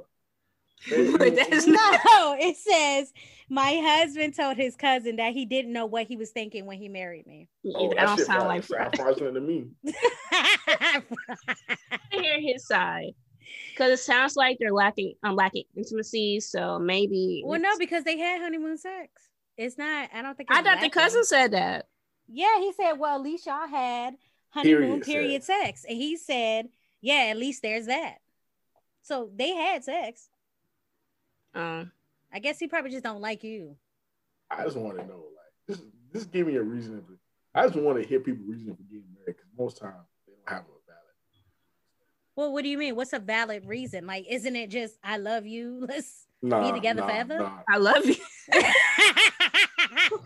But 1.18 1.34
that's 1.36 1.66
not 1.66 2.00
No, 2.06 2.36
it 2.38 2.56
says 2.56 3.12
my 3.48 3.80
husband 3.82 4.34
told 4.36 4.56
his 4.56 4.76
cousin 4.76 5.16
that 5.16 5.32
he 5.32 5.44
didn't 5.46 5.72
know 5.72 5.86
what 5.86 6.06
he 6.06 6.16
was 6.16 6.30
thinking 6.30 6.66
when 6.66 6.78
he 6.78 6.88
married 6.88 7.26
me. 7.26 7.48
oh, 7.74 7.88
that 7.88 7.96
that 7.96 8.06
don't 8.06 8.18
sound 8.18 8.26
probably 8.28 8.48
like 8.48 8.64
sound 8.64 8.96
fraud. 8.96 8.96
fraudulent 8.96 9.34
to 9.34 9.40
me. 9.40 9.66
I 10.30 11.02
hear 12.12 12.40
his 12.40 12.66
side 12.66 13.14
because 13.72 13.92
it 13.92 14.02
sounds 14.02 14.36
like 14.36 14.58
they're 14.60 14.72
lacking 14.72 15.14
um 15.22 15.34
lacking 15.36 15.64
intimacy. 15.76 16.40
So 16.40 16.78
maybe 16.78 17.42
well, 17.44 17.60
no, 17.60 17.76
because 17.78 18.04
they 18.04 18.18
had 18.18 18.40
honeymoon 18.40 18.76
sex. 18.78 19.10
It's 19.56 19.76
not. 19.78 20.10
I 20.12 20.22
don't 20.22 20.36
think. 20.36 20.50
I 20.52 20.60
it's 20.60 20.68
thought 20.68 20.80
the 20.80 20.90
cousin 20.90 21.24
said 21.24 21.52
that. 21.52 21.86
Yeah, 22.28 22.58
he 22.58 22.72
said, 22.74 22.92
"Well, 22.92 23.16
at 23.16 23.22
least 23.22 23.46
y'all 23.46 23.66
had 23.66 24.14
honeymoon 24.50 25.00
Period 25.00 25.04
period, 25.04 25.44
sex. 25.44 25.84
and 25.88 25.96
he 25.96 26.16
said, 26.16 26.68
"Yeah, 27.00 27.28
at 27.30 27.36
least 27.36 27.62
there's 27.62 27.86
that." 27.86 28.18
So 29.02 29.30
they 29.34 29.54
had 29.54 29.82
sex. 29.84 30.28
Um, 31.54 31.92
I 32.32 32.38
guess 32.38 32.58
he 32.58 32.68
probably 32.68 32.90
just 32.90 33.04
don't 33.04 33.20
like 33.20 33.42
you. 33.44 33.76
I 34.50 34.64
just 34.64 34.76
want 34.76 34.98
to 34.98 35.06
know, 35.06 35.24
like, 35.36 35.76
just 35.76 35.82
just 36.12 36.30
give 36.30 36.46
me 36.46 36.56
a 36.56 36.62
reason. 36.62 36.96
To, 36.96 37.18
I 37.54 37.66
just 37.66 37.76
want 37.76 38.00
to 38.00 38.06
hear 38.06 38.20
people 38.20 38.44
reason 38.46 38.74
for 38.74 38.82
getting 38.82 39.04
married 39.14 39.36
because 39.36 39.50
most 39.58 39.78
times 39.78 40.06
they 40.26 40.32
don't 40.32 40.48
have 40.48 40.64
a 40.64 40.78
valid. 40.86 41.02
Well, 42.36 42.52
what 42.52 42.62
do 42.62 42.70
you 42.70 42.78
mean? 42.78 42.96
What's 42.96 43.12
a 43.12 43.18
valid 43.18 43.66
reason? 43.66 44.06
Like, 44.06 44.26
isn't 44.28 44.56
it 44.56 44.70
just 44.70 44.98
I 45.02 45.16
love 45.18 45.46
you? 45.46 45.84
Let's 45.88 46.26
Nah, 46.40 46.70
together 46.72 47.00
nah, 47.00 47.06
forever? 47.08 47.38
nah. 47.38 47.58
I 47.68 47.78
love 47.78 48.06
you. 48.06 48.14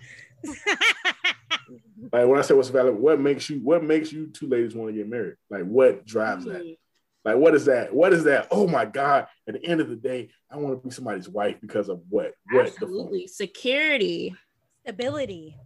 Like 2.12 2.26
when 2.26 2.38
I 2.38 2.42
say 2.42 2.54
what's 2.54 2.68
valid, 2.68 2.94
what 2.94 3.20
makes 3.20 3.48
you 3.48 3.60
what 3.60 3.82
makes 3.82 4.12
you 4.12 4.26
two 4.26 4.46
ladies 4.48 4.74
want 4.74 4.90
to 4.90 4.96
get 4.96 5.08
married? 5.08 5.36
Like 5.48 5.62
what 5.62 6.04
drives 6.04 6.44
that? 6.44 6.76
Like 7.24 7.36
what 7.36 7.54
is 7.54 7.66
that? 7.66 7.94
What 7.94 8.12
is 8.12 8.24
that? 8.24 8.48
Oh 8.50 8.66
my 8.66 8.84
God! 8.84 9.26
At 9.46 9.54
the 9.54 9.64
end 9.64 9.80
of 9.80 9.88
the 9.88 9.96
day, 9.96 10.30
I 10.50 10.56
want 10.56 10.80
to 10.82 10.88
be 10.88 10.92
somebody's 10.92 11.28
wife 11.28 11.56
because 11.60 11.88
of 11.88 12.02
what? 12.08 12.32
What? 12.50 12.66
Absolutely, 12.66 13.26
security. 13.28 14.34
Stability. 14.82 15.56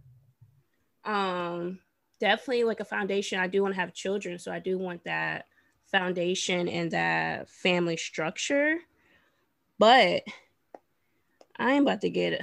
Um, 1.03 1.79
definitely 2.19 2.63
like 2.65 2.79
a 2.79 2.85
foundation. 2.85 3.39
I 3.39 3.47
do 3.47 3.61
want 3.63 3.73
to 3.73 3.79
have 3.79 3.93
children, 3.93 4.37
so 4.37 4.51
I 4.51 4.59
do 4.59 4.77
want 4.77 5.03
that 5.05 5.45
foundation 5.91 6.67
and 6.67 6.91
that 6.91 7.49
family 7.49 7.97
structure. 7.97 8.77
But 9.79 10.23
I 11.57 11.73
ain't 11.73 11.83
about 11.83 12.01
to 12.01 12.09
get 12.09 12.41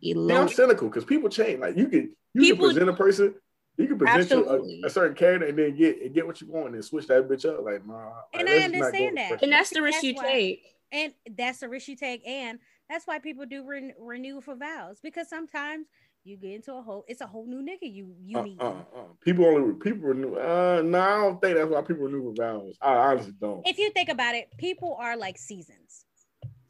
Yeah, 0.00 0.40
I'm 0.40 0.48
cynical 0.48 0.88
because 0.88 1.04
people 1.04 1.30
change. 1.30 1.60
Like 1.60 1.76
you 1.76 1.88
can 1.88 2.14
you 2.34 2.42
People- 2.42 2.66
can 2.66 2.74
present 2.74 2.90
a 2.90 2.92
person, 2.92 3.34
you 3.78 3.86
can 3.88 3.98
present 3.98 4.30
you 4.30 4.48
a, 4.82 4.86
a 4.86 4.90
certain 4.90 5.14
character 5.16 5.46
and 5.46 5.58
then 5.58 5.76
get 5.76 6.00
and 6.02 6.14
get 6.14 6.26
what 6.26 6.40
you 6.40 6.48
want 6.48 6.66
and 6.66 6.74
then 6.76 6.82
switch 6.82 7.06
that 7.08 7.28
bitch 7.28 7.44
up. 7.44 7.64
Like 7.64 7.86
nah, 7.86 7.94
like, 7.94 8.14
And 8.34 8.48
I 8.48 8.52
let's 8.52 8.62
just 8.64 8.72
not 8.72 8.78
go 8.80 8.86
understand 8.86 9.16
that. 9.18 9.42
and 9.42 9.52
that's 9.52 9.70
the 9.70 9.82
risk 9.82 9.94
That's 9.96 10.04
you 10.04 10.14
why- 10.14 10.22
take. 10.32 10.62
And 10.92 11.12
that's 11.36 11.58
the 11.58 11.68
risk 11.68 11.88
you 11.88 11.96
take. 11.96 12.26
And 12.26 12.58
that's 12.88 13.06
why 13.06 13.18
people 13.18 13.44
do 13.44 13.64
ren- 13.68 13.92
renew 13.98 14.40
for 14.40 14.54
vows 14.54 15.00
because 15.02 15.28
sometimes 15.28 15.88
you 16.22 16.36
get 16.36 16.52
into 16.54 16.72
a 16.74 16.80
whole, 16.80 17.04
it's 17.08 17.20
a 17.20 17.26
whole 17.26 17.44
new 17.46 17.60
nigga 17.60 17.92
you 17.92 18.14
you 18.20 18.38
Uh, 18.38 18.42
meet. 18.42 18.60
uh, 18.60 18.68
uh. 18.94 19.02
People 19.20 19.46
only 19.46 19.74
people 19.74 20.08
renew. 20.08 20.34
Uh, 20.36 20.82
no, 20.84 21.00
I 21.00 21.16
don't 21.22 21.40
think 21.40 21.56
that's 21.56 21.68
why 21.70 21.82
people 21.82 22.04
renew 22.04 22.22
for 22.32 22.34
vows. 22.42 22.76
I 22.80 22.94
honestly 22.94 23.32
don't. 23.40 23.66
If 23.66 23.78
you 23.78 23.90
think 23.90 24.08
about 24.08 24.34
it, 24.36 24.48
people 24.58 24.96
are 25.00 25.16
like 25.16 25.38
seasons. 25.38 26.04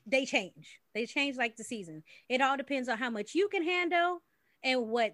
They 0.07 0.25
change. 0.25 0.81
They 0.95 1.05
change 1.07 1.37
like 1.37 1.57
the 1.57 1.65
season. 1.65 2.03
It 2.29 2.41
all 2.41 2.57
depends 2.57 2.89
on 2.89 2.97
how 2.97 3.11
much 3.11 3.35
you 3.35 3.49
can 3.49 3.63
handle 3.65 4.23
and 4.65 4.89
what 4.89 5.13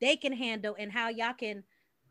they 0.00 0.16
can 0.16 0.32
handle 0.32 0.76
and 0.78 0.90
how 0.92 1.08
y'all 1.08 1.32
can 1.34 1.64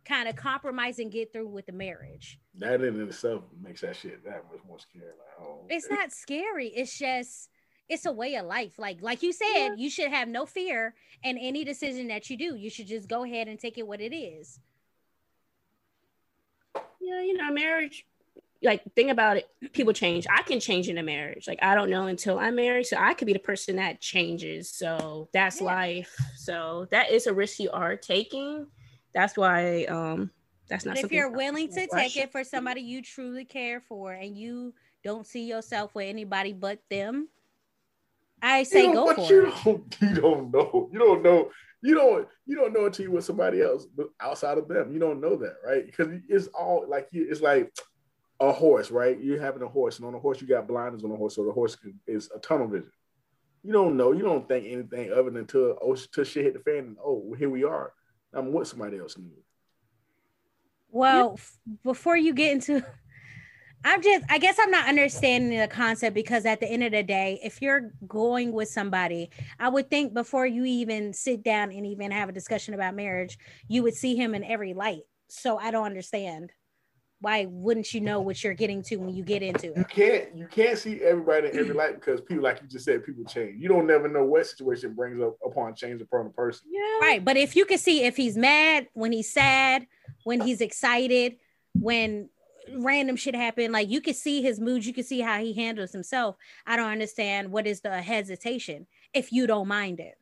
kind 0.05 0.27
of 0.27 0.35
compromise 0.35 0.99
and 0.99 1.11
get 1.11 1.31
through 1.31 1.47
with 1.47 1.65
the 1.65 1.71
marriage. 1.71 2.39
That 2.55 2.81
in 2.81 2.99
itself 3.01 3.43
makes 3.61 3.81
that 3.81 3.95
shit 3.95 4.23
that 4.25 4.45
much 4.51 4.61
more 4.67 4.79
scary. 4.79 5.05
Like, 5.05 5.47
oh, 5.47 5.65
It's 5.69 5.85
okay. 5.85 5.95
not 5.95 6.11
scary. 6.11 6.67
It's 6.67 6.97
just 6.97 7.49
it's 7.89 8.05
a 8.05 8.11
way 8.11 8.35
of 8.35 8.45
life. 8.45 8.79
Like 8.79 9.01
like 9.01 9.21
you 9.21 9.33
said, 9.33 9.75
you 9.77 9.89
should 9.89 10.09
have 10.09 10.27
no 10.27 10.45
fear 10.45 10.95
in 11.23 11.37
any 11.37 11.63
decision 11.63 12.07
that 12.07 12.29
you 12.29 12.37
do. 12.37 12.55
You 12.55 12.69
should 12.69 12.87
just 12.87 13.07
go 13.09 13.23
ahead 13.23 13.47
and 13.47 13.59
take 13.59 13.77
it 13.77 13.85
what 13.85 14.01
it 14.01 14.15
is. 14.15 14.59
Yeah, 17.01 17.21
you 17.21 17.35
know, 17.35 17.51
marriage. 17.51 18.05
Like, 18.63 18.83
think 18.95 19.09
about 19.09 19.37
it. 19.37 19.49
People 19.73 19.93
change. 19.93 20.27
I 20.29 20.43
can 20.43 20.59
change 20.59 20.87
in 20.87 20.97
a 20.97 21.03
marriage. 21.03 21.47
Like, 21.47 21.59
I 21.63 21.73
don't 21.73 21.89
know 21.89 22.07
until 22.07 22.37
I'm 22.37 22.55
married, 22.55 22.85
so 22.85 22.97
I 22.99 23.13
could 23.15 23.25
be 23.25 23.33
the 23.33 23.39
person 23.39 23.77
that 23.77 24.01
changes. 24.01 24.71
So 24.71 25.29
that's 25.33 25.59
Yeah. 25.59 25.67
life. 25.67 26.15
So 26.37 26.87
that 26.91 27.11
is 27.11 27.27
a 27.27 27.33
risk 27.33 27.59
you 27.59 27.71
are 27.71 27.95
taking. 27.95 28.67
That's 29.13 29.35
why. 29.35 29.85
Um, 29.85 30.31
that's 30.69 30.85
not 30.85 30.95
But 30.95 31.05
if 31.05 31.11
you're 31.11 31.29
willing 31.29 31.67
to 31.69 31.87
take 31.87 32.15
it 32.15 32.31
for 32.31 32.43
somebody 32.43 32.81
you 32.81 33.01
truly 33.01 33.43
care 33.43 33.81
for 33.81 34.13
and 34.13 34.37
you 34.37 34.73
don't 35.03 35.27
see 35.27 35.45
yourself 35.45 35.93
with 35.93 36.07
anybody 36.07 36.53
but 36.53 36.79
them, 36.89 37.27
I 38.41 38.63
say 38.63 38.83
you 38.83 38.87
know, 38.87 38.93
go 38.93 39.05
but 39.07 39.15
for 39.17 39.33
you 39.33 39.47
it. 39.47 39.53
Don't, 39.65 39.97
you 40.01 40.13
don't 40.21 40.51
know. 40.51 40.89
You 40.91 40.99
don't 40.99 41.23
know. 41.23 41.51
You 41.81 41.95
don't. 41.95 42.27
You 42.45 42.55
don't 42.55 42.73
know 42.73 42.85
until 42.85 43.05
you 43.05 43.11
with 43.11 43.25
somebody 43.25 43.61
else, 43.61 43.85
but 43.85 44.07
outside 44.19 44.57
of 44.57 44.67
them, 44.67 44.93
you 44.93 44.99
don't 44.99 45.19
know 45.19 45.35
that, 45.35 45.55
right? 45.65 45.85
Because 45.85 46.07
it's 46.29 46.47
all 46.47 46.85
like 46.87 47.07
you. 47.11 47.27
It's 47.29 47.41
like 47.41 47.73
a 48.41 48.51
horse, 48.51 48.91
right? 48.91 49.17
You're 49.21 49.39
having 49.39 49.61
a 49.61 49.67
horse, 49.67 49.97
and 49.97 50.07
on 50.07 50.15
a 50.15 50.19
horse 50.19 50.41
you 50.41 50.47
got 50.47 50.67
blinders 50.67 51.03
on 51.03 51.11
the 51.11 51.15
horse, 51.15 51.35
so 51.35 51.45
the 51.45 51.51
horse 51.51 51.75
can, 51.75 51.99
is 52.07 52.29
a 52.35 52.39
tunnel 52.39 52.67
vision. 52.67 52.91
You 53.63 53.71
don't 53.71 53.95
know. 53.95 54.11
You 54.11 54.23
don't 54.23 54.47
think 54.47 54.65
anything 54.67 55.11
of 55.11 55.27
it 55.27 55.33
until 55.35 55.77
oh, 55.81 55.93
until 55.93 56.23
shit 56.23 56.45
hit 56.45 56.53
the 56.55 56.59
fan, 56.59 56.79
and 56.79 56.97
oh, 57.03 57.33
here 57.37 57.49
we 57.49 57.63
are. 57.63 57.93
I'm 58.33 58.51
with 58.51 58.67
somebody 58.67 58.97
else 58.97 59.17
new. 59.17 59.29
Well, 60.89 61.35
f- 61.37 61.57
before 61.83 62.17
you 62.17 62.33
get 62.33 62.51
into 62.51 62.83
I'm 63.83 64.01
just 64.01 64.25
I 64.29 64.37
guess 64.37 64.57
I'm 64.59 64.69
not 64.69 64.87
understanding 64.87 65.59
the 65.59 65.67
concept 65.67 66.13
because 66.13 66.45
at 66.45 66.59
the 66.59 66.67
end 66.67 66.83
of 66.83 66.91
the 66.91 67.03
day, 67.03 67.39
if 67.43 67.61
you're 67.61 67.91
going 68.07 68.51
with 68.51 68.69
somebody, 68.69 69.31
I 69.59 69.69
would 69.69 69.89
think 69.89 70.13
before 70.13 70.45
you 70.45 70.65
even 70.65 71.13
sit 71.13 71.43
down 71.43 71.71
and 71.71 71.85
even 71.85 72.11
have 72.11 72.29
a 72.29 72.33
discussion 72.33 72.73
about 72.73 72.95
marriage, 72.95 73.39
you 73.67 73.81
would 73.83 73.95
see 73.95 74.15
him 74.15 74.35
in 74.35 74.43
every 74.43 74.73
light. 74.73 75.01
So 75.29 75.57
I 75.57 75.71
don't 75.71 75.85
understand. 75.85 76.51
Why 77.21 77.45
wouldn't 77.47 77.93
you 77.93 78.01
know 78.01 78.19
what 78.19 78.43
you're 78.43 78.55
getting 78.55 78.81
to 78.83 78.97
when 78.97 79.13
you 79.13 79.23
get 79.23 79.43
into 79.43 79.67
it? 79.71 79.77
You 79.77 79.85
can't. 79.85 80.35
You 80.35 80.47
can't 80.47 80.77
see 80.77 81.01
everybody 81.03 81.49
in 81.49 81.59
every 81.59 81.75
light 81.75 81.93
because 81.95 82.19
people, 82.19 82.43
like 82.43 82.59
you 82.63 82.67
just 82.67 82.83
said, 82.83 83.05
people 83.05 83.23
change. 83.25 83.61
You 83.61 83.69
don't 83.69 83.85
never 83.85 84.07
know 84.07 84.25
what 84.25 84.47
situation 84.47 84.95
brings 84.95 85.21
up 85.21 85.37
upon 85.45 85.75
change 85.75 86.01
upon 86.01 86.25
a 86.25 86.29
person. 86.31 86.67
Yeah. 86.71 86.99
Right. 86.99 87.23
But 87.23 87.37
if 87.37 87.55
you 87.55 87.65
can 87.65 87.77
see 87.77 88.03
if 88.05 88.17
he's 88.17 88.35
mad, 88.35 88.87
when 88.93 89.11
he's 89.11 89.31
sad, 89.31 89.85
when 90.23 90.41
he's 90.41 90.61
excited, 90.61 91.37
when 91.73 92.29
random 92.73 93.15
shit 93.15 93.35
happen, 93.35 93.71
like 93.71 93.89
you 93.89 94.01
can 94.01 94.15
see 94.15 94.41
his 94.41 94.59
moods, 94.59 94.87
you 94.87 94.93
can 94.93 95.03
see 95.03 95.21
how 95.21 95.39
he 95.39 95.53
handles 95.53 95.91
himself. 95.91 96.37
I 96.65 96.75
don't 96.75 96.91
understand 96.91 97.51
what 97.51 97.67
is 97.67 97.81
the 97.81 98.01
hesitation 98.01 98.87
if 99.13 99.31
you 99.31 99.45
don't 99.45 99.67
mind 99.67 99.99
it. 99.99 100.15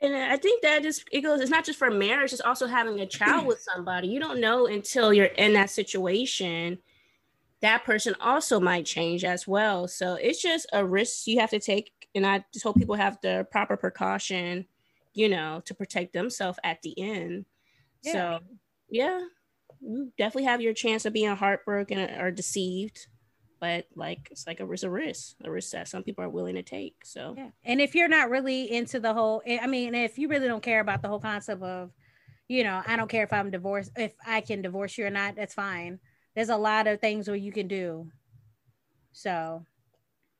And 0.00 0.14
I 0.14 0.36
think 0.36 0.62
that 0.62 0.82
just 0.82 1.04
it 1.10 1.22
goes. 1.22 1.40
It's 1.40 1.50
not 1.50 1.64
just 1.64 1.78
for 1.78 1.90
marriage; 1.90 2.32
it's 2.32 2.42
also 2.42 2.66
having 2.66 3.00
a 3.00 3.06
child 3.06 3.46
with 3.46 3.60
somebody. 3.60 4.08
You 4.08 4.20
don't 4.20 4.40
know 4.40 4.66
until 4.66 5.12
you're 5.12 5.26
in 5.26 5.54
that 5.54 5.70
situation. 5.70 6.78
That 7.62 7.84
person 7.84 8.14
also 8.20 8.60
might 8.60 8.84
change 8.84 9.24
as 9.24 9.48
well. 9.48 9.88
So 9.88 10.14
it's 10.14 10.42
just 10.42 10.66
a 10.74 10.84
risk 10.84 11.26
you 11.26 11.40
have 11.40 11.50
to 11.50 11.58
take. 11.58 11.90
And 12.14 12.26
I 12.26 12.44
just 12.52 12.64
hope 12.64 12.76
people 12.76 12.94
have 12.94 13.18
the 13.22 13.46
proper 13.50 13.76
precaution, 13.76 14.66
you 15.14 15.30
know, 15.30 15.62
to 15.64 15.74
protect 15.74 16.12
themselves 16.12 16.58
at 16.62 16.82
the 16.82 16.98
end. 16.98 17.46
Yeah. 18.02 18.12
So 18.12 18.38
yeah, 18.90 19.20
you 19.80 20.12
definitely 20.18 20.44
have 20.44 20.60
your 20.60 20.74
chance 20.74 21.06
of 21.06 21.14
being 21.14 21.34
heartbroken 21.34 21.98
or 22.20 22.30
deceived. 22.30 23.06
But 23.58 23.86
like 23.94 24.28
it's 24.30 24.46
like 24.46 24.60
a 24.60 24.66
risk, 24.66 24.84
a 24.84 24.90
risk, 24.90 25.36
a 25.44 25.50
risk 25.50 25.72
that 25.72 25.88
some 25.88 26.02
people 26.02 26.22
are 26.24 26.28
willing 26.28 26.56
to 26.56 26.62
take. 26.62 26.96
So 27.04 27.34
Yeah. 27.36 27.50
And 27.64 27.80
if 27.80 27.94
you're 27.94 28.08
not 28.08 28.30
really 28.30 28.70
into 28.70 29.00
the 29.00 29.14
whole, 29.14 29.42
eh, 29.46 29.58
I 29.60 29.66
mean, 29.66 29.94
if 29.94 30.18
you 30.18 30.28
really 30.28 30.46
don't 30.48 30.62
care 30.62 30.80
about 30.80 31.02
the 31.02 31.08
whole 31.08 31.20
concept 31.20 31.62
of, 31.62 31.90
you 32.48 32.64
know, 32.64 32.82
I 32.86 32.96
don't 32.96 33.08
care 33.08 33.24
if 33.24 33.32
I'm 33.32 33.50
divorced, 33.50 33.92
if 33.96 34.12
I 34.26 34.40
can 34.40 34.62
divorce 34.62 34.98
you 34.98 35.06
or 35.06 35.10
not, 35.10 35.36
that's 35.36 35.54
fine. 35.54 35.98
There's 36.34 36.50
a 36.50 36.56
lot 36.56 36.86
of 36.86 37.00
things 37.00 37.28
where 37.28 37.36
you 37.36 37.50
can 37.50 37.66
do. 37.66 38.10
So 39.12 39.64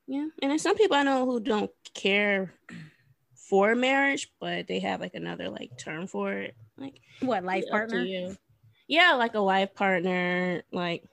Yeah, 0.07 0.27
and 0.43 0.51
then 0.51 0.59
some 0.59 0.77
people 0.77 0.97
I 0.97 1.03
know 1.03 1.25
who 1.25 1.41
don't 1.41 1.71
care 1.95 2.53
for 3.35 3.75
marriage, 3.75 4.31
but 4.41 4.67
they 4.67 4.81
have 4.81 5.01
like 5.01 5.15
another 5.15 5.49
like 5.49 5.77
term 5.79 6.07
for 6.07 6.33
it, 6.33 6.55
like 6.77 7.01
what 7.21 7.45
life 7.45 7.63
it's 7.63 7.73
up 7.73 7.89
to 7.89 7.89
partner? 7.89 8.37
Yeah, 8.89 9.15
like 9.15 9.35
a 9.35 9.41
life 9.41 9.75
partner, 9.75 10.63
like 10.71 11.05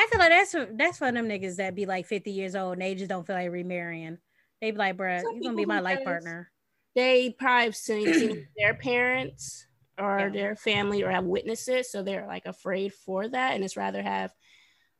I 0.00 0.06
feel 0.10 0.18
like 0.18 0.30
that's 0.30 0.56
that's 0.78 0.98
for 0.98 1.12
them 1.12 1.28
niggas 1.28 1.56
that 1.56 1.74
be 1.74 1.84
like 1.84 2.06
50 2.06 2.30
years 2.30 2.56
old 2.56 2.74
and 2.74 2.82
they 2.82 2.94
just 2.94 3.10
don't 3.10 3.26
feel 3.26 3.36
like 3.36 3.50
remarrying. 3.50 4.16
They 4.60 4.70
be 4.70 4.78
like, 4.78 4.96
bruh, 4.96 5.22
you're 5.22 5.42
gonna 5.42 5.56
be 5.56 5.66
my 5.66 5.80
life 5.80 6.04
partner. 6.04 6.50
they 6.94 7.30
probably 7.38 7.64
have 7.66 7.76
seen, 7.76 8.14
seen 8.14 8.46
their 8.56 8.74
parents 8.74 9.66
or 9.98 10.18
Yeah. 10.20 10.28
their 10.30 10.56
family 10.56 11.02
or 11.02 11.10
have 11.10 11.24
witnesses, 11.24 11.90
so 11.92 12.02
they're 12.02 12.26
like 12.26 12.46
afraid 12.46 12.94
for 12.94 13.28
that, 13.28 13.54
and 13.54 13.62
it's 13.62 13.76
rather 13.76 14.02
have 14.02 14.32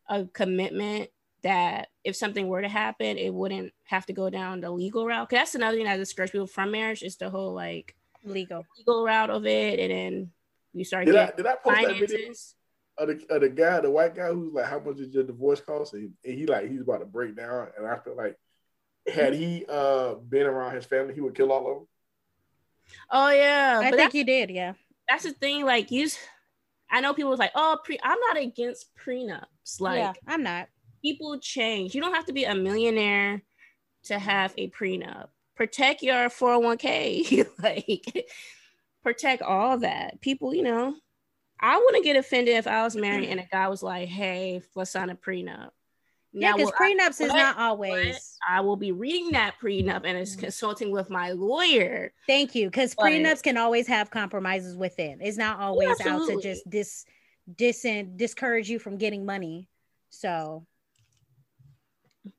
a 0.09 0.27
commitment 0.27 1.09
that 1.43 1.89
if 2.05 2.15
something 2.17 2.47
were 2.49 2.61
to 2.61 2.69
happen, 2.69 3.17
it 3.17 3.33
wouldn't 3.33 3.73
have 3.85 4.05
to 4.07 4.13
go 4.13 4.29
down 4.29 4.61
the 4.61 4.71
legal 4.71 5.07
route. 5.07 5.31
Cause 5.31 5.39
that's 5.39 5.55
another 5.55 5.79
thing 5.79 5.87
that 5.87 5.97
discourages 5.97 6.33
people 6.33 6.47
from 6.47 6.73
marriage 6.73 7.03
is 7.03 7.17
the 7.17 7.31
whole 7.31 7.55
like 7.55 7.97
Legal. 8.23 8.67
legal 8.77 9.03
route 9.05 9.31
of 9.31 9.47
it, 9.47 9.79
and 9.81 9.91
then 9.91 10.31
you 10.75 10.85
start 10.85 11.07
Did 11.07 11.17
I 11.17 11.25
getting 11.27 11.37
did 11.37 11.47
I 11.47 11.55
post 11.55 11.65
that 11.65 11.99
video 11.99 12.17
finances. 12.19 12.55
Of 13.01 13.09
the, 13.09 13.35
of 13.35 13.41
the 13.41 13.49
guy, 13.49 13.81
the 13.81 13.91
white 13.91 14.15
guy 14.15 14.29
who's 14.29 14.53
like, 14.53 14.67
"How 14.67 14.79
much 14.79 14.97
did 14.97 15.15
your 15.15 15.25
divorce 15.25 15.61
cost?" 15.61 15.95
And 15.95 16.03
he, 16.03 16.31
and 16.31 16.39
he 16.39 16.47
like 16.47 16.71
he's 16.71 16.83
about 16.83 16.99
to 16.99 17.07
break 17.07 17.35
down, 17.35 17.69
and 17.77 17.87
I 17.87 17.97
feel 17.99 18.17
like 18.17 18.37
had 19.13 19.33
he 19.33 19.65
uh 19.69 20.15
been 20.15 20.47
around 20.47 20.75
his 20.75 20.85
family, 20.85 21.15
he 21.15 21.21
would 21.21 21.35
kill 21.35 21.51
all 21.51 21.71
of 21.71 21.79
them. 21.79 21.89
Oh 23.11 23.31
yeah, 23.31 23.79
I 23.79 23.91
but 23.91 23.97
think 23.97 23.97
that's, 23.97 24.15
you 24.15 24.25
did, 24.25 24.51
yeah. 24.51 24.75
that's 25.09 25.25
the 25.25 25.33
thing. 25.33 25.65
Like 25.65 25.91
you, 25.91 26.09
I 26.91 27.01
know 27.01 27.15
people 27.15 27.31
was 27.31 27.41
like, 27.41 27.53
"Oh, 27.55 27.79
pre." 27.83 27.99
I'm 28.03 28.19
not 28.29 28.37
against 28.37 28.95
prenups. 28.97 29.81
Like 29.81 29.99
yeah, 29.99 30.13
I'm 30.27 30.43
not. 30.43 30.69
people 31.03 31.39
change. 31.39 31.95
You 31.95 32.03
don't 32.03 32.15
have 32.15 32.27
to 32.27 32.33
be 32.35 32.45
a 32.45 32.55
millionaire 32.55 33.43
to 34.05 34.19
have 34.19 34.53
a 34.59 34.69
prenup. 34.71 35.29
Protect 35.57 36.03
your 36.03 36.29
401k. 36.29 37.47
like 37.63 38.29
protect 39.03 39.43
all 39.43 39.79
that. 39.79 40.21
People, 40.21 40.55
you 40.55 40.63
know, 40.63 40.95
I 41.61 41.77
wouldn't 41.79 42.05
get 42.05 42.17
offended 42.17 42.57
if 42.57 42.67
I 42.67 42.83
was 42.85 42.97
married 42.97 43.29
and 43.29 43.39
a 43.41 43.47
guy 43.51 43.69
was 43.69 43.83
like, 43.83 44.09
"Hey, 44.09 44.63
let's 44.75 44.91
sign 44.91 45.11
a 45.11 45.15
prenup." 45.15 45.71
Yeah, 46.33 46.53
because 46.53 46.67
will 46.67 46.75
I- 46.79 46.93
prenups 46.95 47.21
is 47.21 47.29
not 47.33 47.59
always. 47.59 48.39
I 48.49 48.61
will 48.61 48.77
be 48.77 48.93
reading 48.93 49.33
that 49.33 49.57
prenup 49.61 50.03
and 50.05 50.17
is 50.17 50.37
Mhm. 50.37 50.41
consulting 50.41 50.91
with 50.93 51.11
my 51.11 51.33
lawyer. 51.33 52.13
Thank 52.27 52.55
you, 52.55 52.69
because 52.71 52.95
prenups 52.95 53.43
can 53.43 53.57
always 53.57 53.87
have 53.89 54.11
compromises 54.11 54.77
within. 54.77 55.21
It's 55.21 55.37
not 55.37 55.59
always 55.59 56.01
out 56.07 56.29
to 56.29 56.41
just 56.41 56.69
dis 56.71 57.05
dis 57.57 57.85
discourage 58.17 58.71
you 58.71 58.79
from 58.79 58.97
getting 58.97 59.27
money. 59.27 59.69
So 60.09 60.67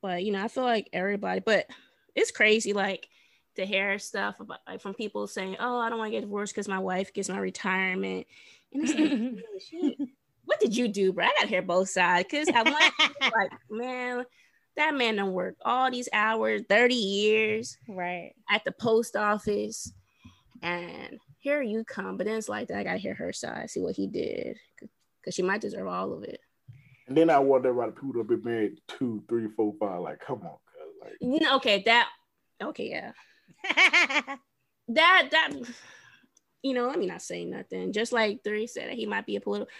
but 0.00 0.24
you 0.24 0.32
know, 0.32 0.42
I 0.42 0.48
feel 0.48 0.64
like 0.64 0.88
everybody, 0.92 1.40
but 1.40 1.68
it's 2.14 2.30
crazy, 2.30 2.72
like 2.72 3.08
to 3.56 3.66
hear 3.66 3.98
stuff 3.98 4.40
about 4.40 4.60
like 4.66 4.80
from 4.80 4.94
people 4.94 5.26
saying, 5.26 5.56
"Oh, 5.60 5.78
I 5.78 5.88
don't 5.90 5.98
want 5.98 6.08
to 6.08 6.16
get 6.16 6.22
divorced 6.22 6.54
because 6.54 6.68
my 6.68 6.78
wife 6.78 7.12
gets 7.12 7.28
my 7.28 7.38
retirement," 7.38 8.26
and 8.72 8.82
it's 8.82 8.94
like, 8.94 9.10
"Holy 9.10 9.60
shit, 9.60 10.08
what 10.44 10.60
did 10.60 10.76
you 10.76 10.88
do, 10.88 11.12
bro? 11.12 11.24
I 11.24 11.32
gotta 11.36 11.48
hear 11.48 11.62
both 11.62 11.88
sides 11.88 12.26
because 12.30 12.48
I 12.48 12.62
want 12.62 12.92
like, 13.20 13.50
man, 13.70 14.24
that 14.76 14.94
man 14.94 15.16
done 15.16 15.32
worked 15.32 15.60
all 15.64 15.90
these 15.90 16.08
hours, 16.12 16.62
thirty 16.68 16.94
years 16.94 17.76
right. 17.88 18.32
at 18.50 18.64
the 18.64 18.72
post 18.72 19.16
office, 19.16 19.92
and 20.62 21.18
here 21.38 21.62
you 21.62 21.84
come, 21.84 22.16
but 22.16 22.26
then 22.26 22.36
it's 22.36 22.48
like 22.48 22.68
that. 22.68 22.78
I 22.78 22.84
gotta 22.84 22.98
hear 22.98 23.14
her 23.14 23.32
side, 23.32 23.70
see 23.70 23.80
what 23.80 23.96
he 23.96 24.06
did, 24.06 24.56
because 24.80 25.34
she 25.34 25.42
might 25.42 25.60
deserve 25.60 25.86
all 25.86 26.12
of 26.12 26.22
it. 26.24 26.40
And 27.08 27.16
then 27.16 27.30
I 27.30 27.38
wonder 27.38 27.70
about 27.70 27.94
the 27.94 28.00
people 28.00 28.12
that 28.12 28.18
have 28.20 28.28
been 28.28 28.44
married 28.44 28.80
two, 28.88 29.22
three, 29.28 29.48
four, 29.56 29.74
five. 29.78 30.00
Like, 30.00 30.20
come 30.20 30.42
on, 30.42 30.56
cuz 30.72 30.94
like 31.02 31.16
You 31.20 31.40
know, 31.40 31.56
okay, 31.56 31.82
that, 31.86 32.08
okay, 32.62 32.88
yeah. 32.90 33.12
that 34.88 35.28
that 35.30 35.50
you 36.62 36.74
know, 36.74 36.86
let 36.86 36.98
me 36.98 37.06
not 37.06 37.22
say 37.22 37.44
nothing. 37.44 37.92
Just 37.92 38.12
like 38.12 38.42
Three 38.44 38.66
said 38.66 38.88
that 38.88 38.96
he 38.96 39.06
might 39.06 39.26
be 39.26 39.36
a 39.36 39.40
political 39.40 39.70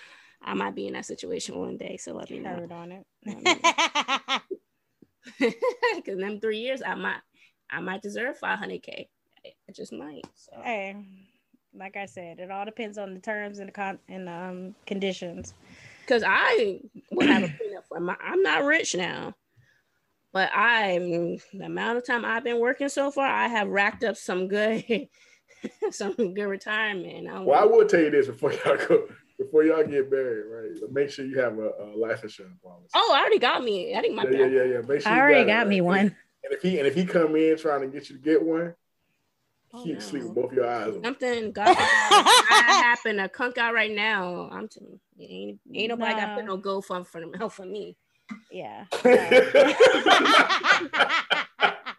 I 0.45 0.55
might 0.55 0.75
be 0.75 0.87
in 0.87 0.95
that 0.95 1.07
situation 1.07 1.59
one 1.59 1.77
day. 1.77 1.97
So 1.97 2.15
let 2.15 2.31
me 2.31 2.41
know. 2.41 2.51
Heard 2.51 2.73
on 2.73 2.93
it. 2.93 3.07
Cause 6.05 6.17
them 6.19 6.41
three 6.41 6.59
years 6.59 6.83
I 6.85 6.95
might 6.95 7.21
I 7.71 7.81
might 7.81 8.03
deserve 8.03 8.37
five 8.39 8.59
hundred 8.59 8.83
K. 8.83 9.09
I 9.45 9.73
just 9.73 9.93
might. 9.93 10.25
So 10.35 10.53
hey, 10.63 10.97
like 11.75 11.97
I 11.97 12.07
said, 12.07 12.41
it 12.41 12.51
all 12.51 12.65
depends 12.65 12.99
on 12.99 13.15
the 13.15 13.21
terms 13.21 13.61
and 13.61 13.69
the 13.69 13.73
con 13.73 13.99
and 14.09 14.27
the, 14.27 14.33
um 14.33 14.75
conditions. 14.87 15.55
because 16.01 16.25
I 16.27 16.81
will 17.13 17.27
have 17.27 17.45
a 17.45 17.47
prenup 17.49 17.87
for 17.89 18.01
my 18.01 18.17
I'm 18.21 18.43
not 18.43 18.65
rich 18.65 18.95
now. 18.97 19.35
But 20.33 20.51
I 20.53 20.99
the 21.53 21.65
amount 21.65 21.99
of 21.99 22.07
time 22.07 22.25
I've 22.25 22.45
been 22.45 22.59
working 22.59 22.89
so 22.89 23.11
far, 23.11 23.27
I 23.27 23.47
have 23.49 23.69
racked 23.69 24.03
up 24.03 24.17
some 24.17 24.49
good 24.49 24.85
some 25.91 26.15
good 26.15 26.45
retirement. 26.47 27.29
I 27.29 27.41
Well, 27.41 27.61
I 27.61 27.65
will 27.65 27.87
tell 27.87 28.01
you 28.01 28.11
this 28.11 28.27
before 28.27 28.53
y'all 28.53 28.77
go, 28.89 29.09
before 29.39 29.65
y'all 29.65 29.85
get 29.85 30.11
married, 30.11 30.45
right? 30.47 30.93
Make 30.93 31.11
sure 31.11 31.25
you 31.25 31.39
have 31.41 31.59
a, 31.59 31.71
a 31.81 31.85
life 31.97 32.23
insurance 32.23 32.59
policy. 32.63 32.89
Oh, 32.95 33.13
I 33.15 33.21
already 33.21 33.39
got 33.39 33.63
me. 33.63 33.95
I 33.95 34.01
think 34.01 34.15
my 34.15 34.25
yeah, 34.25 34.31
yeah, 34.31 34.47
yeah, 34.47 34.65
yeah. 34.65 34.81
Make 34.87 35.03
sure 35.03 35.13
I 35.13 35.17
you 35.17 35.23
already 35.23 35.41
it, 35.43 35.47
got 35.47 35.69
me 35.69 35.81
right? 35.81 35.87
one. 35.87 36.17
And 36.45 36.53
if 36.53 36.63
he 36.63 36.79
and 36.79 36.87
if 36.87 36.95
he 36.95 37.05
come 37.05 37.37
in 37.37 37.57
trying 37.57 37.83
to 37.83 37.87
get 37.87 38.11
you 38.11 38.17
to 38.17 38.23
get 38.23 38.43
one, 38.43 38.75
Oh, 39.75 39.85
he 39.85 39.95
no. 39.95 40.01
sleep 40.01 40.25
with 40.25 40.35
both 40.35 40.53
your 40.53 40.69
eyes. 40.69 40.89
open. 40.89 41.03
something 41.03 41.51
God 41.53 41.65
forbid, 41.65 41.79
that 41.79 42.83
happen 42.85 43.17
to 43.17 43.29
conk 43.31 43.57
out 43.57 43.73
right 43.73 43.91
now. 43.91 44.51
I'm 44.53 44.69
telling 44.69 45.01
you, 45.17 45.27
ain't, 45.27 45.61
ain't 45.75 45.89
nobody 45.89 46.15
got 46.15 46.37
put 46.37 46.45
No. 46.45 46.57
no 46.57 46.63
GoFund 46.63 47.07
for 47.07 47.23
them 47.23 47.33
help 47.33 47.53
for 47.53 47.65
me. 47.65 47.97
Yeah. 48.51 48.85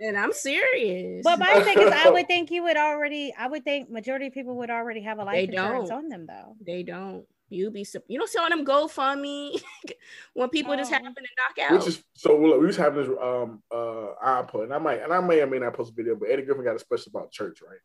And 0.01 0.17
I'm 0.17 0.33
serious. 0.33 1.21
But 1.23 1.39
my 1.39 1.59
thing 1.63 1.79
is, 1.79 1.91
I 1.93 2.09
would 2.09 2.27
think 2.27 2.51
you 2.51 2.63
would 2.63 2.77
already. 2.77 3.33
I 3.37 3.47
would 3.47 3.63
think 3.63 3.89
majority 3.89 4.27
of 4.27 4.33
people 4.33 4.55
would 4.57 4.69
already 4.69 5.01
have 5.01 5.19
a 5.19 5.23
life 5.23 5.35
They 5.35 5.43
insurance 5.55 5.89
don't. 5.89 5.97
on 6.05 6.09
them, 6.09 6.25
though. 6.27 6.55
they 6.65 6.83
don't 6.83 7.25
You 7.49 7.69
be 7.71 7.85
you 8.07 8.17
don't 8.19 8.29
see 8.29 8.39
all 8.39 8.49
them 8.49 8.65
GoFundMe 8.65 9.61
when 10.33 10.49
people 10.49 10.75
just 10.75 10.91
Oh. 10.91 10.95
happen 10.95 11.13
to 11.13 11.21
knock 11.21 11.71
out. 11.71 11.77
Which 11.77 11.87
is 11.87 12.03
so 12.15 12.37
look, 12.37 12.59
we 12.59 12.65
was 12.67 12.77
having 12.77 13.01
this 13.07 13.17
um 13.21 13.61
uh 13.71 14.15
iPod, 14.25 14.63
and 14.63 14.73
I 14.73 14.77
might 14.79 15.01
and 15.01 15.13
I 15.13 15.19
may 15.21 15.41
or 15.41 15.47
may 15.47 15.59
not 15.59 15.73
post 15.73 15.91
a 15.91 15.95
video, 15.95 16.15
but 16.15 16.29
Eddie 16.29 16.43
Griffin 16.43 16.63
got 16.63 16.75
a 16.75 16.79
special 16.79 17.11
about 17.13 17.31
church, 17.31 17.59
right? 17.61 17.79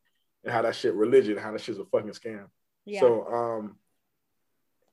And 0.44 0.52
how 0.52 0.62
that 0.62 0.74
shit 0.76 0.94
religion, 0.94 1.36
how 1.36 1.52
that 1.52 1.60
shit's 1.60 1.78
a 1.78 1.84
fucking 1.84 2.10
scam. 2.10 2.46
yeah. 2.86 3.00
So 3.00 3.26
um 3.26 3.76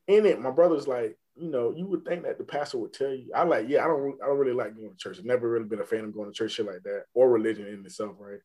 in 0.08 0.26
it, 0.26 0.40
my 0.40 0.52
brother's 0.52 0.88
like, 0.88 1.18
you 1.36 1.50
know, 1.50 1.74
you 1.76 1.86
would 1.88 2.06
think 2.06 2.24
that 2.24 2.38
the 2.38 2.44
pastor 2.44 2.78
would 2.78 2.94
tell 2.94 3.14
you. 3.14 3.30
I 3.36 3.44
like, 3.44 3.68
yeah, 3.68 3.84
I 3.84 3.88
don't 3.88 4.18
I 4.24 4.28
don't 4.28 4.38
really 4.38 4.54
like 4.54 4.76
going 4.76 4.92
to 4.92 4.98
church. 4.98 5.18
I've 5.20 5.26
never 5.26 5.50
really 5.50 5.66
been 5.66 5.82
a 5.82 5.86
fan 5.86 6.06
of 6.06 6.14
going 6.14 6.30
to 6.30 6.34
church 6.34 6.54
shit 6.54 6.66
like 6.66 6.84
that 6.84 7.06
or 7.14 7.30
religion 7.30 7.68
in 7.68 7.86
itself, 7.86 8.16
right? 8.20 8.40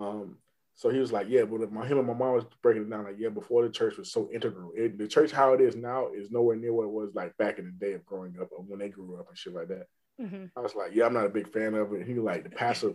Um 0.00 0.38
so 0.76 0.90
he 0.90 0.98
was 0.98 1.12
like, 1.12 1.28
yeah, 1.28 1.44
but 1.44 1.70
my 1.70 1.86
him 1.86 1.98
and 1.98 2.06
my 2.08 2.14
mom 2.14 2.34
was 2.34 2.44
breaking 2.60 2.82
it 2.82 2.90
down 2.90 3.04
like, 3.04 3.14
yeah, 3.16 3.28
before 3.28 3.62
the 3.62 3.70
church 3.70 3.96
was 3.96 4.10
so 4.10 4.28
integral. 4.32 4.72
It, 4.74 4.98
the 4.98 5.06
church 5.06 5.30
how 5.30 5.52
it 5.52 5.60
is 5.60 5.76
now 5.76 6.08
is 6.12 6.32
nowhere 6.32 6.56
near 6.56 6.72
what 6.72 6.86
it 6.86 6.90
was 6.90 7.14
like 7.14 7.36
back 7.36 7.60
in 7.60 7.66
the 7.66 7.70
day 7.70 7.92
of 7.92 8.04
growing 8.04 8.34
up 8.40 8.48
or 8.50 8.64
when 8.64 8.80
they 8.80 8.88
grew 8.88 9.16
up 9.20 9.28
and 9.28 9.38
shit 9.38 9.54
like 9.54 9.68
that. 9.68 9.86
Mhm. 10.20 10.50
I 10.56 10.60
was 10.60 10.74
like, 10.74 10.92
yeah, 10.92 11.06
I'm 11.06 11.14
not 11.14 11.26
a 11.26 11.30
big 11.30 11.52
fan 11.52 11.74
of 11.74 11.92
it. 11.92 12.06
He 12.06 12.14
was 12.14 12.24
like, 12.24 12.42
the 12.42 12.50
pastor, 12.50 12.94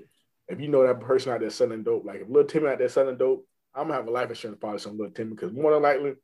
if 0.50 0.60
you 0.60 0.68
know 0.68 0.86
that 0.86 1.00
person 1.00 1.32
out 1.32 1.40
there 1.40 1.50
selling 1.50 1.84
dope, 1.84 2.04
like 2.04 2.20
if 2.20 2.28
little 2.28 2.44
Timmy 2.44 2.68
out 2.68 2.80
there 2.80 2.90
selling 2.90 3.18
dope, 3.18 3.48
I'm 3.74 3.84
gonna 3.88 3.94
have 3.94 4.08
a 4.08 4.12
life 4.12 4.30
insurance 4.30 4.60
policy 4.60 4.90
on 4.90 4.98
little 4.98 5.14
Timmy 5.14 5.32
because 5.32 5.54
more 5.54 5.72
than 5.72 5.82
likely 5.82 6.16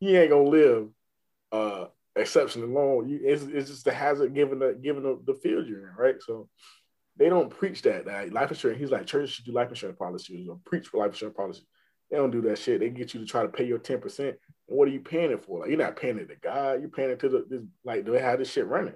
he 0.00 0.16
ain't 0.16 0.30
gonna 0.30 0.48
live 0.48 0.88
uh 1.52 1.86
exceptionally 2.16 2.72
long. 2.72 3.08
You, 3.08 3.20
it's, 3.22 3.42
it's 3.44 3.70
just 3.70 3.84
the 3.84 3.92
hazard 3.92 4.34
given 4.34 4.58
the 4.58 4.78
given 4.80 5.02
the, 5.02 5.20
the 5.24 5.34
field 5.34 5.66
you're 5.66 5.88
in, 5.88 5.94
right? 5.96 6.16
So 6.20 6.48
they 7.16 7.28
don't 7.28 7.50
preach 7.50 7.82
that. 7.82 8.06
Like 8.06 8.32
life 8.32 8.50
insurance, 8.50 8.80
he's 8.80 8.90
like 8.90 9.06
churches 9.06 9.30
should 9.30 9.44
do 9.44 9.52
life 9.52 9.68
insurance 9.68 9.98
policies 9.98 10.48
or 10.48 10.58
preach 10.64 10.88
for 10.88 10.98
life 10.98 11.12
insurance 11.12 11.36
policies. 11.36 11.64
They 12.10 12.16
don't 12.16 12.30
do 12.30 12.42
that 12.42 12.58
shit. 12.58 12.80
They 12.80 12.90
get 12.90 13.14
you 13.14 13.20
to 13.20 13.26
try 13.26 13.42
to 13.42 13.48
pay 13.48 13.64
your 13.64 13.78
10%. 13.78 14.18
And 14.18 14.36
what 14.66 14.88
are 14.88 14.92
you 14.92 15.00
paying 15.00 15.30
it 15.30 15.44
for? 15.44 15.60
Like 15.60 15.68
you're 15.68 15.78
not 15.78 15.96
paying 15.96 16.18
it 16.18 16.28
to 16.28 16.36
God, 16.36 16.80
you're 16.80 16.90
paying 16.90 17.10
it 17.10 17.20
to 17.20 17.28
the 17.28 17.46
this 17.48 17.62
like 17.84 18.04
do 18.04 18.12
they 18.12 18.20
have 18.20 18.38
this 18.38 18.50
shit 18.50 18.66
running. 18.66 18.94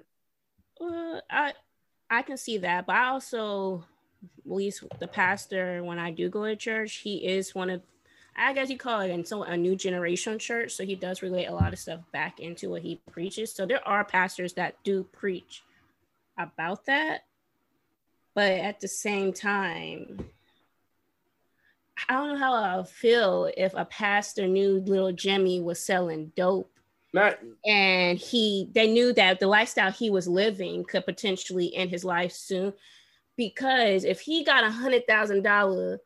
Uh, 0.81 1.19
I 1.29 1.53
I 2.09 2.21
can 2.23 2.37
see 2.37 2.57
that, 2.59 2.87
but 2.87 2.95
I 2.95 3.09
also, 3.09 3.85
at 4.23 4.51
least 4.51 4.83
the 4.99 5.07
pastor, 5.07 5.83
when 5.83 5.99
I 5.99 6.11
do 6.11 6.29
go 6.29 6.45
to 6.45 6.55
church, 6.55 6.95
he 6.95 7.27
is 7.27 7.53
one 7.53 7.69
of, 7.69 7.81
I 8.39 8.53
guess 8.53 8.69
you 8.69 8.77
call 8.77 9.01
it 9.01 9.11
in 9.11 9.25
so 9.25 9.43
a 9.43 9.57
new 9.57 9.75
generation 9.75 10.39
church. 10.39 10.71
So 10.71 10.85
he 10.85 10.95
does 10.95 11.21
relate 11.21 11.45
a 11.45 11.53
lot 11.53 11.73
of 11.73 11.79
stuff 11.79 11.99
back 12.13 12.39
into 12.39 12.69
what 12.69 12.81
he 12.81 13.01
preaches. 13.11 13.53
So 13.53 13.65
there 13.65 13.85
are 13.87 14.05
pastors 14.05 14.53
that 14.53 14.81
do 14.83 15.03
preach 15.03 15.63
about 16.37 16.85
that, 16.85 17.25
but 18.33 18.51
at 18.53 18.79
the 18.79 18.87
same 18.87 19.33
time, 19.33 20.25
I 22.07 22.13
don't 22.13 22.29
know 22.29 22.37
how 22.37 22.53
I'll 22.53 22.83
feel 22.85 23.51
if 23.57 23.73
a 23.73 23.83
pastor 23.83 24.47
knew 24.47 24.79
little 24.85 25.11
Jimmy 25.11 25.59
was 25.59 25.79
selling 25.79 26.31
dope 26.37 26.71
Not 27.13 27.39
and 27.65 28.17
he 28.17 28.69
they 28.73 28.87
knew 28.87 29.11
that 29.13 29.41
the 29.41 29.47
lifestyle 29.47 29.91
he 29.91 30.09
was 30.09 30.27
living 30.27 30.85
could 30.85 31.03
potentially 31.03 31.75
end 31.75 31.89
his 31.89 32.05
life 32.05 32.31
soon 32.31 32.71
because 33.35 34.05
if 34.05 34.21
he 34.21 34.45
got 34.45 34.63
a 34.63 34.71
hundred 34.71 35.05
thousand 35.07 35.43
dollar 35.43 35.99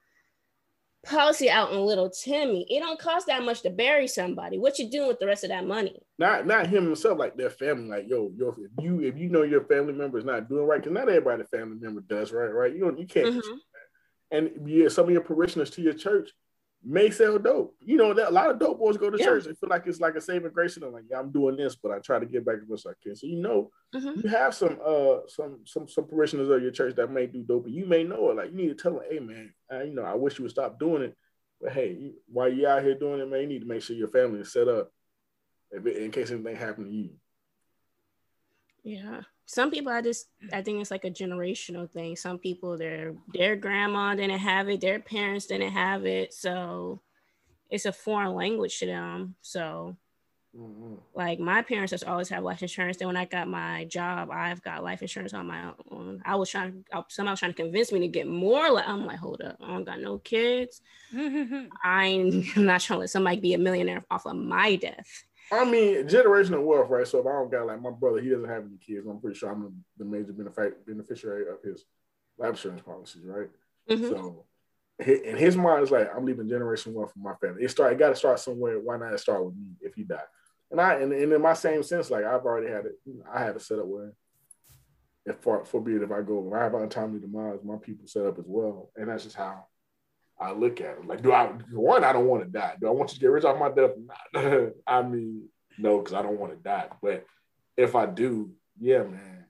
policy 1.05 1.49
out 1.49 1.71
on 1.71 1.85
little 1.85 2.09
timmy 2.09 2.65
it 2.69 2.79
don't 2.79 2.99
cost 2.99 3.27
that 3.27 3.43
much 3.43 3.61
to 3.61 3.69
bury 3.69 4.07
somebody 4.07 4.57
what 4.57 4.79
you 4.79 4.89
doing 4.89 5.07
with 5.07 5.19
the 5.19 5.27
rest 5.27 5.43
of 5.43 5.49
that 5.49 5.65
money 5.65 5.99
not 6.17 6.45
not 6.47 6.67
him 6.67 6.85
himself, 6.85 7.17
like 7.17 7.35
their 7.35 7.49
family, 7.49 7.87
like 7.89 8.07
yo, 8.07 8.31
yo, 8.37 8.55
if 8.57 8.71
you 8.83 9.01
if 9.01 9.17
you 9.17 9.29
know 9.29 9.41
your 9.41 9.65
family 9.65 9.93
member 9.93 10.17
is 10.17 10.23
not 10.23 10.47
doing 10.47 10.65
right, 10.65 10.79
because 10.79 10.93
not 10.93 11.09
everybody 11.09 11.43
family 11.51 11.77
member 11.79 12.01
does 12.01 12.31
right, 12.31 12.53
right? 12.53 12.73
You 12.73 12.81
don't 12.81 12.99
you 12.99 13.07
can't 13.07 13.33
Mhm. 13.33 13.59
and 14.31 14.69
yeah, 14.69 14.87
some 14.89 15.05
of 15.05 15.11
your 15.11 15.21
parishioners 15.21 15.71
to 15.71 15.81
your 15.81 15.93
church 15.93 16.29
may 16.85 17.09
sell 17.09 17.39
dope. 17.39 17.75
You 17.79 17.97
know, 17.97 18.13
that 18.13 18.29
a 18.29 18.31
lot 18.31 18.49
of 18.49 18.59
dope 18.59 18.77
boys 18.79 18.97
go 18.97 19.09
to 19.09 19.17
Yeah. 19.17 19.25
church. 19.25 19.45
They 19.45 19.53
feel 19.53 19.69
like 19.69 19.87
it's 19.87 19.99
like 20.01 20.15
a 20.15 20.21
saving 20.21 20.51
grace, 20.51 20.75
and 20.75 20.83
they're 20.83 20.91
like, 20.91 21.05
yeah, 21.09 21.19
I'm 21.19 21.31
doing 21.31 21.55
this, 21.55 21.75
but 21.75 21.91
I 21.91 21.99
try 21.99 22.19
to 22.19 22.25
get 22.25 22.45
back 22.45 22.57
as 22.61 22.67
much 22.67 22.79
as 22.79 22.85
I 22.87 22.93
can. 23.01 23.15
So 23.15 23.27
you 23.27 23.37
know, 23.37 23.71
Mhm. 23.95 24.23
you 24.23 24.29
have 24.29 24.53
some 24.53 24.79
uh 24.85 25.19
some 25.27 25.61
some 25.65 25.87
some 25.87 26.05
parishioners 26.07 26.49
of 26.49 26.61
your 26.61 26.71
church 26.71 26.95
that 26.95 27.09
may 27.11 27.25
do 27.27 27.43
dope, 27.43 27.65
and 27.65 27.75
you 27.75 27.85
may 27.85 28.03
know 28.03 28.31
it. 28.31 28.35
Like 28.37 28.51
you 28.51 28.57
need 28.57 28.69
to 28.69 28.75
tell 28.75 28.93
them, 28.95 29.03
hey 29.09 29.19
man, 29.19 29.53
uh, 29.71 29.83
you 29.83 29.93
know, 29.93 30.03
I 30.03 30.15
wish 30.15 30.37
you 30.37 30.43
would 30.43 30.51
stop 30.51 30.77
doing 30.79 31.03
it, 31.03 31.17
but 31.61 31.71
hey, 31.71 31.93
you, 31.93 32.13
while 32.27 32.51
you 32.51 32.67
out 32.67 32.83
here 32.83 32.95
doing 32.95 33.19
it, 33.21 33.27
man, 33.29 33.41
you 33.41 33.47
need 33.47 33.61
to 33.61 33.67
make 33.67 33.81
sure 33.81 33.95
your 33.95 34.09
family 34.09 34.39
is 34.41 34.51
set 34.51 34.67
up 34.67 34.91
in 35.71 36.11
case 36.11 36.31
anything 36.31 36.55
happened 36.55 36.87
to 36.87 36.93
you. 36.95 37.09
yeah 38.83 39.21
some 39.45 39.69
people 39.71 39.91
i 39.91 40.01
just 40.01 40.27
i 40.53 40.61
think 40.61 40.79
it's 40.79 40.91
like 40.91 41.03
a 41.05 41.11
generational 41.11 41.89
thing 41.89 42.15
some 42.15 42.37
people 42.39 42.77
their 42.77 43.13
their 43.33 43.55
grandma 43.55 44.15
didn't 44.15 44.39
have 44.39 44.69
it 44.69 44.79
their 44.81 44.99
parents 44.99 45.47
didn't 45.47 45.71
have 45.71 46.05
it 46.05 46.33
so 46.33 46.99
it's 47.69 47.85
a 47.85 47.91
foreign 47.91 48.33
language 48.33 48.79
to 48.79 48.85
them 48.85 49.35
so 49.41 49.95
Mhm. 50.55 50.99
like 51.15 51.39
my 51.39 51.63
parents 51.63 51.89
just 51.89 52.03
always 52.03 52.29
have 52.29 52.43
life 52.43 52.61
insurance. 52.61 52.97
Then 52.97 53.07
when 53.07 53.17
I 53.17 53.25
got 53.25 53.47
my 53.47 53.85
job, 53.85 54.29
I've 54.29 54.61
got 54.61 54.83
life 54.83 55.01
insurance 55.01 55.33
on 55.33 55.47
my 55.47 55.73
own. 55.89 56.21
I 56.23 56.35
was 56.35 56.47
trying, 56.51 56.85
I- 56.93 57.01
somebody 57.07 57.31
was 57.33 57.39
trying 57.39 57.53
to 57.53 57.63
convince 57.63 57.91
me 57.91 58.01
to 58.01 58.07
get 58.07 58.27
more. 58.27 58.69
Like 58.69 58.87
I'm 58.87 59.03
like, 59.07 59.17
hold 59.17 59.41
up, 59.41 59.57
I 59.59 59.69
don't 59.69 59.83
got 59.83 59.99
no 59.99 60.19
kids. 60.19 60.79
I'm 61.83 62.43
not 62.55 62.81
trying 62.81 62.97
to 62.97 62.99
let 62.99 63.09
somebody 63.09 63.39
be 63.39 63.55
a 63.55 63.57
millionaire 63.57 64.05
off 64.11 64.27
of 64.27 64.35
my 64.35 64.75
death. 64.75 65.23
I 65.51 65.69
mean, 65.69 66.07
generational 66.07 66.63
wealth, 66.63 66.89
right? 66.89 67.07
So 67.07 67.19
if 67.19 67.27
I 67.27 67.31
don't 67.31 67.51
got 67.51 67.67
like 67.67 67.81
my 67.81 67.91
brother, 67.91 68.21
he 68.21 68.29
doesn't 68.29 68.49
have 68.49 68.63
any 68.65 68.77
kids. 68.77 69.05
I'm 69.07 69.19
pretty 69.19 69.37
sure 69.37 69.51
I'm 69.51 69.83
the, 69.97 70.05
major 70.05 70.33
benefic- 70.33 70.85
beneficiary 70.85 71.47
of 71.49 71.61
his 71.63 71.85
life 72.37 72.51
insurance 72.51 72.81
policies, 72.81 73.23
right? 73.25 73.49
Mhm. 73.89 74.09
So 74.09 74.45
in 74.99 75.37
his 75.37 75.55
mind, 75.55 75.83
it's 75.83 75.91
like 75.91 76.09
I'm 76.15 76.25
leaving 76.25 76.47
generational 76.47 76.93
wealth 76.93 77.13
for 77.13 77.19
my 77.19 77.35
family. 77.35 77.63
It 77.63 77.71
start. 77.71 77.93
It 77.93 77.99
got 77.99 78.09
to 78.09 78.15
start 78.15 78.39
somewhere. 78.39 78.79
Why 78.79 78.97
not 78.97 79.19
start 79.19 79.45
with 79.45 79.55
me 79.55 79.75
if 79.81 79.93
he 79.95 80.03
die? 80.03 80.23
And 80.71 80.79
I 80.79 80.95
and, 80.95 81.11
and 81.13 81.33
in 81.33 81.41
my 81.41 81.53
same 81.53 81.83
sense, 81.83 82.09
like 82.09 82.25
I've 82.25 82.45
already 82.45 82.71
had 82.71 82.85
it. 82.85 82.93
I 83.31 83.43
have 83.43 83.55
it 83.55 83.61
set 83.61 83.79
up 83.79 83.85
where, 83.85 84.13
if 85.25 85.37
for 85.41 85.65
forbid 85.65 86.01
if 86.01 86.11
I 86.11 86.21
go, 86.21 86.47
if 86.47 86.53
I 86.53 86.63
have 86.63 86.73
untimely 86.73 87.19
demise, 87.19 87.59
my 87.63 87.77
people 87.77 88.07
set 88.07 88.25
up 88.25 88.39
as 88.39 88.45
well, 88.47 88.91
and 88.95 89.09
that's 89.09 89.23
just 89.23 89.35
how 89.35 89.65
I 90.39 90.51
look 90.51 90.81
at 90.81 90.97
them 90.97 91.07
Like, 91.07 91.21
do 91.21 91.31
I 91.31 91.47
one? 91.71 92.03
I 92.03 92.11
don't 92.13 92.25
want 92.27 92.43
to 92.43 92.49
die. 92.49 92.75
Do 92.79 92.87
I 92.87 92.91
want 92.91 93.11
you 93.11 93.15
to 93.15 93.19
get 93.19 93.27
rich 93.27 93.43
off 93.45 93.59
my 93.59 93.69
death? 93.69 93.91
Nah. 94.33 94.67
I 94.87 95.01
mean, 95.03 95.47
no, 95.77 95.99
because 95.99 96.13
I 96.13 96.21
don't 96.21 96.39
want 96.39 96.51
to 96.53 96.57
die. 96.57 96.87
But 97.01 97.25
if 97.77 97.95
I 97.95 98.05
do, 98.05 98.51
yeah, 98.79 99.03
man. 99.03 99.45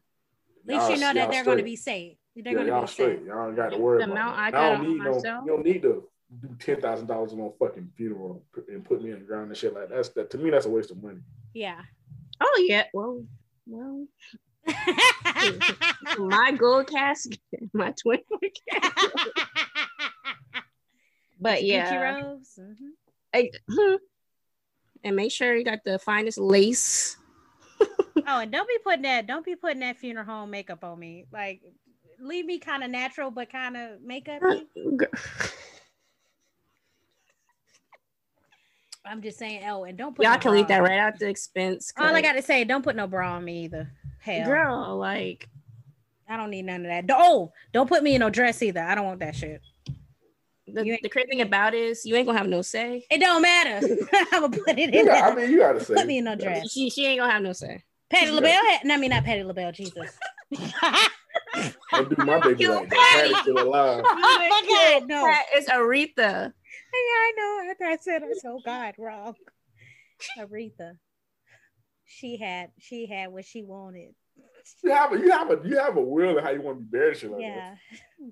At 0.70 0.76
least 0.76 0.90
you 0.92 0.98
know 0.98 1.14
that 1.14 1.32
they're 1.32 1.44
going 1.44 1.58
to 1.58 1.64
be 1.64 1.76
safe. 1.76 2.18
They're 2.36 2.46
Yeah, 2.46 2.54
going 2.54 2.66
to 2.68 2.72
y'all 2.72 2.82
be 2.82 2.88
straight. 2.88 3.18
safe. 3.20 3.28
Y'all 3.28 3.48
ain't 3.48 3.56
got 3.56 3.72
to 3.72 3.78
worry 3.78 3.98
The 4.00 4.06
about 4.06 4.14
amount 4.14 4.36
it. 4.36 4.40
I 4.40 4.48
I, 4.48 4.52
don't 4.70 4.80
on 4.80 4.88
need 4.88 4.98
no. 5.04 5.14
You 5.46 5.48
don't 5.48 5.66
need 5.66 5.82
to 5.84 6.08
do 6.42 6.56
ten 6.60 6.82
thousand 6.82 7.08
dollars 7.08 7.32
on 7.34 7.40
no 7.40 7.54
fucking 7.60 7.92
funeral 7.96 8.44
and 8.68 8.84
put 8.86 9.02
me 9.04 9.12
in 9.12 9.20
the 9.20 9.26
ground 9.26 9.50
and 9.50 9.58
shit 9.58 9.74
like 9.74 9.90
that. 9.90 9.96
That's 9.96 10.10
that 10.10 10.30
to 10.32 10.38
me. 10.38 10.50
That's 10.50 10.66
a 10.66 10.70
waste 10.70 10.92
of 10.92 11.02
money. 11.02 11.20
Yeah. 11.54 11.82
Oh 12.42 12.66
yeah, 12.68 12.86
well, 12.94 13.24
well, 13.68 14.08
my 16.18 16.52
gold 16.52 16.88
casket, 16.88 17.40
my 17.74 17.94
twin 18.02 18.20
casket. 18.70 19.12
But 21.44 21.64
yeah, 21.66 22.22
robes. 22.22 22.58
Mhm. 22.60 22.92
I- 23.36 23.52
and 25.04 25.16
make 25.16 25.32
sure 25.32 25.56
you 25.56 25.66
got 25.66 25.84
the 25.84 26.00
finest 26.00 26.38
lace. 26.38 27.18
Oh, 28.26 28.40
and 28.40 28.52
don't 28.52 28.68
be 28.70 28.78
putting 28.84 29.02
that. 29.02 29.28
Don't 29.28 29.44
be 29.44 29.56
putting 29.56 29.82
that 29.82 29.98
funeral 29.98 30.26
home 30.26 30.50
makeup 30.52 30.84
on 30.86 30.98
me. 30.98 31.26
Like, 31.34 31.62
leave 32.22 32.46
me 32.46 32.58
kind 32.58 32.82
of 32.84 32.90
natural, 32.90 33.32
but 33.32 33.52
kind 33.52 33.76
of 33.76 34.02
makeup. 34.02 34.42
I'm 39.06 39.22
just 39.22 39.38
saying. 39.38 39.64
Oh, 39.68 39.84
and 39.84 39.98
don't 39.98 40.16
put. 40.16 40.24
Y'all 40.24 40.34
no 40.36 40.40
can 40.40 40.52
leave 40.54 40.68
that 40.70 40.82
right 40.82 41.00
out 41.00 41.20
the 41.20 41.28
expense. 41.28 41.92
All 41.98 42.16
I 42.16 42.22
got 42.22 42.34
to 42.34 42.42
say, 42.42 42.64
don't 42.64 42.84
put 42.84 42.96
no 42.96 43.08
bra 43.08 43.34
on 43.36 43.44
me 43.44 43.66
either. 43.66 43.92
Hell, 44.20 44.46
girl, 44.48 44.98
like 44.98 45.50
I 46.30 46.38
don't 46.38 46.50
need 46.52 46.64
none 46.66 46.86
of 46.86 46.88
that. 47.08 47.14
Oh, 47.18 47.52
don't 47.74 47.90
put 47.90 48.04
me 48.04 48.16
in 48.16 48.20
no 48.22 48.30
dress 48.30 48.62
either. 48.62 48.82
I 48.82 48.96
don't 48.96 49.06
want 49.06 49.20
that 49.20 49.36
shit. 49.36 49.62
The, 50.68 50.86
You 50.86 50.98
the 51.02 51.10
crazy 51.10 51.28
thing 51.30 51.42
about 51.42 51.74
it 51.74 51.84
is 51.84 52.06
you 52.06 52.16
ain't 52.16 52.26
gonna 52.26 52.38
have 52.38 52.48
no 52.48 52.62
say. 52.62 53.06
It 53.10 53.20
don't 53.20 53.42
matter. 53.42 53.86
I'm 54.32 54.42
gonna 54.42 54.58
put 54.58 54.80
it 54.80 54.94
in. 54.94 55.06
got, 55.06 55.34
I 55.34 55.36
mean, 55.36 55.52
you 55.52 55.60
got 55.60 55.74
to 55.74 55.84
say. 55.84 55.96
Put 55.96 56.08
me 56.08 56.20
in 56.20 56.24
no 56.24 56.36
dress. 56.36 56.72
She 56.72 56.90
she 56.90 57.06
ain't 57.06 57.20
gonna 57.20 57.32
have 57.32 57.42
no 57.42 57.54
say. 57.54 57.84
Patti 58.10 58.32
LaBelle 58.32 58.66
had. 58.66 58.86
No, 58.86 58.94
I 58.94 58.98
mean 58.98 59.10
not 59.10 59.26
Patti 59.26 59.44
LaBelle. 59.44 59.72
Jesus. 59.72 60.18
Don't 61.92 62.10
do 62.10 62.24
my 62.24 62.40
baby 62.40 62.66
like 62.68 62.90
that. 62.90 63.12
Patti's 63.14 63.40
still 63.40 63.62
alive. 63.62 64.04
Oh 64.08 64.38
my 64.40 65.00
God, 65.00 65.08
no. 65.08 65.22
That 65.22 65.46
is 65.56 65.68
Aretha. 65.68 66.16
Yeah, 66.16 66.52
I 66.94 67.34
know. 67.38 67.86
I, 67.88 67.92
I 67.94 67.98
said 67.98 68.24
I 68.24 68.34
so 68.42 68.56
oh, 68.56 68.62
God 68.64 68.96
wrong. 68.98 69.36
Aretha. 70.40 70.98
She 72.06 72.38
had 72.38 72.72
she 72.80 73.06
had 73.06 73.32
what 73.32 73.46
she 73.46 73.64
wanted. 73.64 74.14
You 74.84 74.92
have 74.92 75.12
a 75.12 75.18
you 75.18 75.32
have 75.32 75.52
a 75.52 75.60
you 75.68 75.78
have 75.78 75.98
a 75.98 76.02
will 76.02 76.38
of 76.38 76.44
how 76.44 76.52
you 76.52 76.62
want 76.62 76.78
to 76.78 76.84
be 76.84 76.98
buried. 76.98 77.18
Shit 77.18 77.32
like 77.32 77.42
that. 77.42 77.46
Yeah. 77.48 77.76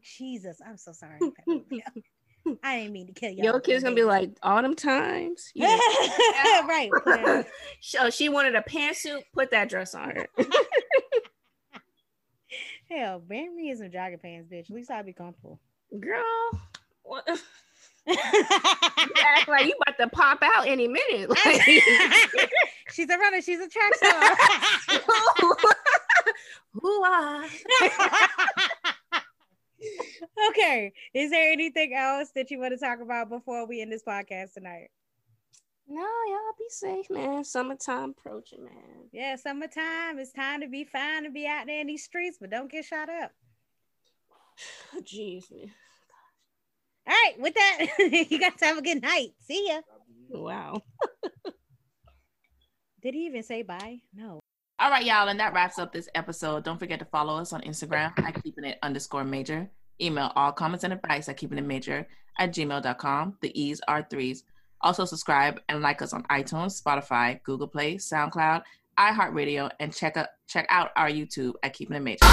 Jesus, 0.01 0.59
I'm 0.65 0.77
so 0.77 0.93
sorry. 0.93 1.19
Patti 2.43 2.49
LaBelle. 2.55 2.59
I 2.63 2.77
didn't 2.79 2.93
mean 2.93 3.07
to 3.07 3.13
kill 3.13 3.31
y'all. 3.31 3.43
Your 3.45 3.59
kid's 3.59 3.83
gonna 3.83 3.95
be 3.95 4.03
like 4.03 4.31
autumn 4.43 4.75
times. 4.75 5.51
yeah. 5.55 5.77
right. 6.67 6.89
put 7.03 7.19
it- 7.21 7.47
so 7.81 8.09
she 8.09 8.29
wanted 8.29 8.55
a 8.55 8.61
pantsuit. 8.61 9.21
Put 9.33 9.51
that 9.51 9.69
dress 9.69 9.95
on 9.95 10.11
her. 10.11 10.27
Hell, 12.89 13.19
bury 13.19 13.47
me 13.49 13.69
in 13.71 13.77
some 13.77 13.89
jogging 13.91 14.19
pants, 14.19 14.47
bitch. 14.51 14.69
At 14.69 14.75
least 14.75 14.91
I'll 14.91 15.03
be 15.03 15.13
comfortable. 15.13 15.59
Girl, 15.97 16.21
what? 17.03 17.25
you 18.05 18.15
act 19.25 19.47
like 19.47 19.65
you 19.65 19.73
about 19.87 19.97
to 19.97 20.09
pop 20.09 20.39
out 20.41 20.67
any 20.67 20.87
minute. 20.87 21.29
Like, 21.29 21.61
She's 22.91 23.09
a 23.09 23.17
runner. 23.17 23.41
She's 23.41 23.59
a 23.61 23.69
track 23.69 23.95
star. 23.95 24.37
Who 26.73 27.03
are? 27.03 27.45
Okay. 30.49 30.93
Is 31.13 31.31
there 31.31 31.51
anything 31.51 31.93
else 31.93 32.29
that 32.35 32.51
you 32.51 32.59
want 32.59 32.73
to 32.73 32.77
talk 32.77 32.99
about 33.01 33.29
before 33.29 33.67
we 33.67 33.81
end 33.81 33.91
this 33.91 34.03
podcast 34.03 34.53
tonight? 34.53 34.89
No, 35.87 36.01
y'all 36.01 36.55
be 36.57 36.65
safe, 36.69 37.09
man. 37.09 37.43
Summertime 37.43 38.15
approaching, 38.17 38.63
man. 38.63 39.09
Yeah, 39.11 39.35
summertime. 39.35 40.19
It's 40.19 40.31
time 40.31 40.61
to 40.61 40.67
be 40.67 40.85
fine 40.85 41.23
to 41.23 41.29
be 41.29 41.45
out 41.45 41.65
there 41.65 41.81
in 41.81 41.87
these 41.87 42.05
streets, 42.05 42.37
but 42.39 42.49
don't 42.49 42.71
get 42.71 42.85
shot 42.85 43.09
up. 43.09 43.31
Jeez, 45.01 45.51
man. 45.51 45.71
All 47.07 47.13
right, 47.13 47.39
with 47.39 47.55
that, 47.55 47.87
you 48.29 48.39
guys 48.39 48.53
have 48.61 48.77
a 48.77 48.81
good 48.81 49.01
night. 49.01 49.33
See 49.41 49.67
ya. 49.67 49.81
Wow. 50.29 50.81
Did 53.01 53.15
he 53.15 53.25
even 53.25 53.43
say 53.43 53.63
bye? 53.63 53.99
No. 54.13 54.39
All 54.79 54.89
right, 54.89 55.05
y'all, 55.05 55.27
and 55.27 55.39
that 55.39 55.53
wraps 55.53 55.77
up 55.77 55.91
this 55.91 56.07
episode. 56.15 56.63
Don't 56.63 56.77
forget 56.77 56.99
to 56.99 57.05
follow 57.05 57.37
us 57.37 57.51
on 57.51 57.61
Instagram 57.61 58.17
at 58.17 58.43
keeping 58.43 58.63
it 58.63 58.77
underscore 58.81 59.23
major. 59.23 59.69
Email 60.01 60.31
all 60.35 60.51
comments 60.51 60.83
and 60.83 60.93
advice 60.93 61.29
at 61.29 61.37
keeping 61.37 61.57
it 61.57 61.65
major 61.65 62.07
at 62.39 62.53
gmail.com. 62.53 63.37
The 63.41 63.61
E's 63.61 63.81
are 63.87 64.05
threes. 64.09 64.43
Also, 64.81 65.05
subscribe 65.05 65.59
and 65.69 65.81
like 65.81 66.01
us 66.01 66.13
on 66.13 66.23
iTunes, 66.23 66.81
Spotify, 66.81 67.41
Google 67.43 67.67
Play, 67.67 67.95
SoundCloud, 67.95 68.63
iHeartRadio, 68.97 69.69
and 69.79 69.93
check 69.93 70.17
check 70.47 70.65
out 70.69 70.89
our 70.95 71.09
YouTube 71.09 71.53
at 71.63 71.73
Keeping 71.73 71.97
It 71.97 72.01
Major. 72.01 72.25